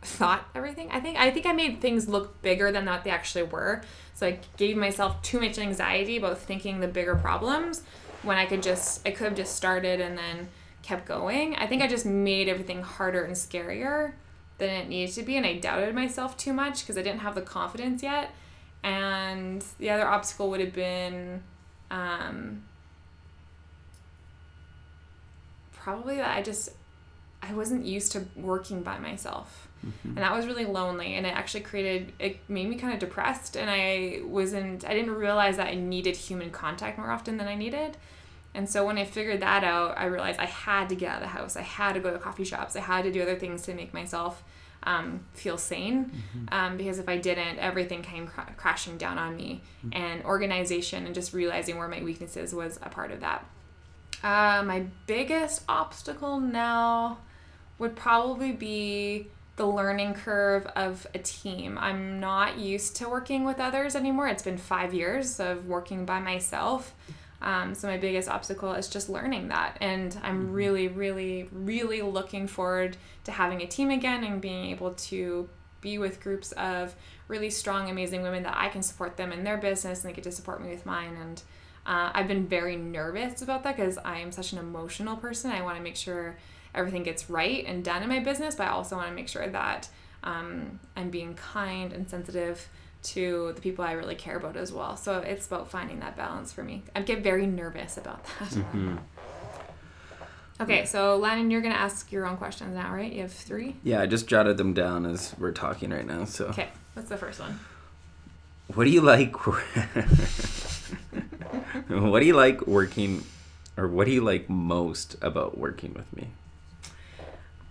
thought 0.06 0.48
everything. 0.54 0.88
I 0.90 1.00
think 1.00 1.18
I 1.18 1.30
think 1.30 1.46
I 1.46 1.52
made 1.52 1.80
things 1.80 2.08
look 2.08 2.40
bigger 2.40 2.70
than 2.70 2.86
what 2.86 3.04
they 3.04 3.10
actually 3.10 3.42
were. 3.42 3.82
So 4.14 4.26
I 4.26 4.38
gave 4.56 4.76
myself 4.76 5.20
too 5.22 5.40
much 5.40 5.58
anxiety 5.58 6.16
about 6.16 6.38
thinking 6.38 6.80
the 6.80 6.88
bigger 6.88 7.16
problems 7.16 7.82
when 8.22 8.38
I 8.38 8.46
could 8.46 8.62
just 8.62 9.06
I 9.06 9.10
could 9.10 9.24
have 9.24 9.34
just 9.34 9.56
started 9.56 10.00
and 10.00 10.16
then 10.16 10.48
kept 10.82 11.06
going. 11.06 11.56
I 11.56 11.66
think 11.66 11.82
I 11.82 11.88
just 11.88 12.06
made 12.06 12.48
everything 12.48 12.82
harder 12.82 13.24
and 13.24 13.34
scarier 13.34 14.12
than 14.58 14.70
it 14.70 14.88
needed 14.88 15.14
to 15.16 15.22
be 15.22 15.36
and 15.36 15.44
I 15.44 15.58
doubted 15.58 15.94
myself 15.94 16.36
too 16.36 16.52
much 16.52 16.80
because 16.80 16.96
I 16.96 17.02
didn't 17.02 17.20
have 17.20 17.34
the 17.34 17.42
confidence 17.42 18.02
yet. 18.02 18.30
And 18.84 19.64
the 19.78 19.90
other 19.90 20.06
obstacle 20.06 20.50
would 20.50 20.60
have 20.60 20.72
been 20.72 21.42
um, 21.90 22.62
probably 25.72 26.16
that 26.16 26.36
I 26.36 26.42
just 26.42 26.70
I 27.42 27.52
wasn't 27.54 27.84
used 27.84 28.12
to 28.12 28.26
working 28.36 28.82
by 28.82 28.98
myself. 28.98 29.65
Mm-hmm. 29.84 30.08
And 30.08 30.18
that 30.18 30.34
was 30.34 30.46
really 30.46 30.64
lonely 30.64 31.14
and 31.14 31.26
it 31.26 31.34
actually 31.34 31.60
created 31.60 32.12
it 32.18 32.38
made 32.48 32.68
me 32.68 32.76
kind 32.76 32.92
of 32.92 32.98
depressed 32.98 33.56
and 33.56 33.70
I 33.70 34.20
wasn't 34.24 34.84
I 34.84 34.94
didn't 34.94 35.14
realize 35.14 35.56
that 35.58 35.68
I 35.68 35.74
needed 35.74 36.16
human 36.16 36.50
contact 36.50 36.98
more 36.98 37.10
often 37.10 37.36
than 37.36 37.46
I 37.46 37.54
needed. 37.54 37.96
And 38.54 38.68
so 38.68 38.86
when 38.86 38.96
I 38.96 39.04
figured 39.04 39.40
that 39.40 39.64
out, 39.64 39.98
I 39.98 40.06
realized 40.06 40.40
I 40.40 40.46
had 40.46 40.88
to 40.88 40.94
get 40.94 41.10
out 41.10 41.16
of 41.16 41.22
the 41.22 41.28
house. 41.28 41.56
I 41.56 41.62
had 41.62 41.92
to 41.92 42.00
go 42.00 42.10
to 42.10 42.18
coffee 42.18 42.44
shops. 42.44 42.74
I 42.74 42.80
had 42.80 43.02
to 43.02 43.12
do 43.12 43.20
other 43.20 43.36
things 43.36 43.60
to 43.62 43.74
make 43.74 43.92
myself 43.92 44.42
um, 44.84 45.20
feel 45.34 45.58
sane. 45.58 46.06
Mm-hmm. 46.06 46.54
Um, 46.54 46.76
because 46.78 46.98
if 46.98 47.06
I 47.06 47.18
didn't, 47.18 47.58
everything 47.58 48.00
came 48.00 48.26
cr- 48.26 48.52
crashing 48.56 48.96
down 48.96 49.18
on 49.18 49.36
me. 49.36 49.62
Mm-hmm. 49.84 50.02
And 50.02 50.24
organization 50.24 51.04
and 51.04 51.14
just 51.14 51.34
realizing 51.34 51.76
where 51.76 51.86
my 51.86 52.02
weaknesses 52.02 52.54
was 52.54 52.78
a 52.82 52.88
part 52.88 53.10
of 53.10 53.20
that. 53.20 53.44
Uh, 54.22 54.62
my 54.64 54.86
biggest 55.06 55.62
obstacle 55.68 56.40
now 56.40 57.18
would 57.78 57.94
probably 57.94 58.52
be 58.52 59.28
the 59.56 59.66
learning 59.66 60.14
curve 60.14 60.66
of 60.76 61.06
a 61.14 61.18
team. 61.18 61.78
I'm 61.78 62.20
not 62.20 62.58
used 62.58 62.96
to 62.96 63.08
working 63.08 63.44
with 63.44 63.58
others 63.58 63.96
anymore. 63.96 64.28
It's 64.28 64.42
been 64.42 64.58
five 64.58 64.92
years 64.92 65.40
of 65.40 65.66
working 65.66 66.04
by 66.04 66.20
myself. 66.20 66.94
Um, 67.40 67.74
so 67.74 67.88
my 67.88 67.96
biggest 67.96 68.28
obstacle 68.28 68.72
is 68.72 68.88
just 68.88 69.08
learning 69.08 69.48
that. 69.48 69.78
And 69.80 70.18
I'm 70.22 70.44
mm-hmm. 70.44 70.52
really, 70.52 70.88
really, 70.88 71.48
really 71.52 72.02
looking 72.02 72.46
forward 72.46 72.96
to 73.24 73.32
having 73.32 73.62
a 73.62 73.66
team 73.66 73.90
again 73.90 74.24
and 74.24 74.40
being 74.40 74.70
able 74.70 74.92
to 74.92 75.48
be 75.80 75.98
with 75.98 76.20
groups 76.20 76.52
of 76.52 76.94
really 77.28 77.50
strong, 77.50 77.90
amazing 77.90 78.22
women 78.22 78.42
that 78.42 78.56
I 78.56 78.68
can 78.68 78.82
support 78.82 79.16
them 79.16 79.32
in 79.32 79.44
their 79.44 79.56
business 79.56 80.02
and 80.02 80.10
they 80.10 80.14
get 80.14 80.24
to 80.24 80.32
support 80.32 80.62
me 80.62 80.70
with 80.70 80.86
mine. 80.86 81.16
And 81.20 81.42
uh, 81.86 82.10
I've 82.12 82.26
been 82.26 82.46
very 82.46 82.76
nervous 82.76 83.42
about 83.42 83.62
that 83.62 83.76
because 83.76 83.96
I 83.98 84.18
am 84.18 84.32
such 84.32 84.52
an 84.52 84.58
emotional 84.58 85.16
person. 85.16 85.52
I 85.52 85.62
want 85.62 85.76
to 85.76 85.82
make 85.82 85.96
sure 85.96 86.36
everything 86.74 87.04
gets 87.04 87.30
right 87.30 87.64
and 87.64 87.84
done 87.84 88.02
in 88.02 88.08
my 88.08 88.18
business, 88.18 88.56
but 88.56 88.66
I 88.66 88.70
also 88.70 88.96
want 88.96 89.08
to 89.08 89.14
make 89.14 89.28
sure 89.28 89.46
that 89.46 89.88
um, 90.24 90.80
I'm 90.96 91.10
being 91.10 91.34
kind 91.34 91.92
and 91.92 92.10
sensitive 92.10 92.68
to 93.04 93.52
the 93.54 93.60
people 93.60 93.84
I 93.84 93.92
really 93.92 94.16
care 94.16 94.36
about 94.36 94.56
as 94.56 94.72
well. 94.72 94.96
So 94.96 95.18
it's 95.18 95.46
about 95.46 95.70
finding 95.70 96.00
that 96.00 96.16
balance 96.16 96.52
for 96.52 96.64
me. 96.64 96.82
I 96.94 97.02
get 97.02 97.22
very 97.22 97.46
nervous 97.46 97.96
about 97.96 98.24
that. 98.40 98.48
Mm-hmm. 98.50 98.96
Okay, 100.58 100.86
so 100.86 101.16
Landon, 101.18 101.50
you're 101.50 101.60
gonna 101.60 101.74
ask 101.74 102.10
your 102.10 102.26
own 102.26 102.36
questions 102.36 102.74
now, 102.74 102.92
right? 102.92 103.12
You 103.12 103.22
have 103.22 103.32
three. 103.32 103.76
Yeah, 103.84 104.00
I 104.00 104.06
just 104.06 104.26
jotted 104.26 104.56
them 104.56 104.72
down 104.72 105.06
as 105.06 105.34
we're 105.38 105.52
talking 105.52 105.90
right 105.90 106.06
now. 106.06 106.24
So. 106.24 106.46
Okay, 106.46 106.68
what's 106.94 107.10
the 107.10 107.16
first 107.16 107.38
one? 107.38 107.60
What 108.74 108.84
do 108.84 108.90
you 108.90 109.02
like? 109.02 109.36
what 111.88 112.20
do 112.20 112.26
you 112.26 112.34
like 112.34 112.66
working, 112.66 113.24
or 113.76 113.88
what 113.88 114.06
do 114.06 114.12
you 114.12 114.22
like 114.22 114.48
most 114.48 115.16
about 115.22 115.58
working 115.58 115.94
with 115.94 116.14
me? 116.14 116.28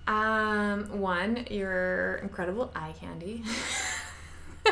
Um, 0.08 1.00
one, 1.00 1.48
your 1.50 2.16
incredible 2.16 2.72
eye 2.76 2.94
candy. 3.00 3.44
uh, 4.66 4.72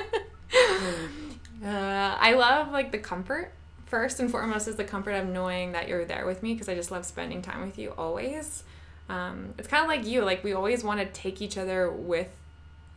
I 1.65 2.33
love 2.33 2.71
like 2.71 2.91
the 2.91 2.99
comfort. 2.99 3.53
First 3.85 4.19
and 4.19 4.29
foremost 4.29 4.67
is 4.67 4.75
the 4.75 4.83
comfort 4.83 5.11
of 5.11 5.27
knowing 5.27 5.73
that 5.73 5.87
you're 5.87 6.05
there 6.05 6.25
with 6.25 6.41
me 6.41 6.53
because 6.53 6.69
I 6.69 6.75
just 6.75 6.91
love 6.91 7.05
spending 7.05 7.41
time 7.41 7.61
with 7.61 7.77
you 7.77 7.91
always. 7.91 8.63
Um, 9.09 9.53
it's 9.57 9.67
kind 9.67 9.83
of 9.83 9.89
like 9.89 10.05
you. 10.05 10.23
Like 10.23 10.43
we 10.43 10.53
always 10.53 10.83
want 10.83 10.99
to 10.99 11.05
take 11.05 11.41
each 11.41 11.57
other 11.57 11.91
with 11.91 12.29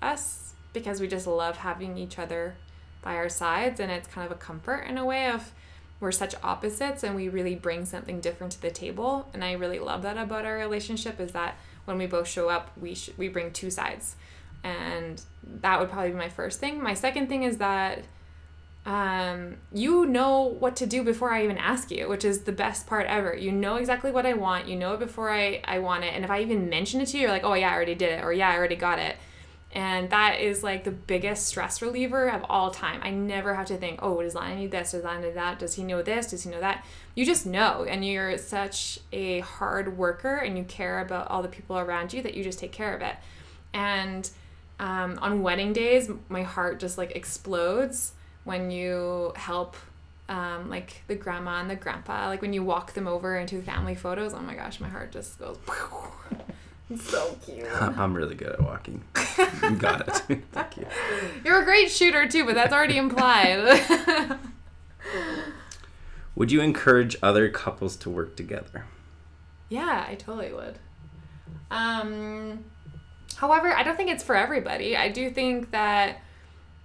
us 0.03 0.55
because 0.73 1.01
we 1.01 1.09
just 1.09 1.27
love 1.27 1.59
having 1.59 1.97
each 1.97 2.19
other 2.19 2.57
by 3.03 3.15
our 3.15 3.29
sides, 3.29 3.81
and 3.81 3.91
it's 3.91 4.09
kind 4.09 4.27
of 4.27 4.33
a 4.33 4.39
comfort 4.39 4.87
in 4.89 4.99
a 4.99 5.05
way 5.05 5.31
of 5.31 5.53
we're 6.01 6.13
such 6.13 6.35
opposites 6.43 7.03
and 7.03 7.15
we 7.15 7.29
really 7.29 7.55
bring 7.55 7.85
something 7.85 8.21
different 8.21 8.53
to 8.53 8.61
the 8.61 8.71
table 8.71 9.29
and 9.33 9.43
i 9.43 9.53
really 9.53 9.79
love 9.79 10.03
that 10.03 10.17
about 10.17 10.45
our 10.45 10.57
relationship 10.57 11.19
is 11.21 11.33
that 11.33 11.57
when 11.87 11.99
we 11.99 12.07
both 12.07 12.29
show 12.29 12.49
up, 12.51 12.71
we 12.79 12.95
sh- 12.95 13.11
we 13.17 13.29
bring 13.29 13.53
two 13.53 13.71
sides, 13.71 14.17
and 14.63 15.23
that 15.61 15.81
would 15.81 15.89
probably 15.89 16.11
be 16.11 16.17
my 16.17 16.29
first 16.29 16.61
thing. 16.61 16.83
My 16.83 16.95
second 16.95 17.29
thing 17.29 17.45
is 17.45 17.57
that 17.59 18.05
um, 18.85 19.57
you 19.73 20.07
know 20.07 20.43
what 20.43 20.77
to 20.77 20.87
do 20.87 21.03
before 21.03 21.33
I 21.33 21.43
even 21.45 21.59
ask 21.59 21.91
you, 21.91 22.09
which 22.09 22.25
is 22.25 22.43
the 22.43 22.53
best 22.53 22.87
part 22.87 23.07
ever. 23.07 23.35
You 23.35 23.51
know 23.51 23.77
exactly 23.77 24.11
what 24.11 24.27
I 24.27 24.35
want. 24.35 24.69
You 24.69 24.77
know 24.77 24.95
it 24.95 25.01
before 25.01 25.31
I, 25.31 25.63
I 25.65 25.79
want 25.79 26.05
it. 26.05 26.13
And 26.15 26.25
if 26.25 26.31
I 26.31 26.41
even 26.43 26.69
mention 26.69 27.01
it 27.01 27.07
to 27.07 27.17
you, 27.17 27.23
you're 27.23 27.33
like, 27.33 27.43
oh, 27.45 27.55
yeah, 27.55 27.71
I 27.71 27.75
already 27.75 27.97
did 27.97 28.13
it. 28.13 28.25
Or 28.25 28.33
yeah, 28.33 28.49
I 28.49 28.57
already 28.57 28.77
got 28.77 29.01
it. 29.01 29.17
And 29.73 30.09
that 30.11 30.41
is 30.41 30.63
like 30.63 30.85
the 30.85 30.91
biggest 30.91 31.47
stress 31.47 31.83
reliever 31.83 32.29
of 32.29 32.45
all 32.49 32.71
time. 32.71 33.01
I 33.03 33.11
never 33.11 33.55
have 33.55 33.67
to 33.67 33.77
think, 33.77 33.99
oh, 34.03 34.23
does 34.23 34.35
Lana 34.35 34.57
need 34.57 34.71
this? 34.71 34.93
Does 34.93 35.05
Lana 35.05 35.27
need 35.27 35.35
that? 35.35 35.59
Does 35.59 35.75
he 35.75 35.83
know 35.83 36.03
this? 36.03 36.29
Does 36.29 36.45
he 36.45 36.51
know 36.51 36.61
that? 36.61 36.85
You 37.15 37.27
just 37.27 37.47
know. 37.47 37.85
And 37.85 38.05
you're 38.05 38.39
such 38.39 39.01
a 39.13 39.41
hard 39.41 39.99
worker 39.99 40.37
and 40.37 40.57
you 40.57 40.65
care 40.65 41.01
about 41.01 41.29
all 41.31 41.43
the 41.43 41.49
people 41.49 41.79
around 41.79 42.13
you 42.13 42.23
that 42.23 42.35
you 42.35 42.43
just 42.43 42.59
take 42.59 42.73
care 42.73 42.95
of 42.95 43.03
it. 43.03 43.17
And 43.75 44.31
um, 44.79 45.19
on 45.21 45.43
wedding 45.43 45.73
days, 45.73 46.11
my 46.29 46.43
heart 46.43 46.81
just 46.81 46.97
like 46.97 47.15
explodes 47.15 48.13
when 48.45 48.71
you 48.71 49.33
help 49.37 49.77
um, 50.29 50.71
like 50.71 51.03
the 51.07 51.15
grandma 51.15 51.61
and 51.61 51.71
the 51.71 51.77
grandpa. 51.77 52.29
Like 52.29 52.41
when 52.41 52.53
you 52.53 52.63
walk 52.63 52.95
them 52.95 53.07
over 53.07 53.37
into 53.37 53.61
family 53.63 53.95
photos, 53.95 54.33
oh 54.35 54.41
my 54.41 54.55
gosh, 54.55 54.81
my 54.81 54.89
heart 54.89 55.13
just 55.13 55.39
goes. 55.39 55.59
so 56.95 57.37
cute. 57.45 57.67
I'm 57.81 58.15
really 58.15 58.35
good 58.35 58.51
at 58.51 58.63
walking. 58.63 59.03
You 59.63 59.77
got 59.77 60.07
it. 60.07 60.43
Thank 60.53 60.77
you. 60.77 60.87
You're 61.45 61.63
a 61.63 61.65
great 61.65 61.91
shooter 61.91 62.29
too, 62.29 62.45
but 62.45 62.55
that's 62.55 62.73
already 62.73 62.97
implied. 62.97 63.83
would 66.37 66.53
you 66.53 66.61
encourage 66.61 67.17
other 67.23 67.49
couples 67.49 67.97
to 67.97 68.11
work 68.11 68.37
together? 68.37 68.85
Yeah, 69.69 70.07
I 70.09 70.15
totally 70.15 70.53
would. 70.53 70.79
Um, 71.73 72.65
however, 73.35 73.73
I 73.73 73.83
don't 73.83 73.97
think 73.97 74.11
it's 74.11 74.23
for 74.23 74.37
everybody. 74.37 74.97
I 74.97 75.09
do 75.09 75.29
think 75.31 75.73
that 75.73 76.19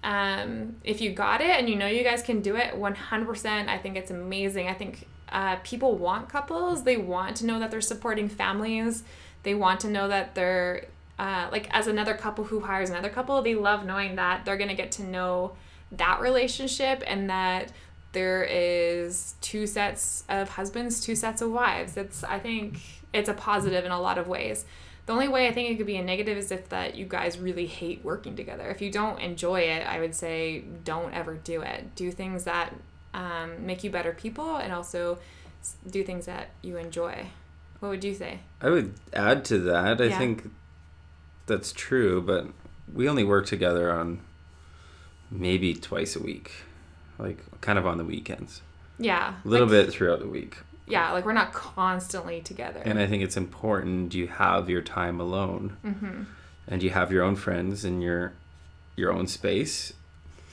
um, 0.03 0.77
if 0.83 0.99
you 0.99 1.11
got 1.11 1.41
it 1.41 1.51
and 1.51 1.69
you 1.69 1.75
know 1.75 1.85
you 1.85 2.03
guys 2.03 2.23
can 2.23 2.41
do 2.41 2.55
it 2.55 2.73
100%, 2.73 3.67
I 3.67 3.77
think 3.77 3.97
it's 3.97 4.09
amazing. 4.09 4.67
I 4.67 4.73
think 4.73 5.07
uh, 5.31 5.57
people 5.57 5.95
want 5.95 6.27
couples, 6.27 6.83
they 6.83 6.97
want 6.97 7.37
to 7.37 7.45
know 7.45 7.59
that 7.59 7.69
they're 7.69 7.81
supporting 7.81 8.27
families 8.27 9.03
they 9.43 9.55
want 9.55 9.79
to 9.81 9.89
know 9.89 10.07
that 10.07 10.35
they're 10.35 10.85
uh, 11.19 11.47
like 11.51 11.67
as 11.71 11.87
another 11.87 12.15
couple 12.15 12.43
who 12.45 12.61
hires 12.61 12.89
another 12.89 13.09
couple, 13.09 13.41
they 13.41 13.55
love 13.55 13.85
knowing 13.85 14.15
that 14.15 14.43
they're 14.45 14.57
gonna 14.57 14.75
get 14.75 14.91
to 14.93 15.03
know 15.03 15.53
that 15.91 16.19
relationship 16.19 17.03
and 17.05 17.29
that 17.29 17.71
there 18.13 18.43
is 18.43 19.35
two 19.41 19.67
sets 19.67 20.23
of 20.29 20.49
husbands, 20.49 20.99
two 20.99 21.15
sets 21.15 21.41
of 21.41 21.51
wives. 21.51 21.95
It's 21.97 22.23
I 22.23 22.39
think 22.39 22.79
it's 23.13 23.29
a 23.29 23.33
positive 23.33 23.85
in 23.85 23.91
a 23.91 23.99
lot 23.99 24.17
of 24.17 24.27
ways. 24.27 24.65
The 25.05 25.13
only 25.13 25.27
way 25.27 25.47
I 25.47 25.51
think 25.51 25.69
it 25.69 25.77
could 25.77 25.87
be 25.87 25.97
a 25.97 26.03
negative 26.03 26.37
is 26.37 26.51
if 26.51 26.69
that 26.69 26.95
you 26.95 27.05
guys 27.05 27.39
really 27.39 27.65
hate 27.65 28.03
working 28.03 28.35
together. 28.35 28.69
If 28.69 28.81
you 28.81 28.91
don't 28.91 29.19
enjoy 29.19 29.61
it, 29.61 29.85
I 29.85 29.99
would 29.99 30.15
say 30.15 30.63
don't 30.83 31.13
ever 31.13 31.35
do 31.35 31.61
it. 31.61 31.95
Do 31.95 32.11
things 32.11 32.43
that 32.43 32.73
um, 33.13 33.65
make 33.65 33.83
you 33.83 33.89
better 33.89 34.13
people 34.13 34.57
and 34.57 34.71
also 34.71 35.19
do 35.89 36.03
things 36.03 36.25
that 36.27 36.49
you 36.61 36.77
enjoy. 36.77 37.27
What 37.81 37.89
would 37.89 38.03
you 38.03 38.13
say? 38.13 38.39
I 38.61 38.69
would 38.69 38.93
add 39.11 39.43
to 39.45 39.57
that. 39.57 39.99
I 39.99 40.05
yeah. 40.05 40.17
think 40.17 40.51
that's 41.47 41.73
true, 41.73 42.21
but 42.21 42.45
we 42.93 43.09
only 43.09 43.23
work 43.23 43.47
together 43.47 43.91
on 43.91 44.21
maybe 45.31 45.73
twice 45.73 46.15
a 46.15 46.21
week, 46.21 46.51
like 47.17 47.39
kind 47.59 47.79
of 47.79 47.87
on 47.87 47.97
the 47.97 48.05
weekends. 48.05 48.61
Yeah. 48.99 49.33
A 49.43 49.47
little 49.47 49.67
like, 49.67 49.87
bit 49.87 49.93
throughout 49.93 50.19
the 50.19 50.27
week. 50.27 50.57
Yeah, 50.85 51.11
like 51.11 51.25
we're 51.25 51.33
not 51.33 51.53
constantly 51.53 52.39
together. 52.41 52.83
And 52.85 52.99
I 52.99 53.07
think 53.07 53.23
it's 53.23 53.37
important 53.37 54.13
you 54.13 54.27
have 54.27 54.69
your 54.69 54.81
time 54.83 55.19
alone, 55.19 55.77
mm-hmm. 55.83 56.23
and 56.67 56.83
you 56.83 56.91
have 56.91 57.11
your 57.11 57.23
own 57.23 57.35
friends 57.35 57.83
and 57.83 58.03
your 58.03 58.33
your 58.95 59.11
own 59.11 59.25
space 59.25 59.93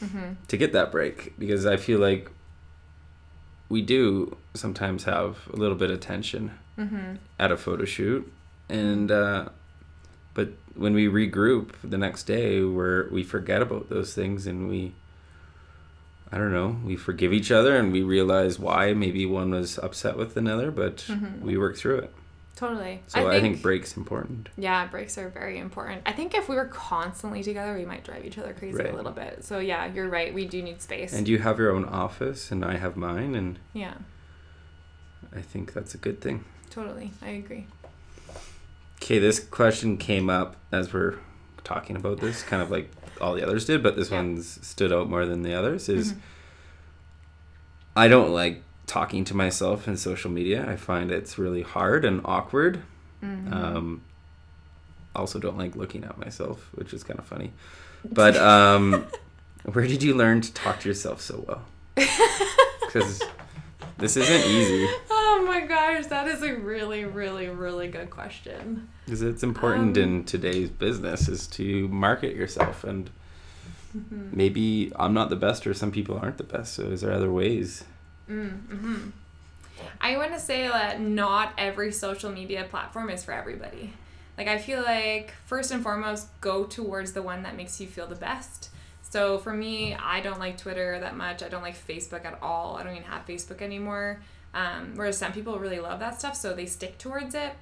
mm-hmm. 0.01 0.35
to 0.47 0.57
get 0.57 0.73
that 0.73 0.91
break. 0.91 1.39
Because 1.39 1.67
I 1.67 1.77
feel 1.77 1.99
like 1.99 2.31
we 3.69 3.83
do 3.83 4.39
sometimes 4.55 5.05
have 5.05 5.37
a 5.53 5.57
little 5.57 5.77
bit 5.77 5.91
of 5.91 6.01
tension 6.01 6.53
mm-hmm. 6.79 7.17
at 7.39 7.51
a 7.53 7.57
photo 7.57 7.85
shoot, 7.85 8.31
and 8.69 9.11
uh, 9.11 9.49
but 10.35 10.51
when 10.75 10.95
we 10.95 11.07
regroup 11.09 11.71
the 11.83 11.99
next 11.99 12.25
day, 12.25 12.63
where 12.63 13.09
we 13.11 13.25
forget 13.25 13.61
about 13.61 13.89
those 13.89 14.15
things 14.15 14.47
and 14.47 14.69
we, 14.69 14.95
I 16.31 16.39
don't 16.39 16.53
know, 16.53 16.77
we 16.85 16.95
forgive 16.95 17.33
each 17.33 17.51
other 17.51 17.77
and 17.77 17.91
we 17.91 18.03
realize 18.03 18.59
why 18.59 18.95
maybe 18.95 19.27
one 19.27 19.51
was 19.51 19.79
upset 19.79 20.17
with 20.17 20.37
another, 20.37 20.71
but 20.71 20.99
Mhm. 20.99 21.41
we 21.41 21.59
work 21.59 21.77
through 21.77 21.99
it. 21.99 22.15
Totally. 22.55 23.03
So 23.07 23.29
I 23.29 23.41
think, 23.41 23.63
breaks 23.63 23.97
important. 23.97 24.49
Yeah, 24.57 24.87
breaks 24.87 25.17
are 25.17 25.29
very 25.29 25.59
important. 25.59 26.03
I 26.07 26.13
think 26.13 26.35
if 26.35 26.49
we 26.49 26.57
were 26.57 26.67
constantly 26.67 27.43
together, 27.43 27.77
we 27.77 27.85
might 27.85 28.03
drive 28.05 28.25
each 28.25 28.37
other 28.37 28.53
crazy 28.53 28.83
a 28.83 28.93
little 28.93 29.13
bit. 29.13 29.45
So 29.45 29.61
yeah, 29.61 29.87
you're 29.87 30.09
right. 30.09 30.35
We 30.35 30.45
do 30.45 30.61
need 30.63 30.83
space. 30.83 31.13
And 31.13 31.29
you 31.29 31.39
have 31.39 31.59
your 31.59 31.71
own 31.71 31.85
office, 31.85 32.51
and 32.51 32.65
I 32.65 32.77
have 32.77 32.97
mine, 32.97 33.37
and 33.37 33.59
yeah, 33.73 33.95
I 35.35 35.41
think 35.41 35.73
that's 35.73 35.95
a 35.95 35.99
good 35.99 36.21
thing. 36.21 36.45
Totally. 36.83 37.11
I 37.23 37.31
agree. 37.31 37.67
Okay, 39.03 39.19
this 39.19 39.39
question 39.41 39.97
came 39.97 40.29
up 40.31 40.57
as 40.73 40.93
we're 40.93 41.17
talking 41.65 41.97
about 41.97 42.21
this, 42.21 42.43
kind 42.43 42.63
of 42.63 42.71
like 42.71 42.91
all 43.21 43.35
the 43.35 43.43
others 43.43 43.65
did, 43.67 43.83
but 43.83 43.97
this 43.97 44.11
Yeah. 44.11 44.17
one's 44.19 44.65
stood 44.67 44.93
out 44.93 45.09
more 45.11 45.27
than 45.27 45.43
the 45.43 45.55
others. 45.55 45.89
Is 45.89 46.13
Mhm. 46.13 46.19
I 47.97 48.09
don't 48.09 48.31
like 48.33 48.63
talking 48.87 49.25
to 49.25 49.37
myself 49.37 49.89
in 49.89 49.97
social 49.97 50.31
media. 50.31 50.69
I 50.69 50.77
find 50.77 51.11
it's 51.11 51.37
really 51.39 51.63
hard 51.63 52.05
and 52.05 52.21
awkward. 52.25 52.83
Mhm. 53.23 53.53
Um, 53.53 54.03
also, 55.17 55.39
don't 55.41 55.59
like 55.59 55.75
looking 55.75 56.05
at 56.05 56.17
myself, 56.19 56.69
which 56.73 56.95
is 56.95 57.03
kind 57.03 57.19
of 57.19 57.27
funny. 57.27 57.53
But 58.05 58.37
um, 58.37 59.05
where 59.65 59.87
did 59.87 60.03
you 60.03 60.15
learn 60.15 60.41
to 60.43 60.53
talk 60.55 60.81
to 60.81 60.89
yourself 60.89 61.21
so 61.21 61.45
well? 61.49 61.65
Because 62.89 63.23
this 63.99 64.17
isn't 64.17 64.47
easy. 64.51 64.89
Oh 65.31 65.45
my 65.47 65.61
gosh, 65.61 66.07
that 66.07 66.27
is 66.27 66.43
a 66.43 66.55
really, 66.55 67.05
really, 67.05 67.49
really 67.49 67.89
good 67.89 68.09
question. 68.09 68.89
Because 69.05 69.21
it's 69.23 69.43
important 69.43 69.97
Um, 69.99 70.03
in 70.03 70.25
today's 70.25 70.71
business 70.71 71.29
is 71.29 71.47
to 71.49 71.87
market 71.89 72.35
yourself 72.35 72.83
and 72.83 73.11
Mhm. 73.97 74.33
maybe 74.33 74.91
I'm 74.97 75.13
not 75.13 75.29
the 75.29 75.37
best 75.37 75.67
or 75.67 75.75
some 75.75 75.91
people 75.93 76.19
aren't 76.19 76.39
the 76.39 76.45
best. 76.45 76.75
So 76.75 76.85
is 76.85 77.03
there 77.03 77.13
other 77.13 77.31
ways? 77.31 77.85
Mm-hmm. 78.29 79.11
I 80.01 80.17
want 80.17 80.33
to 80.33 80.41
say 80.41 80.67
that 80.67 81.01
not 81.01 81.53
every 81.59 81.93
social 81.93 82.31
media 82.33 82.65
platform 82.69 83.11
is 83.11 83.23
for 83.23 83.33
everybody. 83.33 83.93
Like, 84.37 84.49
I 84.49 84.59
feel 84.59 84.83
like 84.83 85.35
first 85.47 85.71
and 85.71 85.83
foremost, 85.83 86.29
go 86.41 86.65
towards 86.65 87.13
the 87.13 87.23
one 87.23 87.43
that 87.43 87.55
makes 87.57 87.81
you 87.81 87.87
feel 87.87 88.07
the 88.07 88.15
best. 88.15 88.71
So 89.03 89.39
for 89.39 89.53
me, 89.53 89.95
I 89.95 90.21
don't 90.21 90.39
like 90.39 90.57
Twitter 90.59 90.99
that 91.01 91.17
much. 91.17 91.43
I 91.43 91.49
don't 91.49 91.63
like 91.63 91.77
Facebook 91.77 92.25
at 92.25 92.39
all. 92.43 92.77
I 92.77 92.83
don't 92.83 92.93
even 92.93 93.05
have 93.09 93.27
Facebook 93.27 93.61
anymore. 93.63 94.21
Um, 94.59 94.95
whereas 94.97 95.17
some 95.17 95.33
people 95.33 95.57
really 95.61 95.79
love 95.79 96.01
that 96.01 96.19
stuff, 96.19 96.35
so 96.35 96.53
they 96.53 96.67
stick 96.67 96.99
towards 96.99 97.37
it. 97.37 97.53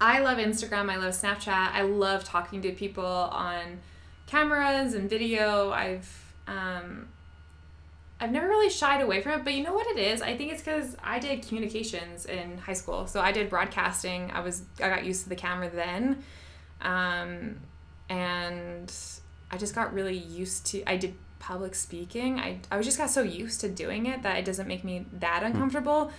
I 0.00 0.20
love 0.20 0.38
Instagram. 0.38 0.88
I 0.88 0.96
love 0.96 1.12
Snapchat. 1.12 1.72
I 1.72 1.82
love 1.82 2.22
talking 2.22 2.62
to 2.62 2.70
people 2.70 3.04
on 3.04 3.80
cameras 4.26 4.94
and 4.94 5.10
video. 5.10 5.72
I've 5.72 6.34
um, 6.46 7.08
I've 8.20 8.30
never 8.30 8.46
really 8.46 8.70
shied 8.70 9.00
away 9.00 9.22
from 9.22 9.32
it, 9.40 9.44
but 9.44 9.54
you 9.54 9.64
know 9.64 9.74
what 9.74 9.88
it 9.88 9.98
is? 9.98 10.22
I 10.22 10.36
think 10.36 10.52
it's 10.52 10.62
because 10.62 10.96
I 11.02 11.18
did 11.18 11.42
communications 11.46 12.26
in 12.26 12.58
high 12.58 12.74
school, 12.74 13.08
so 13.08 13.20
I 13.20 13.32
did 13.32 13.50
broadcasting. 13.50 14.30
I 14.30 14.40
was 14.40 14.62
I 14.80 14.88
got 14.88 15.04
used 15.04 15.24
to 15.24 15.30
the 15.30 15.36
camera 15.36 15.68
then, 15.68 16.22
um, 16.80 17.56
and 18.08 18.92
I 19.50 19.56
just 19.56 19.74
got 19.74 19.92
really 19.92 20.16
used 20.16 20.66
to. 20.66 20.88
I 20.88 20.96
did 20.96 21.14
public 21.40 21.74
speaking. 21.74 22.38
I 22.38 22.60
I 22.70 22.76
was 22.76 22.86
just 22.86 22.98
got 22.98 23.10
so 23.10 23.22
used 23.22 23.60
to 23.62 23.68
doing 23.68 24.06
it 24.06 24.22
that 24.22 24.36
it 24.36 24.44
doesn't 24.44 24.68
make 24.68 24.84
me 24.84 25.06
that 25.14 25.40
hmm. 25.40 25.46
uncomfortable. 25.46 26.12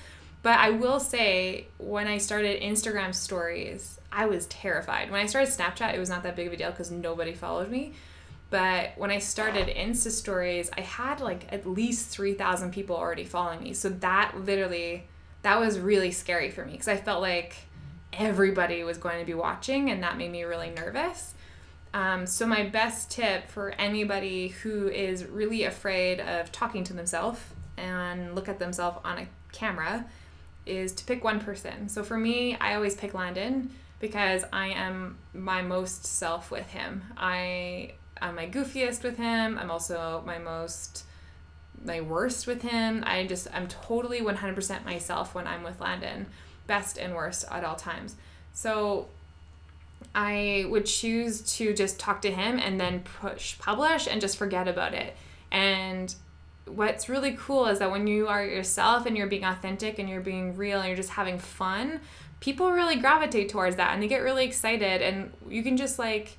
But 0.43 0.59
I 0.59 0.71
will 0.71 0.99
say, 0.99 1.67
when 1.77 2.07
I 2.07 2.17
started 2.17 2.61
Instagram 2.61 3.13
stories, 3.13 3.99
I 4.11 4.25
was 4.25 4.47
terrified. 4.47 5.11
When 5.11 5.21
I 5.21 5.27
started 5.27 5.53
Snapchat, 5.53 5.93
it 5.93 5.99
was 5.99 6.09
not 6.09 6.23
that 6.23 6.35
big 6.35 6.47
of 6.47 6.53
a 6.53 6.57
deal 6.57 6.71
because 6.71 6.89
nobody 6.89 7.33
followed 7.33 7.69
me. 7.69 7.93
But 8.49 8.91
when 8.97 9.11
I 9.11 9.19
started 9.19 9.67
Insta 9.67 10.11
stories, 10.11 10.69
I 10.75 10.81
had 10.81 11.21
like 11.21 11.51
at 11.53 11.65
least 11.65 12.09
3,000 12.09 12.71
people 12.73 12.97
already 12.97 13.23
following 13.23 13.63
me. 13.63 13.73
So 13.73 13.89
that 13.89 14.33
literally, 14.43 15.07
that 15.43 15.59
was 15.59 15.79
really 15.79 16.11
scary 16.11 16.49
for 16.51 16.65
me 16.65 16.73
because 16.73 16.89
I 16.89 16.97
felt 16.97 17.21
like 17.21 17.55
everybody 18.11 18.83
was 18.83 18.97
going 18.97 19.19
to 19.19 19.25
be 19.25 19.33
watching 19.33 19.89
and 19.89 20.03
that 20.03 20.17
made 20.17 20.31
me 20.31 20.43
really 20.43 20.69
nervous. 20.69 21.33
Um, 21.93 22.25
so, 22.25 22.45
my 22.45 22.63
best 22.63 23.11
tip 23.11 23.47
for 23.47 23.71
anybody 23.71 24.49
who 24.49 24.87
is 24.87 25.25
really 25.25 25.65
afraid 25.65 26.19
of 26.21 26.51
talking 26.51 26.83
to 26.85 26.93
themselves 26.93 27.41
and 27.77 28.33
look 28.33 28.47
at 28.47 28.59
themselves 28.59 28.99
on 29.03 29.17
a 29.17 29.27
camera 29.51 30.05
is 30.65 30.93
to 30.93 31.05
pick 31.05 31.23
one 31.23 31.39
person. 31.39 31.89
So, 31.89 32.03
for 32.03 32.17
me, 32.17 32.55
I 32.55 32.75
always 32.75 32.95
pick 32.95 33.13
Landon 33.13 33.71
because 33.99 34.43
I 34.51 34.67
am 34.67 35.17
my 35.33 35.61
most 35.61 36.05
self 36.05 36.49
with 36.49 36.67
him. 36.67 37.03
I 37.17 37.93
I'm 38.21 38.35
my 38.35 38.47
goofiest 38.47 39.03
with 39.03 39.17
him. 39.17 39.57
I'm 39.57 39.71
also 39.71 40.23
my 40.25 40.37
most 40.37 41.05
my 41.83 42.01
worst 42.01 42.47
with 42.47 42.61
him. 42.61 43.03
I 43.05 43.25
just 43.25 43.47
I'm 43.53 43.67
totally 43.67 44.21
100% 44.21 44.85
myself 44.85 45.33
when 45.33 45.47
I'm 45.47 45.63
with 45.63 45.79
Landon, 45.79 46.27
best 46.67 46.97
and 46.97 47.15
worst 47.15 47.45
at 47.49 47.63
all 47.63 47.75
times. 47.75 48.15
So 48.53 49.07
I 50.13 50.65
would 50.67 50.85
choose 50.85 51.41
to 51.57 51.73
just 51.73 51.99
talk 51.99 52.21
to 52.23 52.31
him 52.31 52.59
and 52.59 52.79
then 52.79 53.01
push 53.21 53.57
publish 53.59 54.07
and 54.07 54.19
just 54.19 54.37
forget 54.37 54.67
about 54.67 54.93
it. 54.93 55.15
And 55.51 56.13
what's 56.65 57.09
really 57.09 57.33
cool 57.33 57.67
is 57.67 57.79
that 57.79 57.91
when 57.91 58.07
you 58.07 58.27
are 58.27 58.45
yourself 58.45 59.05
and 59.05 59.17
you're 59.17 59.27
being 59.27 59.45
authentic 59.45 59.99
and 59.99 60.09
you're 60.09 60.21
being 60.21 60.55
real 60.55 60.79
and 60.79 60.87
you're 60.87 60.97
just 60.97 61.11
having 61.11 61.39
fun, 61.39 62.01
people 62.39 62.71
really 62.71 62.97
gravitate 62.97 63.49
towards 63.49 63.77
that 63.77 63.93
and 63.93 64.03
they 64.03 64.07
get 64.07 64.19
really 64.19 64.45
excited 64.45 65.01
and 65.01 65.31
you 65.47 65.63
can 65.63 65.77
just 65.77 65.97
like 65.97 66.37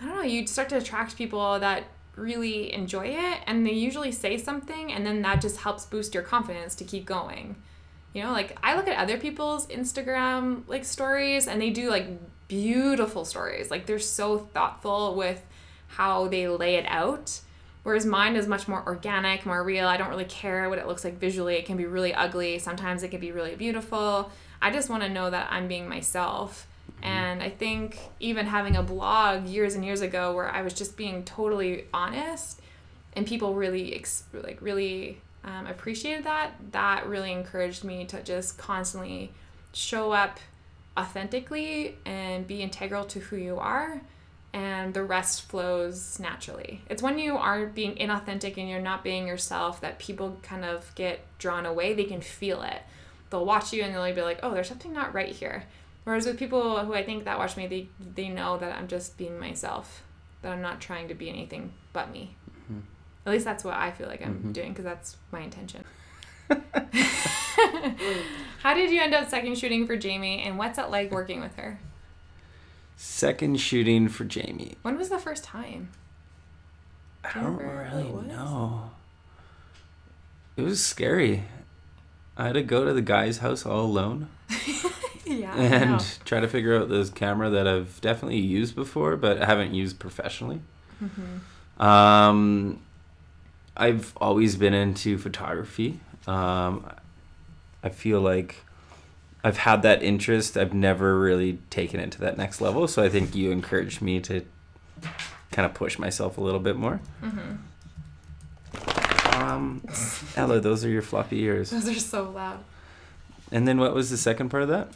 I 0.00 0.06
don't 0.06 0.16
know, 0.16 0.22
you 0.22 0.46
start 0.46 0.68
to 0.70 0.78
attract 0.78 1.16
people 1.16 1.60
that 1.60 1.84
really 2.16 2.72
enjoy 2.72 3.06
it 3.06 3.38
and 3.46 3.64
they 3.64 3.72
usually 3.72 4.12
say 4.12 4.36
something 4.36 4.92
and 4.92 5.06
then 5.06 5.22
that 5.22 5.40
just 5.40 5.58
helps 5.58 5.86
boost 5.86 6.12
your 6.12 6.22
confidence 6.22 6.74
to 6.74 6.84
keep 6.84 7.06
going. 7.06 7.56
You 8.12 8.24
know, 8.24 8.32
like 8.32 8.58
I 8.62 8.76
look 8.76 8.88
at 8.88 8.98
other 8.98 9.16
people's 9.16 9.66
Instagram 9.68 10.62
like 10.66 10.84
stories 10.84 11.46
and 11.46 11.62
they 11.62 11.70
do 11.70 11.88
like 11.88 12.08
beautiful 12.48 13.24
stories. 13.24 13.70
Like 13.70 13.86
they're 13.86 13.98
so 13.98 14.38
thoughtful 14.38 15.14
with 15.14 15.44
how 15.88 16.28
they 16.28 16.48
lay 16.48 16.76
it 16.76 16.86
out. 16.88 17.40
Whereas 17.82 18.06
mine 18.06 18.36
is 18.36 18.46
much 18.46 18.68
more 18.68 18.82
organic, 18.86 19.44
more 19.44 19.62
real. 19.64 19.88
I 19.88 19.96
don't 19.96 20.08
really 20.08 20.24
care 20.24 20.68
what 20.68 20.78
it 20.78 20.86
looks 20.86 21.04
like 21.04 21.18
visually. 21.18 21.56
It 21.56 21.66
can 21.66 21.76
be 21.76 21.86
really 21.86 22.14
ugly. 22.14 22.58
Sometimes 22.58 23.02
it 23.02 23.08
can 23.08 23.20
be 23.20 23.32
really 23.32 23.56
beautiful. 23.56 24.30
I 24.60 24.70
just 24.70 24.88
want 24.88 25.02
to 25.02 25.08
know 25.08 25.28
that 25.30 25.48
I'm 25.50 25.66
being 25.66 25.88
myself. 25.88 26.68
And 27.02 27.42
I 27.42 27.50
think 27.50 27.98
even 28.20 28.46
having 28.46 28.76
a 28.76 28.82
blog 28.82 29.48
years 29.48 29.74
and 29.74 29.84
years 29.84 30.00
ago 30.00 30.32
where 30.34 30.48
I 30.48 30.62
was 30.62 30.72
just 30.72 30.96
being 30.96 31.24
totally 31.24 31.86
honest 31.92 32.60
and 33.14 33.26
people 33.26 33.54
really 33.54 33.94
ex- 33.94 34.24
like 34.32 34.62
really 34.62 35.20
um, 35.42 35.66
appreciated 35.66 36.24
that, 36.24 36.52
that 36.70 37.06
really 37.08 37.32
encouraged 37.32 37.82
me 37.82 38.04
to 38.06 38.22
just 38.22 38.56
constantly 38.56 39.32
show 39.72 40.12
up 40.12 40.38
authentically 40.98 41.96
and 42.04 42.46
be 42.46 42.62
integral 42.62 43.04
to 43.06 43.20
who 43.20 43.36
you 43.36 43.58
are 43.58 44.00
and 44.52 44.92
the 44.92 45.02
rest 45.02 45.42
flows 45.48 46.18
naturally. 46.20 46.82
It's 46.90 47.02
when 47.02 47.18
you 47.18 47.36
are 47.38 47.66
being 47.66 47.94
inauthentic 47.96 48.58
and 48.58 48.68
you're 48.68 48.80
not 48.80 49.02
being 49.02 49.26
yourself 49.26 49.80
that 49.80 49.98
people 49.98 50.38
kind 50.42 50.64
of 50.64 50.94
get 50.94 51.20
drawn 51.38 51.64
away. 51.64 51.94
They 51.94 52.04
can 52.04 52.20
feel 52.20 52.62
it. 52.62 52.82
They'll 53.30 53.46
watch 53.46 53.72
you 53.72 53.82
and 53.82 53.94
they'll 53.94 54.14
be 54.14 54.20
like, 54.20 54.40
"Oh, 54.42 54.52
there's 54.52 54.68
something 54.68 54.92
not 54.92 55.14
right 55.14 55.30
here." 55.34 55.64
Whereas 56.04 56.26
with 56.26 56.38
people 56.38 56.84
who 56.84 56.92
I 56.92 57.02
think 57.02 57.24
that 57.24 57.38
watch 57.38 57.56
me, 57.56 57.66
they 57.66 57.88
they 58.14 58.28
know 58.28 58.58
that 58.58 58.76
I'm 58.76 58.88
just 58.88 59.16
being 59.16 59.38
myself, 59.40 60.02
that 60.42 60.52
I'm 60.52 60.60
not 60.60 60.80
trying 60.82 61.08
to 61.08 61.14
be 61.14 61.30
anything 61.30 61.72
but 61.94 62.10
me. 62.12 62.36
Mhm. 62.70 62.82
At 63.24 63.32
least 63.32 63.46
that's 63.46 63.64
what 63.64 63.74
I 63.74 63.90
feel 63.90 64.08
like 64.08 64.20
I'm 64.20 64.42
Mhm. 64.42 64.52
doing 64.52 64.68
because 64.72 64.84
that's 64.84 65.16
my 65.30 65.40
intention. 65.40 65.84
How 68.62 68.74
did 68.74 68.90
you 68.90 69.00
end 69.00 69.14
up 69.14 69.28
second 69.28 69.58
shooting 69.58 69.86
for 69.86 69.96
Jamie, 69.96 70.40
and 70.42 70.56
what's 70.58 70.78
it 70.78 70.90
like 70.90 71.10
working 71.10 71.40
with 71.40 71.56
her? 71.56 71.78
Second 72.96 73.60
shooting 73.60 74.08
for 74.08 74.24
Jamie. 74.24 74.76
When 74.82 74.96
was 74.96 75.08
the 75.08 75.18
first 75.18 75.42
time? 75.44 75.88
I 77.24 77.32
Do 77.32 77.40
don't 77.40 77.56
really 77.56 78.26
know. 78.26 78.90
It 80.56 80.62
was 80.62 80.84
scary. 80.84 81.44
I 82.36 82.46
had 82.46 82.54
to 82.54 82.62
go 82.62 82.84
to 82.84 82.92
the 82.92 83.02
guy's 83.02 83.38
house 83.38 83.66
all 83.66 83.84
alone 83.84 84.28
yeah. 85.26 85.54
And 85.54 86.18
try 86.24 86.40
to 86.40 86.48
figure 86.48 86.76
out 86.76 86.88
this 86.88 87.10
camera 87.10 87.50
that 87.50 87.66
I've 87.68 88.00
definitely 88.00 88.38
used 88.38 88.74
before, 88.74 89.16
but 89.16 89.40
I 89.40 89.46
haven't 89.46 89.74
used 89.74 89.98
professionally. 89.98 90.60
Mhm. 91.02 91.82
Um, 91.82 92.80
I've 93.76 94.12
always 94.18 94.56
been 94.56 94.74
into 94.74 95.18
photography. 95.18 96.00
Um, 96.26 96.86
I 97.82 97.88
feel 97.88 98.20
like 98.20 98.56
I've 99.44 99.56
had 99.58 99.82
that 99.82 100.02
interest. 100.02 100.56
I've 100.56 100.72
never 100.74 101.18
really 101.18 101.58
taken 101.70 101.98
it 102.00 102.12
to 102.12 102.20
that 102.20 102.36
next 102.38 102.60
level. 102.60 102.86
So 102.88 103.02
I 103.02 103.08
think 103.08 103.34
you 103.34 103.50
encouraged 103.50 104.00
me 104.02 104.20
to 104.20 104.44
kind 105.50 105.66
of 105.66 105.74
push 105.74 105.98
myself 105.98 106.38
a 106.38 106.40
little 106.40 106.60
bit 106.60 106.76
more. 106.76 107.00
Mhm. 107.22 107.58
Um, 109.34 109.82
Ella, 110.36 110.60
those 110.60 110.84
are 110.84 110.88
your 110.88 111.02
floppy 111.02 111.40
ears. 111.42 111.70
Those 111.70 111.88
are 111.88 111.94
so 111.94 112.30
loud. 112.30 112.60
And 113.50 113.66
then 113.66 113.78
what 113.78 113.94
was 113.94 114.10
the 114.10 114.16
second 114.16 114.48
part 114.50 114.62
of 114.62 114.68
that? 114.68 114.88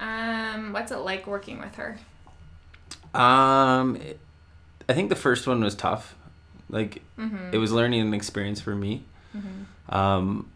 Um, 0.00 0.72
what's 0.72 0.90
it 0.90 0.96
like 0.98 1.26
working 1.26 1.58
with 1.60 1.74
her? 1.76 1.98
Um, 3.14 3.96
it- 3.96 4.18
I 4.88 4.94
think 4.94 5.10
the 5.10 5.16
first 5.16 5.46
one 5.46 5.62
was 5.62 5.74
tough. 5.74 6.14
Like, 6.68 7.02
Mm-hmm. 7.18 7.50
it 7.52 7.58
was 7.58 7.70
learning 7.72 8.00
an 8.00 8.14
experience 8.14 8.60
for 8.60 8.74
me. 8.74 9.04
Mhm. 9.36 9.94
Um, 9.94 10.48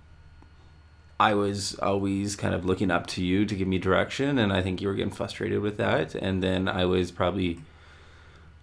I 1.18 1.34
was 1.34 1.74
always 1.78 2.36
kind 2.36 2.54
of 2.54 2.64
looking 2.64 2.90
up 2.90 3.06
to 3.08 3.24
you 3.24 3.46
to 3.46 3.54
give 3.54 3.66
me 3.66 3.78
direction, 3.78 4.38
and 4.38 4.52
I 4.52 4.62
think 4.62 4.80
you 4.82 4.88
were 4.88 4.94
getting 4.94 5.12
frustrated 5.12 5.60
with 5.60 5.78
that. 5.78 6.14
And 6.14 6.42
then 6.42 6.68
I 6.68 6.84
was 6.84 7.10
probably, 7.10 7.60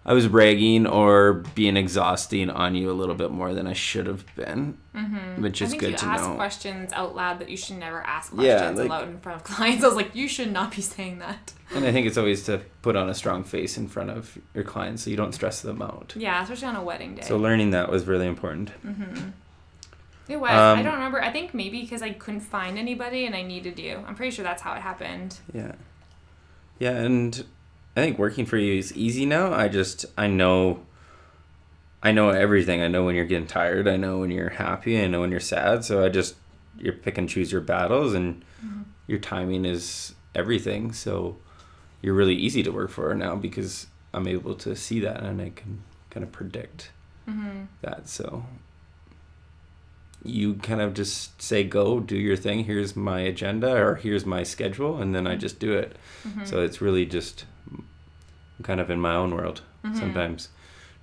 I 0.05 0.13
was 0.13 0.27
bragging 0.27 0.85
or 0.85 1.33
being 1.55 1.77
exhausting 1.77 2.51
on 2.51 2.75
you 2.75 2.91
a 2.91 2.93
little 2.93 3.15
bit 3.15 3.31
more 3.31 3.55
than 3.55 3.65
I 3.65 3.73
should 3.73 4.05
have 4.05 4.23
been, 4.35 4.77
mm-hmm. 4.95 5.41
which 5.41 5.63
I 5.63 5.65
is 5.65 5.73
good 5.73 5.91
you 5.93 5.97
to 5.97 6.05
ask 6.05 6.23
know. 6.29 6.35
questions 6.35 6.93
out 6.93 7.15
loud 7.15 7.39
that 7.39 7.49
you 7.49 7.57
should 7.57 7.77
never 7.77 8.01
ask 8.01 8.31
Yeah, 8.37 8.57
questions 8.57 8.79
like- 8.79 8.87
aloud 8.89 9.09
in 9.09 9.19
front 9.19 9.37
of 9.37 9.43
clients. 9.55 9.83
I 9.83 9.87
was 9.87 9.95
like, 9.95 10.13
you 10.13 10.27
should 10.27 10.51
not 10.51 10.75
be 10.75 10.81
saying 10.83 11.17
that. 11.19 11.53
And 11.73 11.85
I 11.85 11.91
think 11.91 12.05
it's 12.05 12.17
always 12.19 12.43
to 12.43 12.61
put 12.83 12.95
on 12.95 13.09
a 13.09 13.15
strong 13.15 13.43
face 13.43 13.77
in 13.79 13.87
front 13.87 14.11
of 14.11 14.37
your 14.53 14.63
clients 14.63 15.01
so 15.03 15.09
you 15.09 15.17
don't 15.17 15.33
stress 15.33 15.61
them 15.61 15.81
out. 15.81 16.13
Yeah, 16.15 16.43
especially 16.43 16.67
on 16.67 16.75
a 16.75 16.83
wedding 16.83 17.15
day. 17.15 17.23
So 17.23 17.37
learning 17.37 17.71
that 17.71 17.89
was 17.89 18.05
really 18.05 18.27
important. 18.27 18.69
Mm-hmm. 18.85 19.29
It 20.27 20.37
was. 20.37 20.51
I 20.51 20.71
um, 20.71 20.83
don't 20.83 20.93
remember. 20.93 21.21
I 21.21 21.31
think 21.31 21.53
maybe 21.53 21.81
because 21.81 22.01
I 22.01 22.11
couldn't 22.11 22.41
find 22.41 22.77
anybody 22.77 23.25
and 23.25 23.35
I 23.35 23.41
needed 23.41 23.79
you. 23.79 24.03
I'm 24.07 24.15
pretty 24.15 24.31
sure 24.31 24.43
that's 24.43 24.61
how 24.61 24.73
it 24.73 24.81
happened. 24.81 25.39
Yeah. 25.53 25.73
Yeah, 26.79 26.97
and 26.97 27.45
I 27.95 28.01
think 28.01 28.17
working 28.17 28.45
for 28.45 28.57
you 28.57 28.77
is 28.77 28.95
easy 28.95 29.25
now. 29.25 29.53
I 29.53 29.67
just 29.67 30.05
I 30.17 30.27
know 30.27 30.85
I 32.01 32.11
know 32.11 32.29
everything. 32.29 32.81
I 32.81 32.87
know 32.87 33.05
when 33.05 33.15
you're 33.15 33.25
getting 33.25 33.47
tired, 33.47 33.87
I 33.87 33.97
know 33.97 34.19
when 34.19 34.31
you're 34.31 34.49
happy, 34.49 35.01
I 35.01 35.07
know 35.07 35.21
when 35.21 35.31
you're 35.31 35.39
sad. 35.39 35.85
So 35.85 36.03
I 36.03 36.09
just 36.09 36.35
you 36.77 36.91
pick 36.91 37.17
and 37.17 37.29
choose 37.29 37.51
your 37.51 37.61
battles 37.61 38.13
and 38.13 38.43
your 39.07 39.19
timing 39.19 39.65
is 39.65 40.15
everything. 40.33 40.91
So 40.93 41.37
you're 42.01 42.13
really 42.13 42.35
easy 42.35 42.63
to 42.63 42.71
work 42.71 42.89
for 42.89 43.13
now 43.13 43.35
because 43.35 43.87
I'm 44.13 44.27
able 44.27 44.55
to 44.55 44.75
see 44.75 44.99
that 45.01 45.21
and 45.23 45.41
I 45.41 45.49
can 45.49 45.83
kind 46.09 46.23
of 46.23 46.31
predict 46.31 46.91
that. 47.81 48.09
So 48.09 48.45
you 50.23 50.55
kind 50.55 50.81
of 50.81 50.93
just 50.93 51.41
say 51.41 51.63
go 51.63 51.99
do 51.99 52.15
your 52.15 52.37
thing 52.37 52.63
here's 52.63 52.95
my 52.95 53.19
agenda 53.19 53.75
or 53.75 53.95
here's 53.95 54.25
my 54.25 54.41
schedule 54.41 55.01
and 55.01 55.13
then 55.13 55.27
i 55.27 55.35
just 55.35 55.59
do 55.59 55.73
it. 55.73 55.97
Mm-hmm. 56.25 56.45
So 56.45 56.61
it's 56.61 56.81
really 56.81 57.05
just 57.05 57.45
I'm 58.57 58.63
kind 58.63 58.79
of 58.79 58.89
in 58.89 58.99
my 58.99 59.15
own 59.15 59.35
world. 59.35 59.61
Mm-hmm. 59.83 59.97
Sometimes 59.97 60.49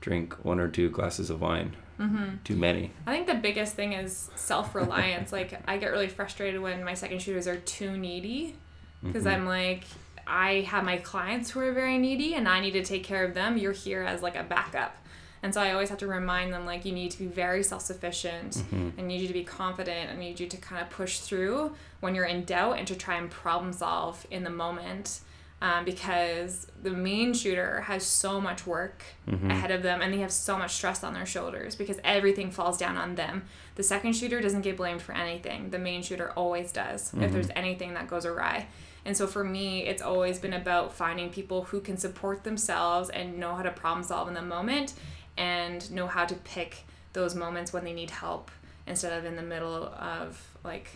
drink 0.01 0.35
one 0.45 0.59
or 0.59 0.69
two 0.69 0.89
glasses 0.89 1.31
of 1.31 1.41
wine. 1.41 1.77
Mm-hmm. 1.99 2.37
Too 2.45 2.57
many. 2.57 2.93
I 3.07 3.13
think 3.13 3.27
the 3.27 3.35
biggest 3.35 3.75
thing 3.75 3.93
is 3.93 4.31
self 4.35 4.75
reliance. 4.75 5.33
like, 5.33 5.61
I 5.69 5.77
get 5.77 5.91
really 5.91 6.09
frustrated 6.09 6.61
when 6.61 6.83
my 6.83 6.95
second 6.95 7.21
shooters 7.21 7.47
are 7.47 7.59
too 7.59 7.97
needy 7.97 8.57
because 9.03 9.27
I'm 9.27 9.47
like, 9.47 9.85
I 10.27 10.61
have 10.69 10.85
my 10.85 10.99
clients 10.99 11.51
who 11.51 11.61
are 11.61 11.73
very 11.73 11.99
needy 11.99 12.35
and 12.35 12.49
I 12.49 12.61
need 12.61 12.73
to 12.73 12.85
take 12.85 13.05
care 13.05 13.25
of 13.25 13.35
them. 13.35 13.59
You're 13.59 13.73
here 13.73 14.03
as 14.03 14.23
like 14.23 14.37
a 14.37 14.43
backup. 14.43 14.97
And 15.43 15.55
so 15.55 15.61
I 15.61 15.73
always 15.73 15.89
have 15.89 15.99
to 15.99 16.07
remind 16.07 16.53
them, 16.53 16.67
like, 16.67 16.85
you 16.85 16.93
need 16.93 17.11
to 17.13 17.19
be 17.19 17.27
very 17.27 17.63
self 17.63 17.83
sufficient. 17.83 18.59
I 18.59 18.75
mm-hmm. 18.75 19.07
need 19.07 19.21
you 19.23 19.27
to 19.29 19.33
be 19.33 19.45
confident. 19.45 20.11
I 20.11 20.17
need 20.17 20.39
you 20.39 20.47
to 20.47 20.57
kind 20.59 20.83
of 20.83 20.91
push 20.91 21.21
through 21.21 21.75
when 22.01 22.15
you're 22.15 22.27
in 22.27 22.45
doubt 22.45 22.79
and 22.79 22.87
to 22.89 22.95
try 22.95 23.17
and 23.17 23.31
problem 23.31 23.73
solve 23.73 24.27
in 24.31 24.45
the 24.45 24.51
moment. 24.51 25.21
Um, 25.63 25.85
because 25.85 26.69
the 26.83 26.91
main 26.91 27.35
shooter 27.35 27.83
has 27.83 28.03
so 28.03 28.41
much 28.41 28.67
work 28.67 29.05
mm-hmm. 29.29 29.51
ahead 29.51 29.71
of 29.71 29.83
them 29.83 30.01
and 30.01 30.11
they 30.11 30.21
have 30.21 30.33
so 30.33 30.57
much 30.57 30.73
stress 30.73 31.05
on 31.05 31.13
their 31.13 31.27
shoulders 31.27 31.75
because 31.77 32.01
everything 32.03 32.51
falls 32.51 32.79
down 32.79 32.97
on 32.97 33.15
them. 33.15 33.43
The 33.75 33.83
second 33.83 34.15
shooter 34.15 34.41
doesn't 34.41 34.63
get 34.63 34.79
blamed 34.79 35.03
for 35.03 35.13
anything, 35.13 35.69
the 35.69 35.79
main 35.79 36.03
shooter 36.03 36.31
always 36.31 36.73
does 36.73 37.13
if 37.13 37.21
mm-hmm. 37.21 37.33
there's 37.35 37.51
anything 37.55 37.93
that 37.93 38.09
goes 38.09 38.25
awry. 38.25 38.69
And 39.05 39.15
so 39.15 39.27
for 39.27 39.45
me, 39.45 39.87
it's 39.87 40.01
always 40.01 40.39
been 40.39 40.55
about 40.55 40.95
finding 40.95 41.29
people 41.29 41.65
who 41.65 41.81
can 41.81 41.99
support 41.99 42.43
themselves 42.43 43.11
and 43.11 43.39
know 43.39 43.55
how 43.55 43.63
to 43.63 43.71
problem 43.71 44.03
solve 44.03 44.29
in 44.29 44.35
the 44.35 44.43
moment 44.43 44.95
and 45.41 45.91
know 45.91 46.07
how 46.07 46.27
to 46.27 46.35
pick 46.35 46.85
those 47.15 47.35
moments 47.35 47.73
when 47.73 47.83
they 47.83 47.95
need 47.95 48.11
help 48.11 48.51
instead 48.87 49.19
of 49.19 49.25
in 49.25 49.37
the 49.37 49.43
middle 49.43 49.87
of 49.99 50.55
like 50.63 50.91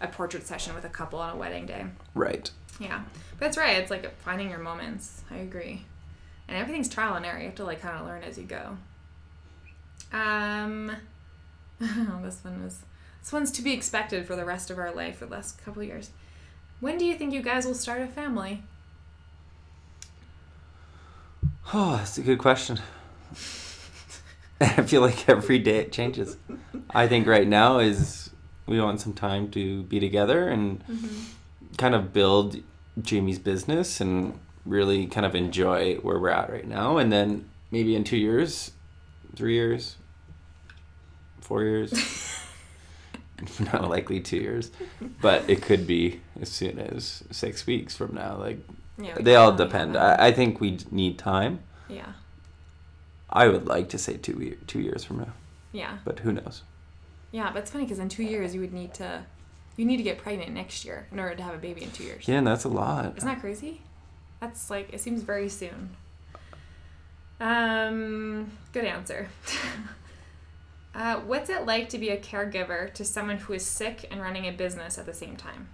a 0.00 0.06
portrait 0.06 0.46
session 0.46 0.74
with 0.76 0.84
a 0.84 0.88
couple 0.88 1.18
on 1.18 1.34
a 1.34 1.36
wedding 1.36 1.66
day. 1.66 1.84
right 2.14 2.50
Yeah, 2.78 3.02
but 3.32 3.40
that's 3.40 3.58
right. 3.58 3.76
It's 3.78 3.90
like 3.90 4.16
finding 4.20 4.48
your 4.48 4.60
moments. 4.60 5.22
I 5.28 5.38
agree, 5.38 5.84
and 6.46 6.56
everything's 6.56 6.88
trial 6.88 7.14
and 7.14 7.26
error. 7.26 7.38
You 7.38 7.46
have 7.46 7.56
to 7.56 7.64
like 7.64 7.82
kind 7.82 7.98
of 7.98 8.06
learn 8.06 8.22
as 8.22 8.38
you 8.38 8.44
go. 8.44 8.78
Um, 10.12 10.92
this 11.80 12.44
one 12.44 12.62
was 12.62 12.78
this 13.20 13.32
one's 13.32 13.50
to 13.52 13.62
be 13.62 13.72
expected 13.72 14.24
for 14.24 14.36
the 14.36 14.44
rest 14.44 14.70
of 14.70 14.78
our 14.78 14.94
life 14.94 15.18
for 15.18 15.26
the 15.26 15.32
last 15.32 15.62
couple 15.64 15.82
years. 15.82 16.10
When 16.78 16.96
do 16.96 17.04
you 17.04 17.16
think 17.16 17.34
you 17.34 17.42
guys 17.42 17.66
will 17.66 17.74
start 17.74 18.02
a 18.02 18.06
family? 18.06 18.62
oh 21.74 21.96
that's 21.96 22.16
a 22.18 22.22
good 22.22 22.38
question 22.38 22.78
i 24.60 24.82
feel 24.82 25.00
like 25.00 25.28
every 25.28 25.58
day 25.58 25.78
it 25.78 25.92
changes 25.92 26.36
i 26.90 27.06
think 27.06 27.26
right 27.26 27.46
now 27.46 27.78
is 27.78 28.30
we 28.66 28.80
want 28.80 29.00
some 29.00 29.14
time 29.14 29.50
to 29.50 29.82
be 29.84 29.98
together 29.98 30.48
and 30.48 30.84
kind 31.78 31.94
of 31.94 32.12
build 32.12 32.56
Jamie's 33.00 33.38
business 33.38 34.00
and 34.00 34.38
really 34.66 35.06
kind 35.06 35.24
of 35.24 35.34
enjoy 35.34 35.96
where 35.96 36.18
we're 36.18 36.28
at 36.28 36.50
right 36.50 36.66
now. 36.66 36.98
And 36.98 37.10
then 37.10 37.48
maybe 37.70 37.94
in 37.96 38.04
two 38.04 38.18
years, 38.18 38.72
three 39.34 39.54
years, 39.54 39.96
four 41.40 41.62
years, 41.62 41.92
not 43.72 43.88
likely 43.88 44.20
two 44.20 44.36
years, 44.36 44.70
but 45.22 45.48
it 45.48 45.62
could 45.62 45.86
be 45.86 46.20
as 46.40 46.48
soon 46.50 46.78
as 46.78 47.24
six 47.30 47.66
weeks 47.66 47.96
from 47.96 48.14
now. 48.14 48.36
Like 48.36 48.58
Yeah, 48.98 49.14
they 49.18 49.36
all 49.36 49.52
depend. 49.52 49.96
I, 49.96 50.26
I 50.26 50.32
think 50.32 50.60
we 50.60 50.78
need 50.90 51.18
time. 51.18 51.60
yeah, 51.88 52.12
I 53.30 53.48
would 53.48 53.66
like 53.66 53.88
to 53.90 53.98
say 53.98 54.16
two 54.16 54.38
year, 54.40 54.56
two 54.66 54.80
years 54.80 55.04
from 55.04 55.18
now, 55.18 55.32
yeah, 55.72 55.98
but 56.04 56.20
who 56.20 56.32
knows? 56.32 56.62
yeah. 57.30 57.50
But 57.52 57.60
it's 57.60 57.70
funny 57.70 57.84
because 57.84 57.98
in 57.98 58.08
two 58.08 58.22
years 58.22 58.54
you 58.54 58.60
would 58.60 58.72
need 58.72 58.94
to, 58.94 59.24
you 59.76 59.84
need 59.84 59.98
to 59.98 60.02
get 60.02 60.18
pregnant 60.18 60.52
next 60.52 60.84
year 60.84 61.06
in 61.12 61.18
order 61.18 61.34
to 61.34 61.42
have 61.42 61.54
a 61.54 61.58
baby 61.58 61.82
in 61.82 61.90
two 61.90 62.04
years. 62.04 62.26
Yeah, 62.26 62.38
and 62.38 62.46
that's 62.46 62.64
a 62.64 62.68
lot. 62.68 63.16
Isn't 63.16 63.28
that 63.28 63.40
crazy? 63.40 63.82
That's 64.40 64.70
like 64.70 64.92
it 64.92 65.00
seems 65.00 65.22
very 65.22 65.48
soon. 65.48 65.90
Um, 67.40 68.50
good 68.72 68.84
answer. 68.84 69.28
uh, 70.94 71.16
what's 71.20 71.50
it 71.50 71.66
like 71.66 71.88
to 71.90 71.98
be 71.98 72.08
a 72.08 72.18
caregiver 72.18 72.92
to 72.94 73.04
someone 73.04 73.38
who 73.38 73.52
is 73.52 73.64
sick 73.64 74.06
and 74.10 74.20
running 74.20 74.46
a 74.46 74.52
business 74.52 74.98
at 74.98 75.06
the 75.06 75.14
same 75.14 75.36
time? 75.36 75.68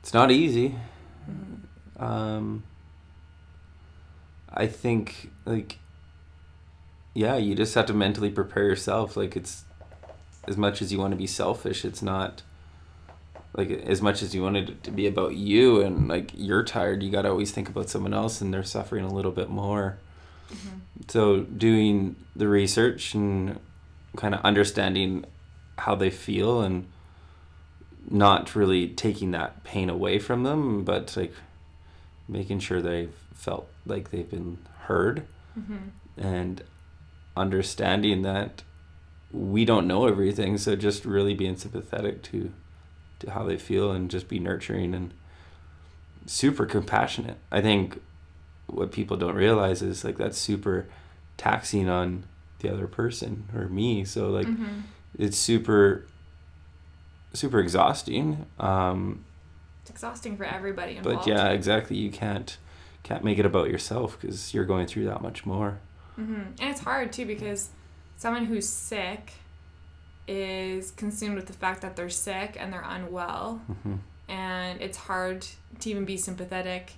It's 0.00 0.12
not 0.12 0.30
easy. 0.30 0.74
Um, 1.96 2.64
I 4.52 4.66
think 4.66 5.30
like 5.44 5.78
yeah, 7.14 7.36
you 7.36 7.54
just 7.54 7.74
have 7.74 7.86
to 7.86 7.94
mentally 7.94 8.30
prepare 8.30 8.64
yourself. 8.64 9.16
Like 9.16 9.36
it's 9.36 9.64
as 10.48 10.56
much 10.56 10.82
as 10.82 10.92
you 10.92 10.98
want 10.98 11.12
to 11.12 11.16
be 11.16 11.26
selfish, 11.26 11.84
it's 11.84 12.02
not 12.02 12.42
like 13.54 13.70
as 13.70 14.00
much 14.00 14.22
as 14.22 14.34
you 14.34 14.42
want 14.42 14.56
it 14.56 14.82
to 14.82 14.90
be 14.90 15.06
about 15.06 15.34
you 15.34 15.82
and 15.82 16.08
like 16.08 16.30
you're 16.34 16.64
tired, 16.64 17.02
you 17.02 17.10
got 17.10 17.22
to 17.22 17.28
always 17.30 17.50
think 17.50 17.68
about 17.68 17.90
someone 17.90 18.14
else 18.14 18.40
and 18.40 18.52
they're 18.52 18.64
suffering 18.64 19.04
a 19.04 19.12
little 19.12 19.30
bit 19.30 19.50
more. 19.50 19.98
Mm-hmm. 20.50 20.78
So 21.08 21.40
doing 21.40 22.16
the 22.34 22.48
research 22.48 23.14
and 23.14 23.58
kind 24.16 24.34
of 24.34 24.40
understanding 24.42 25.26
how 25.78 25.94
they 25.94 26.10
feel 26.10 26.62
and 26.62 26.86
not 28.10 28.54
really 28.54 28.88
taking 28.88 29.30
that 29.32 29.64
pain 29.64 29.90
away 29.90 30.18
from 30.18 30.44
them, 30.44 30.84
but 30.84 31.14
like 31.16 31.34
making 32.28 32.60
sure 32.60 32.80
they've 32.80 33.14
felt 33.34 33.68
like 33.86 34.10
they've 34.10 34.30
been 34.30 34.58
heard 34.82 35.26
mm-hmm. 35.58 35.76
and 36.16 36.62
understanding 37.36 38.22
that 38.22 38.62
we 39.32 39.64
don't 39.64 39.86
know 39.86 40.06
everything. 40.06 40.58
So 40.58 40.76
just 40.76 41.04
really 41.04 41.34
being 41.34 41.56
sympathetic 41.56 42.22
to 42.24 42.52
to 43.20 43.30
how 43.30 43.44
they 43.44 43.56
feel 43.56 43.92
and 43.92 44.10
just 44.10 44.28
be 44.28 44.38
nurturing 44.40 44.94
and 44.94 45.14
super 46.26 46.66
compassionate. 46.66 47.38
I 47.52 47.60
think 47.60 48.00
what 48.66 48.90
people 48.92 49.16
don't 49.16 49.34
realize 49.34 49.80
is 49.82 50.04
like 50.04 50.16
that's 50.18 50.38
super 50.38 50.86
taxing 51.36 51.88
on 51.88 52.24
the 52.60 52.72
other 52.72 52.86
person 52.86 53.44
or 53.54 53.68
me. 53.68 54.04
So 54.04 54.28
like 54.30 54.48
it's 55.18 55.36
super 55.36 56.04
super 57.32 57.58
exhausting. 57.60 58.44
Um, 58.58 59.24
It's 59.82 59.90
exhausting 59.90 60.36
for 60.36 60.44
everybody 60.44 60.96
involved. 60.96 61.20
but 61.20 61.26
yeah, 61.26 61.48
exactly. 61.48 61.96
You 61.96 62.10
can't 62.10 62.56
can't 63.02 63.24
make 63.24 63.38
it 63.38 63.46
about 63.46 63.68
yourself 63.70 64.18
because 64.20 64.52
you're 64.54 64.64
going 64.64 64.86
through 64.86 65.06
that 65.06 65.22
much 65.22 65.44
more. 65.46 65.78
Hmm 66.16 66.32
And 66.60 66.70
it's 66.70 66.80
hard 66.80 67.12
too 67.12 67.26
because 67.26 67.70
someone 68.16 68.44
who's 68.46 68.68
sick 68.68 69.32
is 70.28 70.92
consumed 70.92 71.34
with 71.36 71.46
the 71.46 71.52
fact 71.52 71.82
that 71.82 71.96
they're 71.96 72.10
sick 72.10 72.56
and 72.58 72.72
they're 72.72 72.84
unwell. 72.86 73.60
hmm 73.82 73.96
And 74.28 74.80
it's 74.80 74.96
hard 74.96 75.46
to 75.80 75.90
even 75.90 76.04
be 76.04 76.16
sympathetic 76.16 76.92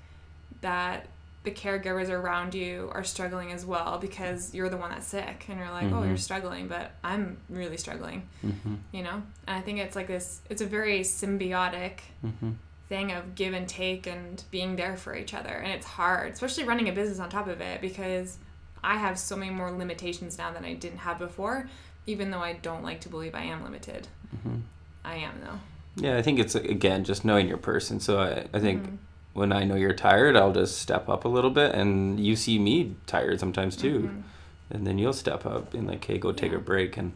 that 0.61 1.07
the 1.43 1.51
caregivers 1.51 2.09
around 2.09 2.55
you 2.55 2.91
are 2.95 3.05
struggling 3.05 3.53
as 3.53 3.67
well 3.67 3.99
because 3.99 4.55
you're 4.55 4.71
the 4.71 4.77
one 4.79 4.91
that's 4.91 5.07
sick 5.07 5.45
and 5.49 5.59
you're 5.59 5.71
like, 5.71 5.85
oh, 5.93 5.97
Mhm. 5.97 6.09
you're 6.09 6.17
struggling, 6.17 6.69
but 6.69 6.93
I'm 7.03 7.37
really 7.51 7.77
struggling, 7.77 8.29
hmm 8.41 8.77
you 8.93 9.03
know? 9.03 9.23
And 9.47 9.57
I 9.59 9.61
think 9.61 9.79
it's 9.79 9.95
like 9.97 10.07
this, 10.07 10.41
it's 10.49 10.63
a 10.63 10.67
very 10.67 11.01
symbiotic 11.01 12.01
hmm 12.21 12.53
thing 12.89 13.13
of 13.13 13.35
give 13.35 13.55
and 13.55 13.67
take 13.67 14.07
and 14.07 14.45
being 14.51 14.77
there 14.77 14.95
for 14.97 15.17
each 15.17 15.33
other. 15.33 15.49
And 15.49 15.73
it's 15.73 15.87
hard, 15.87 16.33
especially 16.33 16.65
running 16.65 16.89
a 16.91 16.93
business 16.93 17.19
on 17.19 17.31
top 17.31 17.47
of 17.49 17.63
it 17.63 17.81
because 17.81 18.37
I 18.85 18.97
have 18.97 19.19
so 19.19 19.37
many 19.37 19.51
more 19.51 19.71
limitations 19.71 20.37
now 20.39 20.53
than 20.53 20.65
I 20.65 20.75
didn't 20.75 20.99
have 20.99 21.19
before, 21.19 21.69
even 22.07 22.31
though 22.31 22.41
I 22.43 22.53
don't 22.53 22.83
like 22.83 23.01
to 23.03 23.09
believe 23.09 23.35
I 23.35 23.43
am 23.45 23.63
limited. 23.65 24.09
Mm-hmm. 24.37 24.57
I 25.05 25.17
am, 25.17 25.33
though. 25.43 25.59
Yeah, 25.97 26.17
I 26.17 26.23
think 26.23 26.39
it's 26.39 26.55
again 26.55 27.05
just 27.05 27.25
knowing 27.25 27.49
your 27.49 27.57
person. 27.57 28.01
So 28.01 28.19
I, 28.21 28.47
I 28.57 28.61
think 28.61 28.83
Mhm. 28.85 28.97
when 29.33 29.53
I 29.53 29.65
know 29.65 29.75
you're 29.77 29.95
tired, 29.95 30.37
I'll 30.37 30.53
just 30.53 30.79
step 30.79 31.09
up 31.09 31.25
a 31.25 31.29
little 31.29 31.51
bit, 31.51 31.75
and 31.75 32.19
you 32.21 32.37
see 32.37 32.59
me 32.59 32.97
tired 33.07 33.41
sometimes 33.41 33.77
too, 33.77 34.01
Mhm. 34.01 34.23
and 34.71 34.87
then 34.87 34.99
you'll 34.99 35.13
step 35.13 35.47
up 35.47 35.73
and 35.75 35.87
like, 35.87 36.05
hey, 36.05 36.19
go 36.19 36.33
take 36.33 36.51
Yeah. 36.53 36.59
a 36.59 36.61
break, 36.61 36.97
and 36.97 37.13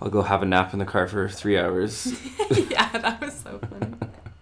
I'll 0.00 0.10
go 0.10 0.22
have 0.22 0.42
a 0.42 0.46
nap 0.46 0.72
in 0.72 0.78
the 0.78 0.84
car 0.84 1.06
for 1.06 1.28
three 1.28 1.58
hours. 1.58 2.12
yeah, 2.70 2.88
that 2.98 3.20
was 3.20 3.34
so 3.34 3.58
funny. 3.70 3.94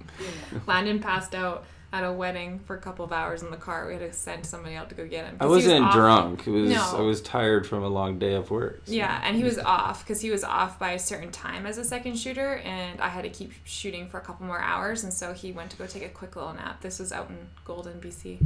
Landon 0.66 0.98
passed 1.00 1.34
out 1.34 1.64
at 1.92 2.04
a 2.04 2.10
wedding 2.12 2.58
for 2.60 2.74
a 2.74 2.78
couple 2.80 3.04
of 3.04 3.12
hours 3.12 3.42
in 3.42 3.50
the 3.50 3.56
car. 3.56 3.86
We 3.86 3.92
had 3.92 4.00
to 4.00 4.12
send 4.16 4.46
somebody 4.46 4.74
out 4.76 4.88
to 4.88 4.94
go 4.94 5.06
get 5.06 5.26
him. 5.26 5.36
I 5.40 5.44
was 5.46 5.64
wasn't 5.64 5.84
off- 5.84 5.92
drunk. 5.94 6.46
It 6.46 6.50
was 6.50 6.70
No. 6.70 6.96
I 6.96 7.00
was 7.02 7.20
tired 7.20 7.66
from 7.66 7.82
a 7.82 7.88
long 7.88 8.18
day 8.18 8.34
of 8.34 8.50
work. 8.50 8.80
so- 8.86 8.92
Yeah, 8.92 9.20
and 9.24 9.36
he 9.36 9.44
was 9.44 9.58
off 9.58 10.02
because 10.02 10.20
he 10.22 10.30
was 10.30 10.42
off 10.42 10.78
by 10.78 10.92
a 10.92 10.98
certain 10.98 11.30
time 11.30 11.66
as 11.66 11.76
a 11.76 11.84
second 11.84 12.18
shooter, 12.18 12.54
and 12.64 12.98
I 13.00 13.08
had 13.08 13.24
to 13.24 13.28
keep 13.30 13.52
shooting 13.64 14.08
for 14.08 14.16
a 14.18 14.22
couple 14.22 14.46
more 14.46 14.60
hours, 14.60 15.04
and 15.04 15.12
so 15.12 15.34
he 15.34 15.52
went 15.52 15.70
to 15.72 15.76
go 15.76 15.86
take 15.86 16.02
a 16.04 16.08
quick 16.08 16.34
little 16.34 16.54
nap. 16.54 16.80
This 16.80 16.98
was 16.98 17.12
out 17.12 17.28
in 17.28 17.36
Golden, 17.66 18.00
BC. 18.00 18.40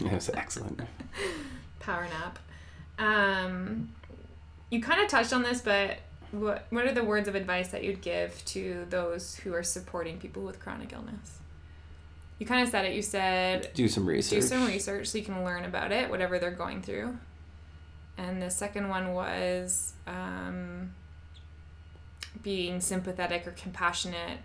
it 0.00 0.12
was 0.12 0.30
excellent. 0.32 0.80
Power 1.80 2.04
nap. 2.06 2.38
Um, 2.98 3.90
you 4.70 4.80
kind 4.80 5.00
of 5.02 5.08
touched 5.08 5.32
on 5.32 5.42
this, 5.42 5.60
but 5.62 5.98
what 6.30 6.66
what 6.70 6.84
are 6.86 6.92
the 6.92 7.02
words 7.02 7.26
of 7.26 7.34
advice 7.34 7.68
that 7.68 7.82
you'd 7.82 8.02
give 8.02 8.44
to 8.44 8.86
those 8.88 9.34
who 9.36 9.52
are 9.52 9.64
supporting 9.64 10.18
people 10.18 10.42
with 10.44 10.60
chronic 10.60 10.92
illness? 10.92 11.38
You 12.40 12.46
kind 12.46 12.62
of 12.62 12.70
said 12.70 12.86
it. 12.86 12.94
You 12.94 13.02
said 13.02 13.68
Do 13.74 13.86
some 13.86 14.06
research. 14.06 14.40
do 14.40 14.46
some 14.46 14.66
research 14.66 15.08
so 15.08 15.18
you 15.18 15.24
can 15.24 15.44
learn 15.44 15.64
about 15.66 15.92
it, 15.92 16.08
whatever 16.08 16.38
they're 16.38 16.50
going 16.50 16.80
through. 16.80 17.18
And 18.16 18.40
the 18.40 18.50
second 18.50 18.88
one 18.88 19.12
was 19.12 19.92
um, 20.06 20.94
being 22.42 22.80
sympathetic 22.80 23.46
or 23.46 23.50
compassionate, 23.50 24.38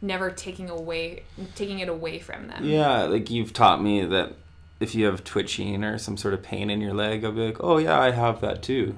never 0.00 0.30
taking 0.30 0.70
away 0.70 1.24
taking 1.54 1.80
it 1.80 1.90
away 1.90 2.18
from 2.18 2.48
them. 2.48 2.64
Yeah, 2.64 3.02
like 3.02 3.30
you've 3.30 3.52
taught 3.52 3.82
me 3.82 4.02
that 4.06 4.32
if 4.80 4.94
you 4.94 5.04
have 5.04 5.22
twitching 5.22 5.84
or 5.84 5.98
some 5.98 6.16
sort 6.16 6.32
of 6.32 6.42
pain 6.42 6.70
in 6.70 6.80
your 6.80 6.94
leg, 6.94 7.22
I'll 7.22 7.32
be 7.32 7.46
like, 7.46 7.58
oh 7.62 7.76
yeah, 7.76 8.00
I 8.00 8.12
have 8.12 8.40
that 8.40 8.62
too. 8.62 8.96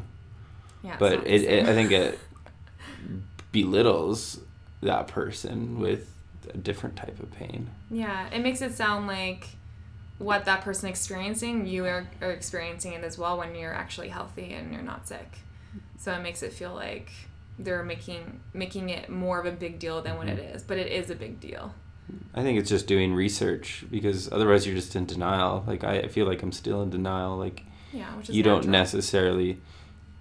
Yeah, 0.84 0.94
but 0.96 1.26
it, 1.26 1.42
it. 1.42 1.68
I 1.68 1.72
think 1.74 1.90
it 1.90 2.20
belittles 3.50 4.38
that 4.80 5.08
person 5.08 5.80
with 5.80 6.13
a 6.52 6.56
different 6.56 6.96
type 6.96 7.18
of 7.20 7.30
pain. 7.32 7.70
Yeah, 7.90 8.28
it 8.30 8.40
makes 8.40 8.60
it 8.62 8.74
sound 8.74 9.06
like 9.06 9.48
what 10.18 10.44
that 10.44 10.62
person 10.62 10.88
experiencing, 10.88 11.66
you 11.66 11.84
are, 11.86 12.06
are 12.20 12.30
experiencing 12.30 12.92
it 12.92 13.02
as 13.04 13.18
well 13.18 13.36
when 13.38 13.54
you're 13.54 13.74
actually 13.74 14.08
healthy 14.08 14.52
and 14.52 14.72
you're 14.72 14.82
not 14.82 15.08
sick. 15.08 15.38
So 15.98 16.12
it 16.12 16.22
makes 16.22 16.42
it 16.42 16.52
feel 16.52 16.74
like 16.74 17.10
they're 17.58 17.84
making 17.84 18.40
making 18.52 18.88
it 18.90 19.08
more 19.08 19.38
of 19.38 19.46
a 19.46 19.52
big 19.52 19.78
deal 19.78 20.02
than 20.02 20.16
what 20.16 20.28
it 20.28 20.38
Mm-hmm. 20.38 20.66
but 20.66 20.76
it 20.76 20.90
is 20.90 21.08
a 21.10 21.14
big 21.14 21.40
deal. 21.40 21.74
I 22.34 22.42
think 22.42 22.58
it's 22.58 22.68
just 22.68 22.86
doing 22.86 23.14
research 23.14 23.84
because 23.90 24.30
otherwise 24.30 24.66
you're 24.66 24.74
just 24.76 24.94
in 24.96 25.06
denial. 25.06 25.64
Like 25.66 25.84
I 25.84 26.08
feel 26.08 26.26
like 26.26 26.42
I'm 26.42 26.52
still 26.52 26.82
in 26.82 26.90
denial. 26.90 27.36
Like 27.36 27.62
Yeah, 27.92 28.14
which 28.16 28.28
is 28.28 28.36
you 28.36 28.42
don't 28.42 28.66
necessarily 28.68 29.60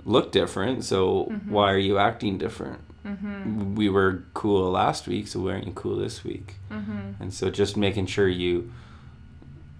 look 0.06 0.32
different, 0.32 0.84
so 0.86 1.26
Mhm. 1.32 1.50
why 1.50 1.72
are 1.72 1.78
you 1.78 1.98
acting 1.98 2.38
different? 2.38 2.80
Mhm. 3.06 3.76
We 3.76 3.90
were 3.90 4.24
cool 4.34 4.72
last 4.72 5.08
week, 5.08 5.28
so 5.28 5.40
why 5.42 5.52
aren't 5.54 5.68
you 5.68 5.74
cool 5.74 5.98
this 5.98 6.24
week? 6.24 6.56
Mhm. 6.72 7.16
and 7.20 7.34
so 7.34 7.50
just 7.50 7.76
making 7.78 8.06
sure 8.08 8.28
you 8.28 8.72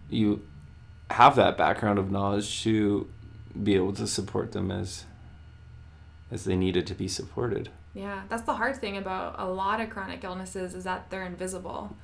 you 0.10 0.42
have 1.10 1.36
that 1.36 1.58
background 1.58 1.98
of 2.00 2.12
knowledge 2.12 2.64
to 2.64 3.08
be 3.64 3.74
able 3.76 3.94
to 3.94 4.06
support 4.08 4.52
them 4.52 4.70
as 4.72 5.06
as 6.32 6.44
they 6.46 6.56
needed 6.56 6.86
to 6.88 6.94
be 6.96 7.08
supported 7.08 7.70
Yeah, 7.96 8.22
that's 8.30 8.42
the 8.44 8.56
hard 8.56 8.78
thing 8.78 8.98
about 8.98 9.36
a 9.38 9.46
lot 9.48 9.80
of 9.80 9.90
chronic 9.92 10.24
illnesses 10.24 10.74
is 10.74 10.84
that 10.86 11.12
they're 11.12 11.26
invisible. 11.26 11.96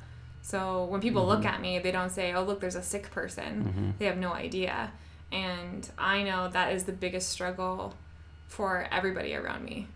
So 0.44 0.86
when 0.86 1.02
people 1.02 1.26
look 1.26 1.42
Mhm. 1.42 1.46
at 1.54 1.62
me, 1.62 1.80
they 1.80 1.92
don't 1.92 2.12
say, 2.12 2.32
"Oh, 2.34 2.44
look, 2.44 2.60
there's 2.60 2.76
a 2.76 2.84
sick 2.84 3.10
person." 3.10 3.74
Mhm. 3.76 3.98
They 3.98 4.06
have 4.06 4.18
no 4.18 4.32
idea. 4.34 4.92
And 5.32 5.90
I 5.98 6.22
know 6.22 6.48
that 6.48 6.74
is 6.74 6.84
the 6.84 6.92
biggest 6.94 7.30
struggle 7.30 7.96
for 8.48 8.88
everybody 8.92 9.34
around 9.36 9.66
me, 9.66 9.88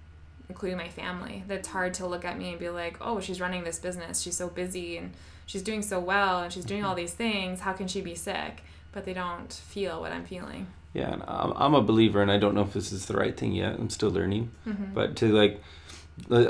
including 0.54 0.78
my 0.78 0.88
family. 0.88 1.44
That's 1.48 1.68
hard 1.68 1.96
to 1.96 2.06
look 2.06 2.24
at 2.24 2.38
me 2.38 2.52
and 2.52 2.60
be 2.60 2.70
like, 2.70 2.96
"Oh, 3.02 3.20
she's 3.20 3.42
running 3.42 3.64
this 3.64 3.80
business. 3.80 4.22
She's 4.22 4.38
so 4.38 4.48
busy 4.50 4.98
and 4.98 5.12
she's 5.48 5.64
doing 5.64 5.82
so 5.82 6.00
well 6.00 6.42
and 6.44 6.54
she's 6.54 6.64
doing 6.66 6.86
all 6.86 6.94
these 6.96 7.14
things. 7.14 7.62
How 7.62 7.74
can 7.74 7.88
she 7.88 8.02
be 8.02 8.14
sick?" 8.16 8.62
But 8.92 9.04
they 9.06 9.14
don't 9.14 9.52
feel 9.52 10.00
what 10.00 10.12
I'm 10.12 10.26
feeling. 10.26 10.68
yeah 10.96 11.16
I'm, 11.28 11.52
I'm 11.64 11.74
a 11.74 11.82
believer 11.82 12.22
and 12.22 12.32
i 12.32 12.38
don't 12.38 12.54
know 12.54 12.62
if 12.70 12.74
this 12.74 12.92
is 12.98 13.08
the 13.08 13.16
right 13.24 13.36
thing 13.36 13.52
yet 13.64 13.74
i'm 13.80 13.90
still 13.90 14.12
learning 14.12 14.44
Mhm. 14.68 14.94
but 14.94 15.16
to 15.20 15.26
like 15.42 15.54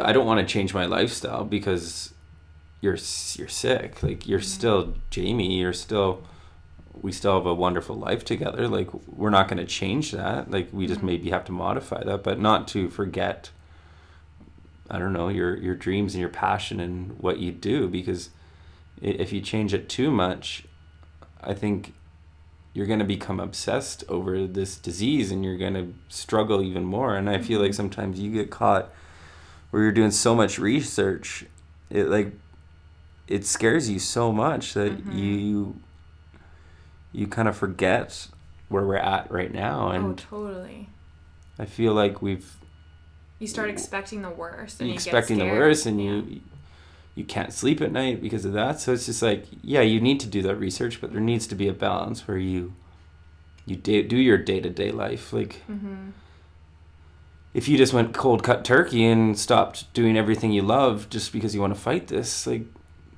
i 0.07 0.11
don't 0.11 0.25
want 0.31 0.39
to 0.45 0.53
change 0.55 0.73
my 0.73 0.85
lifestyle 0.97 1.45
because 1.57 1.85
you're 2.81 2.97
you're 3.37 3.53
sick 3.65 4.03
like 4.07 4.27
you're 4.29 4.41
Mhm. 4.45 4.55
still 4.57 4.81
jamie 5.15 5.53
you're 5.61 5.71
still 5.87 6.11
we 7.05 7.11
still 7.19 7.35
have 7.37 7.45
a 7.45 7.53
wonderful 7.65 7.95
life 8.07 8.23
together 8.33 8.67
like 8.77 8.89
we're 9.19 9.35
not 9.39 9.47
going 9.49 9.61
to 9.65 9.69
change 9.81 10.11
that 10.11 10.51
like 10.55 10.67
we 10.77 10.87
just 10.87 10.99
Mhm. 10.99 11.09
maybe 11.11 11.29
have 11.35 11.45
to 11.45 11.53
modify 11.65 12.01
that 12.09 12.21
but 12.27 12.37
not 12.49 12.67
to 12.73 12.89
forget 12.99 13.49
i 14.89 14.99
don't 14.99 15.13
know 15.13 15.29
your 15.29 15.55
your 15.57 15.75
dreams 15.75 16.13
and 16.13 16.19
your 16.21 16.29
passion 16.29 16.79
and 16.79 17.17
what 17.19 17.39
you 17.39 17.51
do 17.51 17.87
because 17.87 18.29
if 19.01 19.31
you 19.33 19.41
change 19.41 19.73
it 19.73 19.87
too 19.89 20.11
much 20.11 20.63
i 21.41 21.53
think 21.53 21.93
you're 22.73 22.87
going 22.87 22.99
to 22.99 23.05
become 23.05 23.39
obsessed 23.39 24.03
over 24.09 24.47
this 24.47 24.77
disease 24.77 25.31
and 25.31 25.43
you're 25.45 25.57
going 25.57 25.73
to 25.75 25.93
struggle 26.09 26.61
even 26.61 26.83
more 26.83 27.15
and 27.15 27.29
i 27.29 27.37
feel 27.39 27.59
like 27.61 27.71
Mhm. 27.71 27.75
sometimes 27.75 28.19
you 28.19 28.31
get 28.31 28.49
caught 28.49 28.89
where 29.71 29.83
you're 29.83 29.91
doing 29.91 30.11
so 30.11 30.35
much 30.35 30.57
research 30.59 31.45
it 31.89 32.07
like 32.07 32.33
it 33.27 33.45
scares 33.45 33.89
you 33.89 33.99
so 33.99 34.31
much 34.31 34.73
that 34.73 34.91
Mhm. 35.05 35.15
you 35.17 35.75
you 37.11 37.27
kind 37.27 37.47
of 37.47 37.55
forget 37.55 38.27
where 38.69 38.83
we're 38.85 38.95
at 38.97 39.29
right 39.31 39.53
now 39.53 39.87
oh, 39.87 39.91
and 39.91 40.17
totally. 40.17 40.89
i 41.59 41.65
feel 41.65 41.93
like 41.93 42.21
we've 42.21 42.55
You 43.39 43.47
start 43.47 43.69
expecting 43.69 44.21
the 44.21 44.29
worst 44.29 44.79
and 44.79 44.89
you 44.89 44.95
expecting 44.95 45.37
the 45.37 45.45
worst 45.45 45.85
and 45.85 46.01
Yeah. 46.01 46.11
you 46.11 46.41
you 47.15 47.23
can't 47.25 47.53
sleep 47.53 47.79
at 47.81 47.91
night 47.91 48.21
because 48.21 48.43
of 48.45 48.53
that 48.53 48.79
so 48.79 48.91
it's 48.93 49.05
just 49.05 49.21
like 49.21 49.45
yeah 49.61 49.81
you 49.81 49.99
need 50.01 50.19
to 50.19 50.27
do 50.27 50.41
that 50.41 50.55
research 50.55 50.99
but 50.99 51.11
there 51.11 51.21
needs 51.21 51.45
to 51.47 51.53
be 51.55 51.67
a 51.67 51.73
balance 51.73 52.27
where 52.27 52.37
you 52.39 52.73
you 53.67 53.75
da- 53.75 54.01
do 54.07 54.17
your 54.17 54.37
day-to-day 54.37 54.91
life 54.91 55.31
like 55.31 55.61
Mhm. 55.69 56.13
if 57.53 57.67
you 57.67 57.77
just 57.77 57.93
went 57.93 58.13
cold 58.13 58.41
cut 58.43 58.65
turkey 58.65 59.05
and 59.05 59.37
stopped 59.37 59.93
doing 59.93 60.17
everything 60.17 60.51
you 60.51 60.63
love 60.63 61.07
just 61.09 61.31
because 61.31 61.53
you 61.53 61.61
want 61.61 61.73
to 61.75 61.79
fight 61.79 62.07
this 62.07 62.47
like 62.47 62.65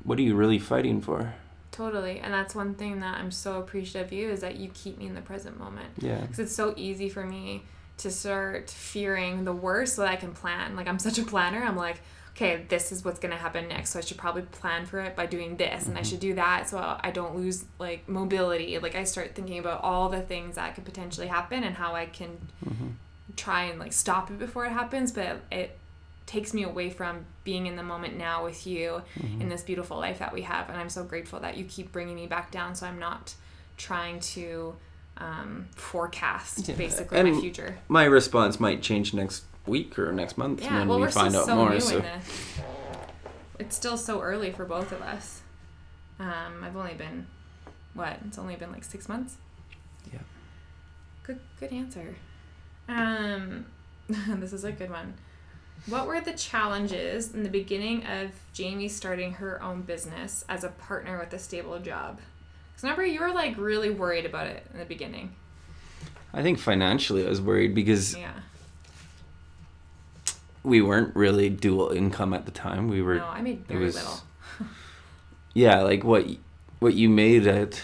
what 0.03 0.19
are 0.19 0.23
you 0.23 0.35
really 0.35 0.59
fighting 0.59 1.01
for 1.01 1.33
Totally. 1.71 2.19
And 2.21 2.33
that's 2.33 2.55
one 2.55 2.73
thing 2.73 3.01
that 3.01 3.17
I'm 3.17 3.31
so 3.31 3.59
appreciative 3.59 4.07
of 4.07 4.13
you 4.13 4.29
is 4.29 4.39
that 4.39 4.55
you 4.55 4.69
keep 4.73 4.97
me 4.97 5.07
in 5.07 5.13
the 5.13 5.19
present 5.21 5.59
moment. 5.59 5.89
yeah 5.99 6.21
Because 6.21 6.39
it's 6.39 6.55
so 6.55 6.73
easy 6.77 7.09
for 7.09 7.25
me 7.25 7.63
to 7.97 8.11
start 8.11 8.69
fearing 8.69 9.45
the 9.45 9.53
worst 9.53 9.95
so 9.95 10.01
that 10.03 10.11
I 10.11 10.15
can 10.15 10.33
plan. 10.33 10.75
Like, 10.75 10.87
I'm 10.87 10.99
such 10.99 11.17
a 11.17 11.23
planner. 11.23 11.63
I'm 11.63 11.77
like, 11.77 12.01
okay, 12.35 12.65
this 12.67 12.91
is 12.91 13.05
what's 13.05 13.19
going 13.19 13.31
to 13.31 13.37
happen 13.37 13.67
next. 13.69 13.91
So 13.91 13.99
I 13.99 14.01
should 14.01 14.17
probably 14.17 14.41
plan 14.41 14.85
for 14.85 14.99
it 14.99 15.15
by 15.15 15.25
doing 15.25 15.55
this 15.55 15.87
and 15.87 15.97
I 15.97 16.01
Mhm. 16.01 16.05
should 16.09 16.19
do 16.19 16.33
that 16.35 16.67
so 16.69 16.77
I 17.01 17.11
don't 17.11 17.35
lose 17.37 17.63
like 17.79 18.09
mobility. 18.09 18.77
Like, 18.79 18.95
I 18.95 19.05
start 19.05 19.33
thinking 19.35 19.59
about 19.59 19.81
all 19.83 20.09
the 20.09 20.21
things 20.21 20.55
that 20.55 20.75
could 20.75 20.83
potentially 20.85 21.27
happen 21.27 21.63
and 21.63 21.75
how 21.75 21.95
I 21.95 22.05
can 22.07 22.37
hmm 22.63 22.89
try 23.35 23.63
and 23.63 23.79
like 23.79 23.91
stop 23.91 24.29
it 24.29 24.37
before 24.37 24.65
it 24.65 24.71
happens. 24.71 25.11
But 25.11 25.41
it 25.51 25.77
takes 26.25 26.53
me 26.53 26.63
away 26.63 26.89
from 26.89 27.25
being 27.43 27.65
in 27.67 27.75
the 27.75 27.83
moment 27.83 28.15
now 28.17 28.43
with 28.43 28.65
you 28.67 29.01
Mm-hmm. 29.19 29.41
in 29.41 29.49
this 29.49 29.61
beautiful 29.63 29.97
life 29.97 30.19
that 30.19 30.33
we 30.33 30.41
have 30.41 30.69
and 30.69 30.77
i'm 30.79 30.89
so 30.89 31.03
grateful 31.03 31.39
that 31.41 31.55
you 31.55 31.65
keep 31.65 31.91
bringing 31.91 32.15
me 32.15 32.25
back 32.25 32.49
down 32.49 32.73
so 32.73 32.87
i'm 32.87 32.97
not 32.97 33.35
trying 33.77 34.19
to 34.19 34.75
um, 35.17 35.67
forecast 35.75 36.67
Yeah, 36.67 36.75
basically 36.75 37.21
my 37.23 37.29
and- 37.29 37.39
future. 37.41 37.77
my 37.87 38.03
response 38.05 38.59
might 38.59 38.81
change 38.81 39.13
next 39.13 39.43
week 39.65 39.97
or 39.97 40.11
next 40.11 40.37
month 40.37 40.61
yeah 40.61 40.79
when 40.79 40.87
well 40.87 40.99
we 40.99 41.07
find 41.09 41.35
out 41.35 41.45
so 41.45 41.55
more 41.55 41.71
new 41.71 41.79
so. 41.79 41.97
in 41.97 42.01
this 42.03 42.59
it's 43.59 43.75
still 43.75 43.97
so 43.97 44.21
early 44.21 44.51
for 44.51 44.65
both 44.65 44.91
of 44.91 45.01
us. 45.01 45.41
Um, 46.19 46.61
i've 46.63 46.75
only 46.75 46.93
been 46.93 47.25
what 47.93 48.19
it's 48.27 48.37
only 48.37 48.55
been 48.57 48.71
like 48.71 48.83
six 48.83 49.07
months? 49.09 49.37
Yeah. 50.13 50.19
good 51.23 51.39
good 51.59 51.71
answer. 51.71 52.15
Um, 52.89 53.65
this 54.09 54.51
is 54.53 54.63
a 54.65 54.71
good 54.71 54.89
one. 54.91 55.13
What 55.87 56.05
were 56.07 56.19
the 56.21 56.33
challenges 56.33 57.33
in 57.33 57.43
the 57.43 57.49
beginning 57.49 58.05
of 58.05 58.31
Jamie 58.53 58.87
starting 58.89 59.33
her 59.33 59.61
own 59.63 59.81
business 59.83 60.43
as 60.49 60.63
a 60.63 60.69
partner 60.69 61.17
with 61.19 61.31
a 61.33 61.39
stable 61.39 61.79
job? 61.79 62.19
Because 62.75 62.83
remember, 62.83 63.05
you 63.05 63.19
were 63.21 63.31
like 63.33 63.57
really 63.57 63.89
worried 63.89 64.25
about 64.25 64.47
it 64.47 64.65
in 64.73 64.79
the 64.79 64.85
beginning. 64.85 65.33
i 66.33 66.41
think 66.43 66.59
financially 66.59 67.25
i 67.25 67.29
was 67.29 67.39
worried 67.41 67.73
because 67.73 68.15
Yeah. 68.17 68.31
we 70.63 70.81
weren't 70.81 71.15
really 71.15 71.49
dual 71.49 71.89
income 71.91 72.33
at 72.33 72.45
the 72.45 72.51
time 72.51 72.87
we 72.87 73.01
were 73.01 73.15
No, 73.15 73.25
I 73.27 73.41
made 73.41 73.65
very 73.67 73.85
was- 73.85 73.95
little. 73.95 74.19
yeah, 75.53 75.81
like 75.81 76.03
what 76.03 76.25
what 76.79 76.93
you 76.93 77.07
made 77.09 77.47
at, 77.47 77.81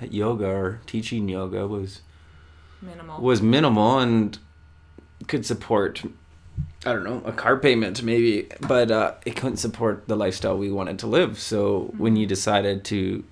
at 0.00 0.12
yoga 0.12 0.46
or 0.48 0.80
teaching 0.86 1.28
yoga 1.28 1.66
was 1.66 2.00
Minimal. 2.80 3.20
was 3.22 3.40
minimal 3.40 3.98
and 4.00 4.38
could 5.28 5.46
support 5.46 6.02
I 6.84 6.92
don't 6.92 7.04
know 7.04 7.22
a 7.24 7.32
car 7.32 7.56
payment 7.58 8.02
maybe, 8.02 8.48
but 8.60 8.90
uh, 8.90 9.14
it 9.24 9.36
couldn't 9.36 9.58
support 9.58 10.08
the 10.08 10.16
lifestyle 10.16 10.58
we 10.58 10.70
wanted 10.72 10.98
to 11.00 11.06
live. 11.06 11.38
So 11.38 11.94
when 11.96 12.16
you 12.16 12.26
decided 12.26 12.84
to 12.86 13.22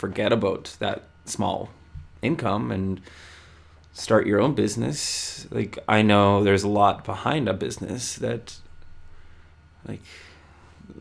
forget 0.00 0.32
about 0.32 0.76
that 0.78 1.04
small 1.26 1.68
income 2.22 2.72
and 2.72 3.00
start 3.92 4.26
your 4.26 4.40
own 4.40 4.54
business, 4.54 5.46
like 5.50 5.78
I 5.86 6.00
know 6.00 6.42
there's 6.42 6.62
a 6.62 6.68
lot 6.68 7.04
behind 7.04 7.48
a 7.48 7.52
business 7.52 8.16
that 8.16 8.56
like 9.86 10.00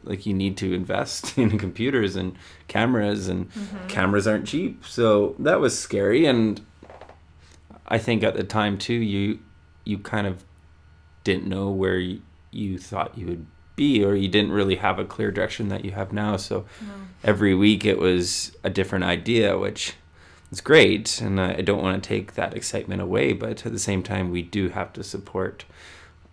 like 0.04 0.26
you 0.26 0.34
need 0.34 0.58
to 0.58 0.74
invest 0.74 1.38
in 1.44 1.58
computers 1.58 2.16
and 2.16 2.36
cameras 2.68 3.28
and 3.30 3.52
mm-hmm. 3.52 3.88
cameras 3.88 4.28
aren't 4.28 4.48
cheap. 4.48 4.86
So 4.86 5.36
that 5.40 5.60
was 5.60 5.78
scary. 5.78 6.26
And 6.26 6.62
I 7.88 7.98
think 7.98 8.22
at 8.22 8.36
the 8.36 8.44
time 8.44 8.78
too, 8.78 8.94
you 8.94 9.40
you 9.86 9.98
kind 9.98 10.28
of 10.28 10.44
didn't 11.24 11.48
know 11.48 11.70
where 11.70 11.98
you, 11.98 12.22
you 12.52 12.78
thought 12.78 13.18
you 13.18 13.28
would 13.28 13.46
be, 13.84 14.04
or 14.04 14.14
you 14.24 14.28
didn't 14.28 14.52
really 14.60 14.76
have 14.76 15.00
a 15.00 15.06
clear 15.06 15.32
direction 15.32 15.70
that 15.70 15.84
you 15.86 15.92
have 15.92 16.12
now. 16.14 16.38
So 16.38 16.56
No. 16.82 16.94
every 17.32 17.54
week 17.66 17.86
it 17.86 17.98
was 17.98 18.52
a 18.64 18.70
different 18.70 19.06
idea, 19.06 19.58
which 19.58 19.94
is 20.52 20.62
great, 20.62 21.22
and 21.22 21.40
I 21.40 21.62
don't 21.68 21.82
want 21.82 21.96
to 22.04 22.08
take 22.16 22.34
that 22.34 22.54
excitement 22.60 23.02
away. 23.02 23.34
But 23.34 23.66
at 23.66 23.72
the 23.72 23.80
same 23.90 24.04
time, 24.04 24.26
we 24.32 24.42
do 24.58 24.70
have 24.70 24.92
to 24.94 25.04
support 25.04 25.66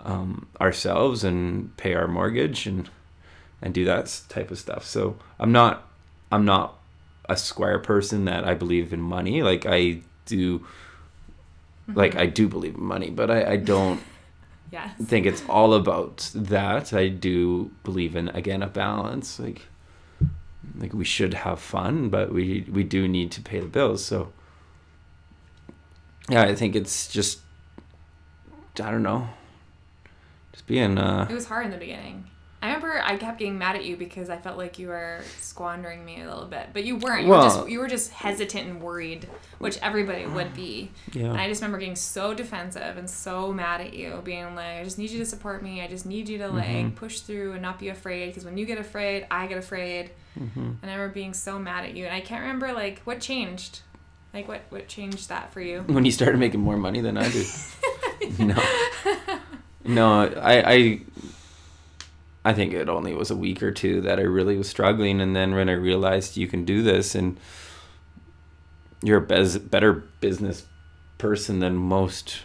um, 0.04 0.46
ourselves 0.60 1.24
and 1.24 1.76
pay 1.76 1.94
our 1.94 2.08
mortgage 2.08 2.66
and 2.66 2.88
and 3.62 3.72
do 3.74 3.84
that 3.84 4.04
type 4.28 4.50
of 4.50 4.58
stuff. 4.58 4.84
So 4.84 5.16
I'm 5.40 5.52
not 5.52 5.74
I'm 6.30 6.44
not 6.44 6.66
a 7.28 7.36
square 7.36 7.78
person 7.78 8.24
that 8.26 8.42
I 8.44 8.54
believe 8.54 8.92
in 8.92 9.00
money. 9.00 9.42
Like 9.42 9.64
I 9.66 10.00
do 10.26 10.64
like 11.94 12.14
I 12.16 12.26
do 12.26 12.48
believe 12.48 12.74
in 12.74 12.84
money, 12.84 13.10
but 13.10 13.30
I, 13.30 13.52
I 13.52 13.56
don't 13.56 14.00
Yes. 14.72 14.90
think 15.02 15.26
it's 15.26 15.42
all 15.48 15.74
about 15.74 16.30
that. 16.34 16.92
I 16.92 17.08
do 17.08 17.70
believe 17.84 18.16
in 18.16 18.28
again 18.30 18.62
a 18.62 18.66
balance. 18.66 19.38
Like 19.38 19.62
like 20.78 20.92
we 20.92 21.04
should 21.04 21.34
have 21.34 21.60
fun, 21.60 22.08
but 22.08 22.32
we 22.32 22.66
we 22.70 22.84
do 22.84 23.06
need 23.08 23.30
to 23.32 23.40
pay 23.40 23.60
the 23.60 23.66
bills. 23.66 24.04
So 24.04 24.32
yeah, 26.28 26.42
I 26.42 26.54
think 26.54 26.74
it's 26.74 27.08
just 27.08 27.40
I 28.80 28.90
don't 28.90 29.02
know. 29.02 29.28
Just 30.52 30.66
being 30.66 30.98
uh 30.98 31.26
It 31.30 31.34
was 31.34 31.46
hard 31.46 31.66
in 31.66 31.72
the 31.72 31.78
beginning. 31.78 32.28
I 32.62 32.68
remember 32.68 33.00
I 33.04 33.16
kept 33.16 33.38
getting 33.38 33.58
mad 33.58 33.76
at 33.76 33.84
you 33.84 33.96
because 33.96 34.30
I 34.30 34.38
felt 34.38 34.56
like 34.56 34.78
you 34.78 34.88
were 34.88 35.20
squandering 35.40 36.04
me 36.04 36.22
a 36.22 36.28
little 36.28 36.46
bit, 36.46 36.70
but 36.72 36.84
you 36.84 36.96
weren't. 36.96 37.24
You 37.24 37.28
were 37.30 37.42
just 37.42 37.68
you 37.68 37.78
were 37.78 37.86
just 37.86 38.10
hesitant 38.12 38.66
and 38.68 38.80
worried, 38.82 39.28
which 39.58 39.78
everybody 39.82 40.26
would 40.26 40.54
be. 40.54 40.90
yeah. 41.12 41.26
And 41.26 41.36
I 41.40 41.48
just 41.48 41.60
remember 41.60 41.78
getting 41.78 41.96
so 41.96 42.32
defensive 42.34 42.96
and 42.96 43.08
so 43.08 43.52
mad 43.52 43.82
at 43.82 43.92
you, 43.94 44.20
being 44.24 44.54
like, 44.54 44.80
I 44.80 44.84
just 44.84 44.98
need 44.98 45.10
you 45.10 45.18
to 45.18 45.26
support 45.26 45.62
me. 45.62 45.82
I 45.82 45.86
just 45.86 46.06
need 46.06 46.28
you 46.28 46.38
to 46.38 46.48
like 46.48 46.66
Mhm. 46.66 46.94
push 46.96 47.20
through 47.20 47.52
and 47.52 47.62
not 47.62 47.78
be 47.78 47.88
afraid. 47.88 48.28
Because 48.28 48.44
when 48.44 48.56
you 48.56 48.64
get 48.66 48.78
afraid, 48.78 49.26
I 49.30 49.46
get 49.46 49.58
afraid. 49.58 50.10
hmm 50.34 50.44
And 50.56 50.78
I 50.82 50.94
remember 50.94 51.12
being 51.14 51.34
so 51.34 51.58
mad 51.58 51.84
at 51.84 51.94
you. 51.94 52.06
And 52.06 52.14
I 52.14 52.20
can't 52.20 52.40
remember 52.40 52.72
like 52.72 53.00
what 53.04 53.20
changed. 53.20 53.80
Like 54.34 54.48
what 54.48 54.62
what 54.70 54.88
changed 54.88 55.28
that 55.28 55.52
for 55.52 55.60
you? 55.60 55.82
When 55.86 56.04
you 56.06 56.10
started 56.10 56.38
making 56.38 56.60
more 56.60 56.76
money 56.78 57.00
than 57.02 57.16
I 57.18 57.28
did. 57.30 57.46
no. 58.38 58.56
No, 59.84 60.22
I, 60.24 60.72
I 60.74 61.00
I 62.48 62.52
think 62.52 62.72
it 62.72 62.88
only 62.88 63.12
was 63.12 63.30
a 63.30 63.36
week 63.36 63.60
or 63.62 63.72
two 63.72 64.00
that 64.02 64.18
I 64.18 64.22
really 64.22 64.56
was 64.56 64.68
struggling 64.68 65.20
and 65.20 65.34
then 65.34 65.54
when 65.54 65.68
I 65.68 65.72
realized 65.72 66.36
you 66.36 66.46
can 66.46 66.64
do 66.64 66.82
this 66.82 67.14
and 67.14 67.38
you're 69.02 69.18
a 69.18 69.26
bez- 69.26 69.58
better 69.58 69.92
business 70.20 70.64
person 71.18 71.58
than 71.60 71.76
most 71.76 72.42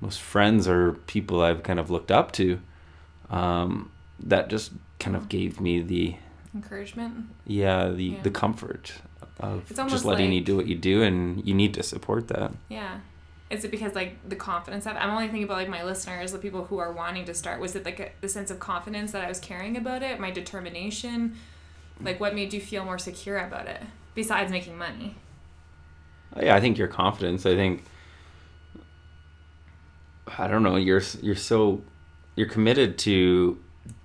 most 0.00 0.20
friends 0.20 0.66
or 0.68 0.92
people 1.06 1.40
I've 1.40 1.62
kind 1.62 1.78
of 1.78 1.88
looked 1.90 2.10
up 2.10 2.32
to 2.32 2.60
um, 3.30 3.90
that 4.20 4.48
just 4.48 4.72
kind 4.98 5.16
of 5.16 5.28
gave 5.28 5.60
me 5.60 5.80
the 5.80 6.16
Encouragement. 6.54 7.26
yeah 7.46 7.88
the 7.88 8.04
Yeah. 8.04 8.22
the 8.22 8.30
comfort 8.30 8.94
of 9.40 9.68
just 9.88 10.04
letting 10.04 10.32
you 10.32 10.40
do 10.40 10.56
what 10.56 10.66
you 10.66 10.76
do 10.76 11.02
and 11.02 11.44
you 11.46 11.54
need 11.54 11.74
to 11.74 11.82
support 11.82 12.28
that 12.28 12.52
Yeah. 12.68 12.98
Is 13.54 13.64
it 13.64 13.70
because 13.70 13.94
like 13.94 14.28
the 14.28 14.36
confidence 14.36 14.86
of 14.86 14.96
I'm 14.96 15.10
only 15.10 15.26
thinking 15.26 15.44
about 15.44 15.58
like 15.58 15.68
my 15.68 15.82
listeners, 15.84 16.32
the 16.32 16.38
people 16.38 16.64
who 16.66 16.78
are 16.78 16.92
wanting 16.92 17.24
to 17.26 17.34
start. 17.34 17.60
Was 17.60 17.74
it 17.76 17.84
like 17.84 18.00
a, 18.00 18.10
the 18.20 18.28
sense 18.28 18.50
of 18.50 18.58
confidence 18.58 19.12
that 19.12 19.24
I 19.24 19.28
was 19.28 19.40
carrying 19.40 19.76
about 19.76 20.02
it, 20.02 20.18
my 20.20 20.30
determination? 20.30 21.36
Like 22.00 22.18
what 22.20 22.34
made 22.34 22.52
you 22.52 22.60
feel 22.60 22.84
more 22.84 22.98
secure 22.98 23.38
about 23.38 23.66
it 23.66 23.80
besides 24.14 24.50
making 24.50 24.76
money? 24.76 25.16
Yeah, 26.40 26.56
I 26.56 26.60
think 26.60 26.76
your 26.78 26.88
confidence. 26.88 27.46
I 27.46 27.54
think 27.54 27.84
I 30.38 30.48
don't 30.48 30.62
know. 30.62 30.76
You're 30.76 31.02
you're 31.22 31.36
so 31.36 31.82
you're 32.36 32.48
committed 32.48 32.98
to 32.98 33.58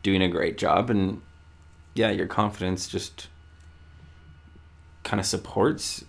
doing 0.03 0.21
a 0.21 0.27
great 0.27 0.57
job, 0.57 0.89
and 0.89 1.21
yeah, 1.95 2.11
your 2.11 2.27
confidence 2.27 2.87
just 2.87 3.27
kind 5.03 5.19
of 5.19 5.25
supports 5.25 6.03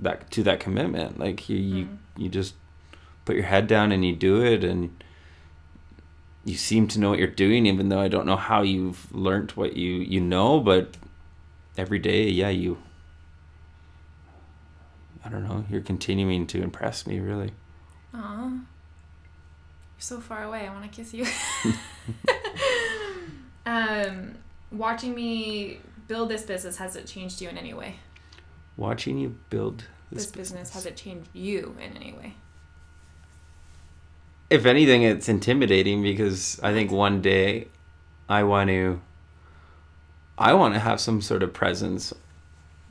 that 0.00 0.30
to 0.32 0.42
that 0.44 0.60
commitment. 0.60 1.18
Like 1.18 1.48
you 1.48 1.56
you, 1.56 1.84
Mm. 1.86 1.98
you 2.16 2.28
just 2.28 2.54
put 3.24 3.36
your 3.36 3.44
head 3.44 3.66
down 3.66 3.92
and 3.92 4.04
you 4.04 4.14
do 4.14 4.42
it, 4.42 4.64
and 4.64 5.02
you 6.44 6.56
seem 6.56 6.88
to 6.88 7.00
know 7.00 7.10
what 7.10 7.18
you're 7.18 7.28
doing, 7.28 7.66
even 7.66 7.88
though 7.88 8.00
I 8.00 8.08
don't 8.08 8.26
know 8.26 8.36
how 8.36 8.62
you've 8.62 9.12
learned 9.14 9.52
what 9.52 9.76
you 9.76 9.92
you 9.92 10.20
know, 10.20 10.60
but 10.60 10.96
every 11.76 11.98
day, 11.98 12.28
yeah, 12.28 12.50
you 12.50 12.78
I 15.24 15.30
don't 15.30 15.44
know. 15.44 15.64
You're 15.70 15.80
continuing 15.80 16.46
to 16.48 16.62
impress 16.62 17.06
me, 17.06 17.18
really. 17.18 17.52
Aw. 18.12 18.48
You're 18.50 18.62
so 19.98 20.20
far 20.20 20.44
away. 20.44 20.68
I 20.68 20.72
want 20.72 20.84
to 20.84 20.90
kiss 20.90 21.14
you. 21.14 21.26
um, 23.66 24.34
watching 24.70 25.14
me 25.14 25.78
build 26.08 26.28
this 26.28 26.42
business, 26.42 26.76
has 26.76 26.96
it 26.96 27.06
changed 27.06 27.40
you 27.40 27.48
in 27.48 27.56
any 27.56 27.72
way? 27.72 27.96
Watching 28.76 29.18
you 29.18 29.38
build 29.48 29.84
This, 30.10 30.26
this, 30.26 30.32
business, 30.32 30.70
has 30.74 30.84
it 30.84 30.96
changed 30.96 31.28
you 31.32 31.74
in 31.80 31.96
any 31.96 32.12
way? 32.12 32.34
If 34.54 34.66
anything, 34.66 35.02
it's 35.02 35.28
intimidating 35.28 36.00
because 36.00 36.60
I 36.62 36.72
think 36.72 36.92
one 36.92 37.20
day 37.20 37.66
I 38.28 38.44
want 38.44 38.68
to. 38.68 39.00
I 40.38 40.52
want 40.54 40.74
to 40.74 40.80
have 40.80 41.00
some 41.00 41.20
sort 41.20 41.42
of 41.42 41.52
presence, 41.52 42.12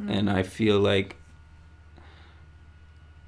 and 0.10 0.30
I 0.30 0.44
feel 0.44 0.80
like 0.80 1.16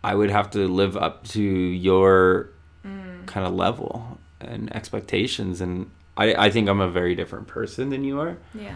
I 0.03 0.15
would 0.15 0.29
have 0.31 0.49
to 0.51 0.67
live 0.67 0.95
up 0.97 1.23
to 1.29 1.41
your 1.41 2.49
Mm. 2.85 3.25
kind 3.25 3.47
of 3.47 3.53
level 3.55 4.19
and 4.39 4.73
expectations, 4.75 5.59
and 5.61 5.89
I 6.17 6.35
I 6.45 6.49
think 6.51 6.67
I'm 6.69 6.81
a 6.81 6.89
very 6.89 7.15
different 7.15 7.47
person 7.47 7.89
than 7.89 8.03
you 8.03 8.19
are. 8.19 8.37
Yeah. 8.53 8.75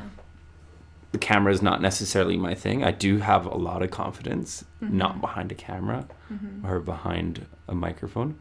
the 1.12 1.18
camera 1.18 1.52
is 1.52 1.60
not 1.64 1.82
necessarily 1.82 2.38
my 2.38 2.54
thing. 2.54 2.84
I 2.84 2.92
do 2.92 3.18
have 3.18 3.48
a 3.48 3.58
lot 3.58 3.82
of 3.82 3.90
confidence, 3.90 4.64
Mhm. 4.80 4.92
not 4.92 5.20
behind 5.20 5.52
a 5.52 5.56
camera 5.56 6.06
hmm 6.28 6.64
or 6.64 6.80
behind 6.80 7.48
a 7.68 7.74
microphone. 7.74 8.36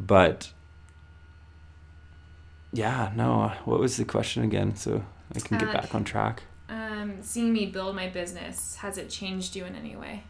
But 0.00 0.50
yeah, 2.72 3.12
no, 3.14 3.52
what 3.64 3.78
was 3.80 3.96
the 3.98 4.04
question 4.04 4.42
again? 4.42 4.74
So 4.76 5.04
I 5.34 5.40
can 5.40 5.58
get 5.58 5.68
Uh, 5.68 5.72
back 5.72 5.94
on 5.94 6.04
track. 6.04 6.42
Um, 6.68 7.18
seeing 7.20 7.52
me 7.52 7.66
build 7.66 7.94
my 7.94 8.08
business, 8.08 8.76
has 8.76 8.96
it 8.96 9.10
changed 9.10 9.54
you 9.54 9.64
in 9.64 9.74
any 9.74 9.94
way? 9.96 10.24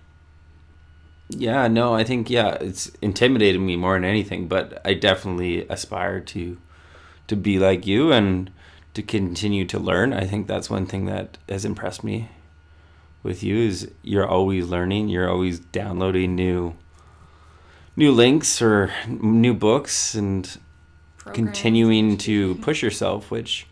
Yeah, 1.28 1.68
no, 1.68 1.94
I 1.94 2.02
think 2.02 2.28
yeah, 2.28 2.56
it's 2.60 2.90
intimidated 3.00 3.60
me 3.60 3.76
more 3.76 3.94
than 3.94 4.04
anything, 4.04 4.48
but 4.48 4.80
I 4.84 4.94
definitely 4.94 5.66
aspire 5.68 6.18
to 6.20 6.58
to 7.28 7.36
be 7.36 7.60
like 7.60 7.86
you 7.86 8.10
and 8.10 8.50
to 8.94 9.02
continue 9.02 9.64
to 9.66 9.78
learn. 9.78 10.12
I 10.12 10.24
think 10.26 10.48
that's 10.48 10.68
one 10.68 10.86
thing 10.86 11.06
that 11.06 11.38
has 11.48 11.64
impressed 11.64 12.02
me 12.02 12.28
with 13.22 13.44
you 13.44 13.56
is 13.56 13.88
you're 14.02 14.26
always 14.26 14.66
learning, 14.66 15.08
you're 15.08 15.30
always 15.30 15.60
downloading 15.60 16.34
new 16.34 16.74
new 17.96 18.12
links 18.12 18.62
or 18.62 18.92
new 19.08 19.54
books 19.54 20.14
and 20.14 20.58
Programs, 21.18 21.36
continuing 21.36 22.16
to 22.18 22.54
push 22.56 22.82
yourself, 22.82 23.30
which 23.30 23.66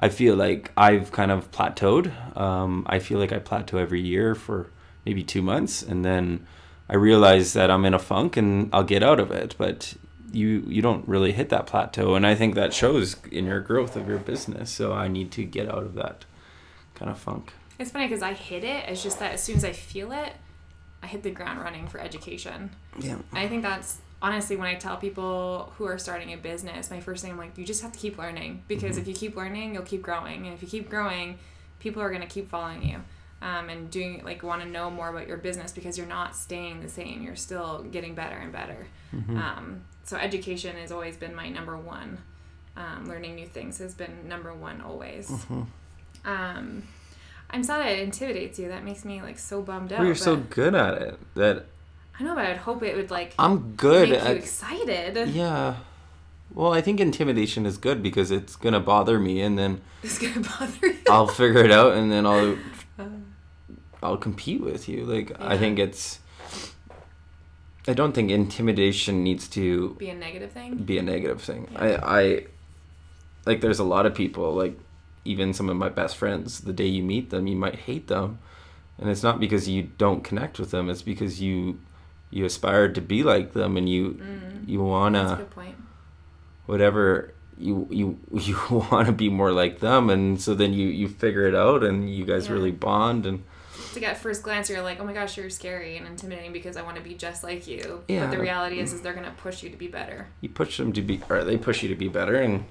I 0.00 0.08
feel 0.08 0.36
like 0.36 0.72
I've 0.76 1.10
kind 1.12 1.30
of 1.30 1.50
plateaued. 1.50 2.36
Um, 2.36 2.84
I 2.86 2.98
feel 2.98 3.18
like 3.18 3.32
I 3.32 3.38
plateau 3.38 3.78
every 3.78 4.00
year 4.00 4.34
for 4.34 4.70
maybe 5.04 5.22
two 5.22 5.42
months, 5.42 5.82
and 5.82 6.04
then 6.04 6.46
I 6.88 6.96
realize 6.96 7.52
that 7.52 7.70
I'm 7.70 7.84
in 7.84 7.94
a 7.94 7.98
funk 7.98 8.36
and 8.36 8.70
I'll 8.72 8.84
get 8.84 9.02
out 9.02 9.20
of 9.20 9.30
it. 9.30 9.54
But 9.58 9.94
you 10.32 10.64
you 10.66 10.82
don't 10.82 11.06
really 11.08 11.32
hit 11.32 11.48
that 11.50 11.66
plateau, 11.66 12.14
and 12.14 12.26
I 12.26 12.34
think 12.34 12.54
that 12.54 12.72
shows 12.72 13.16
in 13.30 13.46
your 13.46 13.60
growth 13.60 13.96
of 13.96 14.08
your 14.08 14.18
business. 14.18 14.70
So 14.70 14.92
I 14.92 15.08
need 15.08 15.30
to 15.32 15.44
get 15.44 15.68
out 15.68 15.82
of 15.82 15.94
that 15.94 16.24
kind 16.94 17.10
of 17.10 17.18
funk. 17.18 17.52
It's 17.78 17.90
funny 17.90 18.06
because 18.06 18.22
I 18.22 18.32
hit 18.32 18.64
it. 18.64 18.88
It's 18.88 19.02
just 19.02 19.18
that 19.20 19.32
as 19.34 19.42
soon 19.42 19.56
as 19.56 19.64
I 19.64 19.72
feel 19.72 20.10
it, 20.12 20.32
I 21.02 21.06
hit 21.06 21.22
the 21.22 21.30
ground 21.30 21.60
running 21.60 21.86
for 21.88 22.00
education. 22.00 22.70
Yeah. 22.98 23.16
I 23.32 23.48
think 23.48 23.62
that's 23.62 23.98
honestly 24.20 24.56
when 24.56 24.66
I 24.66 24.74
tell 24.74 24.96
people 24.96 25.72
who 25.78 25.84
are 25.84 25.98
starting 25.98 26.32
a 26.32 26.36
business, 26.36 26.90
my 26.90 27.00
first 27.00 27.22
thing 27.22 27.32
I'm 27.32 27.38
like, 27.38 27.56
you 27.56 27.64
just 27.64 27.82
have 27.82 27.92
to 27.92 27.98
keep 27.98 28.18
learning 28.18 28.62
because 28.68 28.96
if 28.98 29.06
you 29.06 29.14
keep 29.14 29.36
learning, 29.36 29.74
you'll 29.74 29.84
keep 29.84 30.02
growing, 30.02 30.46
and 30.46 30.54
if 30.54 30.62
you 30.62 30.68
keep 30.68 30.90
growing, 30.90 31.38
people 31.78 32.02
are 32.02 32.08
going 32.08 32.22
to 32.22 32.26
keep 32.26 32.48
following 32.48 32.82
you 32.82 32.96
um, 33.40 33.68
and 33.68 33.88
doing 33.90 34.22
like 34.24 34.42
want 34.42 34.60
to 34.62 34.68
know 34.68 34.90
more 34.90 35.08
about 35.10 35.28
your 35.28 35.36
business 35.36 35.70
because 35.70 35.96
you're 35.96 36.08
not 36.08 36.34
staying 36.34 36.80
the 36.80 36.88
same 36.88 37.22
you're 37.22 37.36
still 37.36 37.84
getting 37.92 38.14
better 38.16 38.36
and 38.36 38.50
better 38.52 38.88
Mm-hmm. 39.14 39.38
um, 39.38 39.80
so 40.02 40.16
education 40.18 40.76
has 40.76 40.90
always 40.92 41.16
been 41.16 41.34
my 41.34 41.48
number 41.48 41.76
one 41.78 42.18
um, 42.76 43.06
learning 43.08 43.36
new 43.36 43.46
things 43.46 43.78
has 43.78 43.94
been 43.94 44.26
number 44.28 44.52
one 44.52 44.80
always 44.80 45.30
Mm-hmm. 45.30 45.62
I'm 47.50 47.62
sad 47.62 47.86
it 47.86 47.98
intimidates 48.00 48.58
you 48.58 48.68
that 48.68 48.84
makes 48.84 49.04
me 49.04 49.22
like 49.22 49.38
so 49.38 49.62
bummed 49.62 49.92
out 49.92 49.98
Well, 50.00 50.06
you're 50.06 50.14
so 50.14 50.36
good 50.36 50.74
at 50.74 51.00
it 51.02 51.18
that 51.34 51.66
i 52.18 52.22
know 52.22 52.34
but 52.34 52.44
i'd 52.46 52.56
hope 52.58 52.82
it 52.82 52.96
would 52.96 53.10
like 53.10 53.34
I'm 53.38 53.74
good 53.76 54.10
make 54.10 54.22
you 54.22 54.30
excited 54.30 55.28
Yeah. 55.28 55.76
Well, 56.54 56.72
I 56.72 56.80
think 56.80 56.98
intimidation 56.98 57.66
is 57.66 57.76
good 57.76 58.02
because 58.02 58.30
it's 58.30 58.56
gonna 58.56 58.80
bother 58.80 59.18
me, 59.18 59.42
and 59.42 59.58
then 59.58 59.82
it's 60.02 60.18
gonna 60.18 60.40
bother 60.40 60.86
you 60.86 60.96
I'll 61.08 61.26
figure 61.26 61.62
it 61.62 61.70
out, 61.70 61.92
and 61.92 62.10
then 62.10 62.24
I'll 62.24 62.56
I'll 64.02 64.16
compete 64.16 64.62
with 64.62 64.88
you. 64.88 65.04
Like 65.04 65.38
I 65.40 65.58
think 65.58 65.78
it's. 65.78 66.20
I 67.86 67.92
don't 67.92 68.12
think 68.14 68.30
intimidation 68.30 69.22
needs 69.22 69.46
to 69.48 69.94
be 69.98 70.08
a 70.08 70.14
negative 70.14 70.50
thing 70.52 70.76
be 70.76 70.96
a 70.98 71.02
negative 71.02 71.42
thing. 71.42 71.68
Yeah. 71.72 72.00
I, 72.02 72.20
I 72.20 72.46
like 73.44 73.60
there's 73.60 73.78
a 73.78 73.84
lot 73.84 74.06
of 74.06 74.14
people 74.14 74.54
like 74.54 74.78
even 75.24 75.52
some 75.52 75.68
of 75.68 75.76
my 75.76 75.88
best 75.88 76.16
friends 76.16 76.60
the 76.60 76.72
day 76.72 76.86
you 76.86 77.02
meet 77.02 77.30
them 77.30 77.46
you 77.46 77.56
might 77.56 77.76
hate 77.76 78.06
them. 78.08 78.38
And 79.00 79.08
it's 79.08 79.22
not 79.22 79.38
because 79.38 79.68
you 79.68 79.90
don't 79.98 80.24
connect 80.24 80.58
with 80.58 80.70
them 80.70 80.88
it's 80.90 81.02
because 81.02 81.40
you 81.40 81.80
you 82.30 82.44
aspire 82.44 82.88
to 82.92 83.00
be 83.00 83.22
like 83.22 83.52
them 83.52 83.76
and 83.76 83.88
you 83.88 84.10
mm, 84.20 84.68
you 84.68 84.78
that's 84.78 84.86
a 84.86 84.90
wanna 84.90 85.36
good 85.38 85.50
point. 85.50 85.76
whatever 86.66 87.32
you 87.58 87.86
you 87.90 88.18
you 88.32 88.56
want 88.90 89.06
to 89.06 89.12
be 89.12 89.28
more 89.28 89.52
like 89.52 89.80
them. 89.80 90.10
And 90.10 90.40
so 90.40 90.54
then 90.54 90.72
you 90.72 90.88
you 90.88 91.08
figure 91.08 91.46
it 91.46 91.54
out 91.54 91.82
and 91.82 92.12
you 92.14 92.24
guys 92.24 92.46
Yeah. 92.46 92.52
really 92.54 92.70
bond 92.70 93.26
and 93.26 93.42
like 93.94 94.04
at 94.04 94.18
first 94.18 94.42
glance 94.42 94.68
you're 94.68 94.82
like 94.82 95.00
oh 95.00 95.04
my 95.04 95.12
gosh 95.14 95.36
you're 95.36 95.48
scary 95.50 95.96
and 95.96 96.06
intimidating 96.06 96.52
because 96.52 96.76
i 96.76 96.82
want 96.82 96.96
to 96.96 97.02
be 97.02 97.14
just 97.14 97.42
like 97.42 97.66
you. 97.66 98.02
Yeah. 98.08 98.26
but 98.26 98.30
the 98.32 98.38
reality 98.38 98.78
is 98.80 98.92
is 98.92 99.00
they're 99.00 99.14
gonna 99.14 99.34
push 99.38 99.62
you 99.62 99.70
to 99.70 99.76
be 99.76 99.88
better. 99.88 100.26
You 100.40 100.48
push 100.50 100.76
them 100.76 100.92
to 100.92 101.02
be 101.02 101.20
or 101.28 101.42
they 101.44 101.56
push 101.56 101.82
you 101.82 101.88
to 101.88 101.94
be 101.96 102.08
better 102.08 102.36
and 102.36 102.64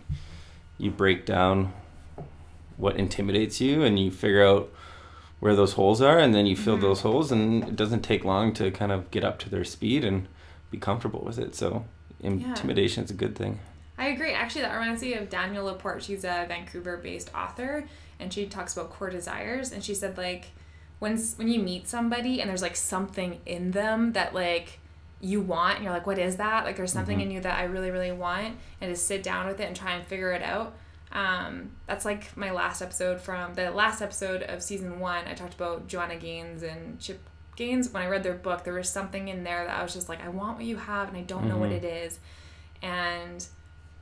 you 0.77 0.91
break 0.91 1.25
down 1.25 1.73
what 2.78 2.95
intimidates 2.95 3.59
you 3.59 3.84
and 3.84 3.99
you 3.99 4.09
figure 4.11 4.45
out 4.45 4.69
where 5.39 5.55
those 5.55 5.73
holes 5.73 6.01
are 6.01 6.17
and 6.17 6.34
then 6.34 6.45
you 6.45 6.55
fill 6.55 6.78
Mhm. 6.78 6.82
those 6.82 7.01
holes 7.01 7.32
and 7.32 7.63
it 7.63 7.75
doesn't 7.75 8.01
take 8.01 8.23
long 8.23 8.53
to 8.53 8.71
kind 8.71 8.91
of 8.91 9.11
get 9.11 9.23
up 9.23 9.38
to 9.39 9.49
their 9.49 9.63
speed 9.63 10.03
and 10.03 10.28
be 10.71 10.78
comfortable 10.78 11.21
with 11.23 11.38
it 11.39 11.53
so 11.55 11.86
intimidation 12.19 13.03
is 13.03 13.11
a 13.11 13.15
good 13.15 13.36
thing 13.36 13.59
I 13.99 14.09
agree. 14.09 14.32
Actually, 14.32 14.61
that 14.61 14.75
reminds 14.78 15.01
me 15.01 15.15
of 15.15 15.28
Danielle 15.28 15.65
LaPorte. 15.65 16.03
She's 16.03 16.23
a 16.23 16.45
Vancouver-based 16.47 17.32
author, 17.34 17.86
and 18.19 18.32
she 18.32 18.45
talks 18.45 18.73
about 18.78 18.91
core 18.91 19.09
desires. 19.09 19.71
And 19.71 19.84
she 19.84 19.95
said 19.95 20.19
like, 20.19 20.49
when 20.99 21.17
when 21.38 21.47
you 21.47 21.59
meet 21.59 21.88
somebody 21.88 22.39
and 22.39 22.47
there's 22.47 22.61
like 22.61 22.75
something 22.75 23.39
in 23.47 23.71
them 23.71 24.13
that 24.13 24.36
like 24.36 24.78
you 25.19 25.41
want, 25.41 25.78
and 25.78 25.84
you're 25.84 25.93
like, 25.93 26.05
what 26.05 26.19
is 26.19 26.36
that? 26.38 26.63
Like, 26.63 26.75
there's 26.78 26.91
something 26.93 27.17
Mhm. 27.17 27.21
in 27.23 27.32
you 27.32 27.41
that 27.41 27.57
I 27.57 27.63
really 27.63 27.89
really 27.89 28.11
want, 28.11 28.57
and 28.80 28.93
to 28.93 28.95
sit 28.95 29.23
down 29.23 29.47
with 29.47 29.59
it 29.59 29.63
and 29.65 29.75
try 29.75 29.93
and 29.93 30.05
figure 30.05 30.32
it 30.32 30.43
out. 30.43 30.75
Um, 31.11 31.71
that's 31.87 32.05
like 32.05 32.35
my 32.35 32.51
last 32.51 32.81
episode 32.81 33.21
from 33.21 33.53
the 33.53 33.71
last 33.71 34.01
episode 34.01 34.43
of 34.43 34.61
season 34.61 34.99
one. 34.99 35.25
I 35.27 35.33
talked 35.33 35.53
about 35.53 35.87
Joanna 35.87 36.17
Gaines 36.17 36.63
and 36.63 36.99
Chip 36.99 37.21
Gaines. 37.55 37.89
When 37.89 38.03
I 38.03 38.07
read 38.07 38.23
their 38.23 38.33
book, 38.33 38.63
there 38.63 38.73
was 38.73 38.89
something 38.89 39.27
in 39.29 39.43
there 39.43 39.65
that 39.65 39.79
I 39.79 39.83
was 39.83 39.93
just 39.93 40.09
like, 40.09 40.23
I 40.23 40.29
want 40.29 40.57
what 40.57 40.65
you 40.65 40.77
have, 40.77 41.07
and 41.07 41.17
I 41.17 41.21
don't 41.21 41.47
know 41.47 41.57
what 41.57 41.69
Mhm. 41.69 41.77
it 41.77 41.83
is. 41.85 42.19
And 42.81 43.45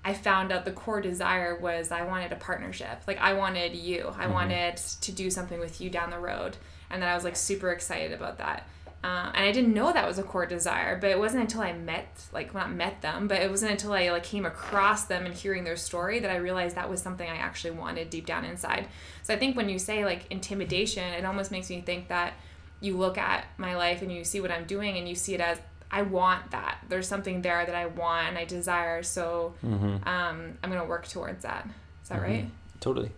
I 0.03 0.13
found 0.13 0.51
out 0.51 0.65
the 0.65 0.71
core 0.71 1.01
desire 1.01 1.55
was 1.59 1.91
I 1.91 2.03
wanted 2.03 2.31
a 2.31 2.35
partnership. 2.35 3.01
Like 3.07 3.19
I 3.19 3.33
wanted 3.33 3.75
you. 3.75 4.13
I 4.17 4.25
Mhm. 4.25 4.31
wanted 4.33 4.77
to 4.77 5.11
do 5.11 5.29
something 5.31 5.59
with 5.59 5.79
you 5.81 5.89
down 5.89 6.09
the 6.09 6.19
road, 6.19 6.57
and 6.89 7.01
then 7.01 7.09
I 7.09 7.15
was 7.15 7.23
like 7.23 7.35
super 7.35 7.71
excited 7.71 8.11
about 8.13 8.37
that. 8.39 8.67
Uh, 9.05 9.29
and 9.35 9.45
I 9.45 9.51
didn't 9.51 9.75
know 9.75 9.93
that 9.93 10.07
was 10.07 10.17
a 10.17 10.23
core 10.23 10.47
desire, 10.47 10.97
but 10.99 11.11
it 11.11 11.19
wasn't 11.19 11.41
until 11.41 11.61
I 11.61 11.73
met, 11.73 12.07
like, 12.33 12.55
not 12.55 12.71
met 12.73 13.03
them, 13.03 13.27
but 13.27 13.39
it 13.39 13.51
wasn't 13.51 13.69
until 13.71 13.93
I 13.93 14.09
like 14.09 14.23
came 14.23 14.47
across 14.47 15.05
them 15.05 15.27
and 15.27 15.35
hearing 15.35 15.63
their 15.63 15.75
story 15.75 16.17
that 16.19 16.31
I 16.31 16.37
realized 16.37 16.75
that 16.75 16.89
was 16.89 17.03
something 17.03 17.29
I 17.29 17.35
actually 17.35 17.71
wanted 17.71 18.09
deep 18.09 18.25
down 18.25 18.45
inside. 18.45 18.87
So 19.21 19.31
I 19.31 19.37
think 19.37 19.55
when 19.55 19.69
you 19.69 19.77
say 19.77 20.03
like 20.05 20.25
intimidation, 20.31 21.03
it 21.13 21.23
almost 21.23 21.51
makes 21.51 21.69
me 21.69 21.81
think 21.81 22.07
that 22.07 22.33
you 22.81 22.97
look 22.97 23.19
at 23.19 23.45
my 23.59 23.75
life 23.75 24.01
and 24.01 24.11
you 24.11 24.23
see 24.23 24.41
what 24.41 24.49
I'm 24.49 24.65
doing 24.65 24.97
and 24.97 25.07
you 25.07 25.13
see 25.13 25.35
it 25.35 25.41
as 25.41 25.59
I 25.91 26.01
want 26.01 26.49
that. 26.49 26.79
There's 26.89 27.07
something 27.07 27.43
there 27.43 27.63
that 27.63 27.75
I 27.75 27.85
want 27.85 28.29
and 28.29 28.39
I 28.39 28.45
desire. 28.45 29.03
So 29.03 29.53
mm-hmm. 29.63 30.07
um, 30.09 30.57
I'm 30.63 30.69
gonna 30.71 30.83
work 30.83 31.07
towards 31.07 31.43
that. 31.43 31.67
Is 32.01 32.09
that 32.09 32.19
Mhm. 32.19 32.23
right? 32.23 32.49
totally 32.79 33.11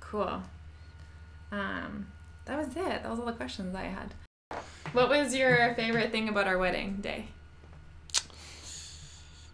Cool. 0.00 0.42
Um, 1.52 2.08
that 2.44 2.58
was 2.58 2.68
it. 2.76 3.02
That 3.02 3.08
was 3.08 3.20
all 3.20 3.26
the 3.26 3.32
questions 3.32 3.74
I 3.76 3.84
had. 3.84 4.14
What 4.92 5.08
was 5.08 5.34
your 5.34 5.74
favorite 5.74 6.10
thing 6.12 6.28
about 6.28 6.46
our 6.46 6.58
wedding 6.58 6.98
day? 7.00 7.26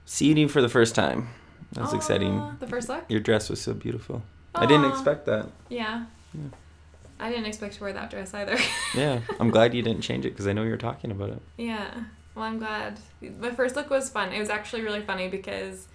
seeing 0.05 0.37
you 0.37 0.49
for 0.49 0.63
the 0.63 0.69
first 0.69 0.95
time 0.95 1.29
that's 1.73 1.93
Aw, 1.93 1.97
exciting 1.97 2.57
The 2.61 2.67
first 2.67 2.89
look. 2.89 3.05
your 3.09 3.21
dress 3.21 3.51
was 3.51 3.61
so 3.61 3.75
beautiful 3.75 4.23
i 4.55 4.65
didn't 4.67 4.87
expect 4.91 5.27
that 5.27 5.49
Yeah. 5.69 6.07
Yeah. 6.35 6.41
I 7.21 7.31
didn't 7.31 7.47
expect 7.47 7.75
to 7.75 7.83
wear 7.83 7.93
that 7.93 8.11
dress 8.11 8.33
either. 8.33 8.57
yeah 8.95 9.21
i'm 9.39 9.51
glad 9.51 9.75
you 9.75 9.83
didn't 9.83 10.01
change 10.03 10.25
it 10.25 10.31
because 10.31 10.47
i 10.47 10.53
know 10.53 10.63
you 10.63 10.71
were 10.71 10.77
talking 10.79 11.11
about 11.11 11.31
it 11.31 11.43
Yeah. 11.57 11.91
Well, 12.35 12.45
I'm 12.47 12.59
glad. 12.59 13.01
My 13.41 13.51
first 13.51 13.75
look 13.75 13.91
was 13.91 14.09
fun. 14.11 14.33
It 14.33 14.39
was 14.39 14.49
actually 14.49 14.83
really 14.83 15.01
funny 15.01 15.27
because 15.27 15.89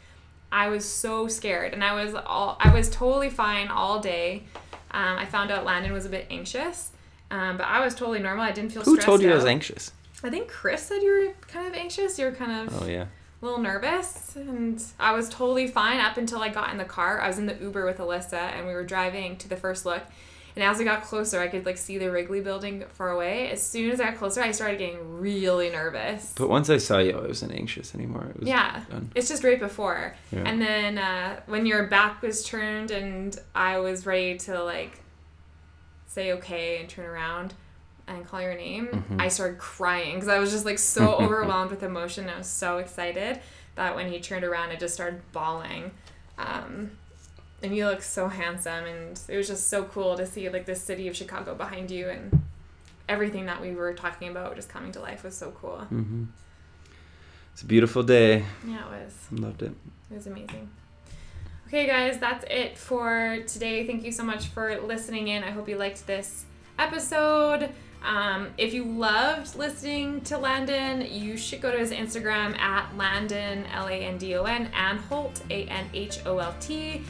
I 0.52 0.68
was 0.68 0.84
so 0.84 1.30
scared 1.30 1.74
and 1.74 1.82
I 1.82 1.94
was 2.04 2.14
all 2.16 2.58
I 2.60 2.74
was 2.74 2.90
totally 2.90 3.30
fine 3.30 3.70
all 3.70 4.02
day. 4.02 4.44
Um, 4.92 5.18
I 5.18 5.26
found 5.26 5.52
out 5.52 5.64
Landon 5.64 5.94
was 5.94 6.06
a 6.06 6.10
bit 6.10 6.28
anxious, 6.30 6.92
um, 7.34 7.58
but 7.58 7.66
I 7.66 7.84
was 7.84 7.94
totally 7.96 8.20
normal. 8.20 8.44
I 8.46 8.52
didn't 8.52 8.72
feel 8.72 8.84
who 8.84 8.98
told 8.98 9.22
you 9.22 9.32
i 9.32 9.36
was 9.36 9.46
anxious 9.46 9.92
I 10.26 10.30
think 10.30 10.48
Chris 10.48 10.84
said 10.84 11.02
you 11.02 11.12
were 11.12 11.34
kind 11.48 11.68
of 11.68 11.74
anxious. 11.74 12.18
You 12.18 12.26
were 12.28 12.32
kind 12.32 12.54
of 12.70 12.82
oh 12.82 12.88
yeah 12.88 13.06
a 13.42 13.46
little 13.46 13.60
nervous, 13.60 14.38
and 14.38 14.82
I 14.98 15.12
was 15.12 15.28
totally 15.28 15.68
fine 15.68 16.00
up 16.00 16.16
until 16.16 16.42
I 16.42 16.48
got 16.48 16.72
in 16.72 16.78
the 16.78 16.86
car. 16.86 17.20
I 17.20 17.28
was 17.28 17.38
in 17.40 17.46
the 17.46 17.58
Uber 17.60 17.86
with 17.86 17.98
Alyssa, 17.98 18.42
and 18.56 18.66
we 18.66 18.74
were 18.74 18.86
driving 18.86 19.36
to 19.38 19.50
the 19.50 19.58
first 19.58 19.86
look. 19.86 20.02
And 20.56 20.64
as 20.64 20.80
I 20.80 20.84
got 20.86 21.04
closer, 21.04 21.42
I 21.42 21.48
could 21.48 21.66
like 21.66 21.78
see 21.78 21.98
the 21.98 22.10
Wrigley 22.12 22.40
building 22.40 22.86
far 22.94 23.10
away. 23.10 23.50
As 23.50 23.62
soon 23.62 23.90
as 23.92 24.00
I 24.00 24.06
got 24.12 24.18
closer, 24.18 24.42
I 24.42 24.52
started 24.52 24.78
getting 24.80 25.20
really 25.20 25.70
nervous. 25.70 26.34
but 26.38 26.48
once 26.48 26.70
i 26.70 26.78
saw 26.78 27.00
you 27.00 27.18
i 27.18 27.28
wasn't 27.28 27.52
anxious 27.54 27.96
anymore 27.96 28.28
it 28.30 28.40
was 28.40 28.48
Yeah. 28.48 28.82
It's 29.16 29.28
just 29.28 29.44
right 29.44 29.60
before. 29.60 30.16
Yeah. 30.32 30.44
And 30.46 30.62
then 30.62 30.98
uh, 31.00 31.42
when 31.48 31.66
your 31.66 31.88
back 31.88 32.22
was 32.22 32.46
turned 32.46 32.92
and 32.92 33.38
I 33.56 33.80
was 33.80 34.06
ready 34.06 34.38
to 34.46 34.64
like 34.64 35.00
say 36.14 36.32
okay 36.34 36.80
and 36.80 36.90
turn 36.90 37.06
around 37.06 37.54
and 38.08 38.26
call 38.28 38.42
your 38.42 38.54
name, 38.56 38.88
Mhm. 38.88 39.22
I 39.22 39.28
started 39.30 39.58
crying 39.58 40.16
because 40.16 40.28
I 40.30 40.40
was 40.40 40.52
just 40.52 40.66
like 40.66 40.78
so 40.80 41.16
overwhelmed 41.24 41.72
with 41.72 41.84
emotion. 41.84 42.30
I 42.30 42.38
was 42.38 42.48
so 42.48 42.78
excited 42.78 43.40
that 43.76 43.96
when 43.96 44.12
he 44.12 44.20
turned 44.20 44.44
around, 44.44 44.70
I 44.72 44.76
just 44.76 44.94
started 44.94 45.22
bawling. 45.32 45.92
Um, 46.38 46.92
and 47.62 47.76
you 47.76 47.86
look 47.86 48.02
so 48.04 48.28
handsome, 48.28 48.86
and 48.86 49.20
it 49.30 49.38
was 49.38 49.48
just 49.48 49.70
so 49.70 49.86
cool 49.86 50.18
to 50.18 50.26
see 50.26 50.50
like 50.50 50.66
the 50.66 50.76
city 50.76 51.08
of 51.08 51.16
Chicago 51.16 51.56
behind 51.56 51.90
you 51.92 52.10
and 52.10 52.42
everything 53.10 53.46
that 53.48 53.62
we 53.62 53.74
were 53.74 53.94
talking 53.94 54.30
about 54.30 54.56
just 54.56 54.70
coming 54.70 54.92
to 54.92 55.00
life 55.00 55.24
was 55.24 55.36
so 55.36 55.52
cool. 55.52 55.78
hmm 55.90 56.26
It's 57.54 57.62
a 57.62 57.66
beautiful 57.66 58.04
day. 58.04 58.44
Yeah, 58.68 58.86
it 58.86 58.90
was. 59.06 59.14
Loved 59.32 59.62
it. 59.64 59.74
It 60.12 60.16
was 60.16 60.28
amazing. 60.28 60.70
Okay, 61.74 61.88
guys, 61.88 62.20
that's 62.20 62.46
it 62.52 62.78
for 62.78 63.40
today. 63.48 63.88
Thank 63.88 64.04
you 64.04 64.12
so 64.12 64.24
much 64.24 64.46
for 64.50 64.80
listening 64.82 65.30
in. 65.30 65.44
I 65.44 65.50
hope 65.50 65.68
you 65.68 65.76
liked 65.76 66.06
this 66.06 66.46
episode. 66.78 67.68
Um, 68.06 68.50
if 68.60 68.76
you 68.76 68.84
loved 68.84 69.56
listening 69.56 70.22
to 70.26 70.38
Landon, 70.38 71.08
you 71.12 71.36
should 71.36 71.62
go 71.62 71.72
to 71.72 71.80
his 71.80 71.90
Instagram 71.90 72.56
at 72.60 72.96
Landon, 72.96 73.66
L 73.74 73.88
A 73.88 73.94
N 73.94 74.20
D 74.20 74.36
O 74.36 74.44
N, 74.44 74.70
Anholt, 74.72 75.42
A 75.50 75.64
N 75.64 75.90
H 75.96 76.20
O 76.28 76.38
L 76.38 76.56
T. 76.60 77.02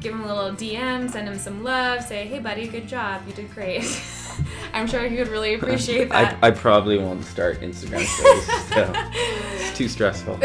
Give 0.00 0.12
him 0.12 0.24
a 0.24 0.26
little 0.26 0.52
DM, 0.54 1.10
send 1.10 1.26
him 1.26 1.38
some 1.38 1.64
love, 1.64 2.02
say, 2.02 2.26
hey, 2.26 2.40
buddy, 2.40 2.68
good 2.68 2.86
job. 2.86 3.22
You 3.26 3.32
did 3.32 3.54
great. 3.54 3.84
I'm 4.74 4.86
sure 4.86 5.08
he 5.08 5.16
would 5.16 5.28
really 5.28 5.54
appreciate 5.54 6.10
that. 6.10 6.36
I, 6.42 6.48
I 6.48 6.50
probably 6.50 6.98
won't 6.98 7.24
start 7.24 7.62
Instagram 7.62 8.04
stories. 8.04 8.68
so 8.68 8.92
it's 9.54 9.78
too 9.78 9.88
stressful. 9.88 10.36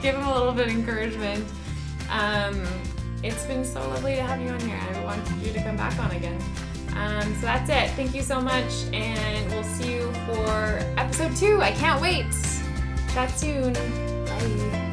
give 0.00 0.14
him 0.14 0.26
a 0.26 0.34
little 0.34 0.54
bit 0.54 0.68
of 0.68 0.72
encouragement. 0.72 1.46
Um, 2.10 2.66
it's 3.22 3.44
been 3.46 3.64
so 3.64 3.80
lovely 3.80 4.16
to 4.16 4.22
have 4.22 4.40
you 4.40 4.48
on 4.48 4.60
here. 4.60 4.78
I 4.78 5.04
want 5.04 5.26
you 5.42 5.52
to 5.52 5.62
come 5.62 5.76
back 5.76 5.98
on 5.98 6.10
again. 6.12 6.40
Um, 6.96 7.34
so 7.36 7.42
that's 7.42 7.68
it. 7.70 7.94
Thank 7.94 8.14
you 8.14 8.22
so 8.22 8.40
much, 8.40 8.84
and 8.92 9.50
we'll 9.50 9.64
see 9.64 9.94
you 9.94 10.12
for 10.26 10.80
episode 10.96 11.36
two. 11.36 11.60
I 11.60 11.72
can't 11.72 12.00
wait. 12.00 12.30
That 13.14 13.30
soon. 13.30 14.85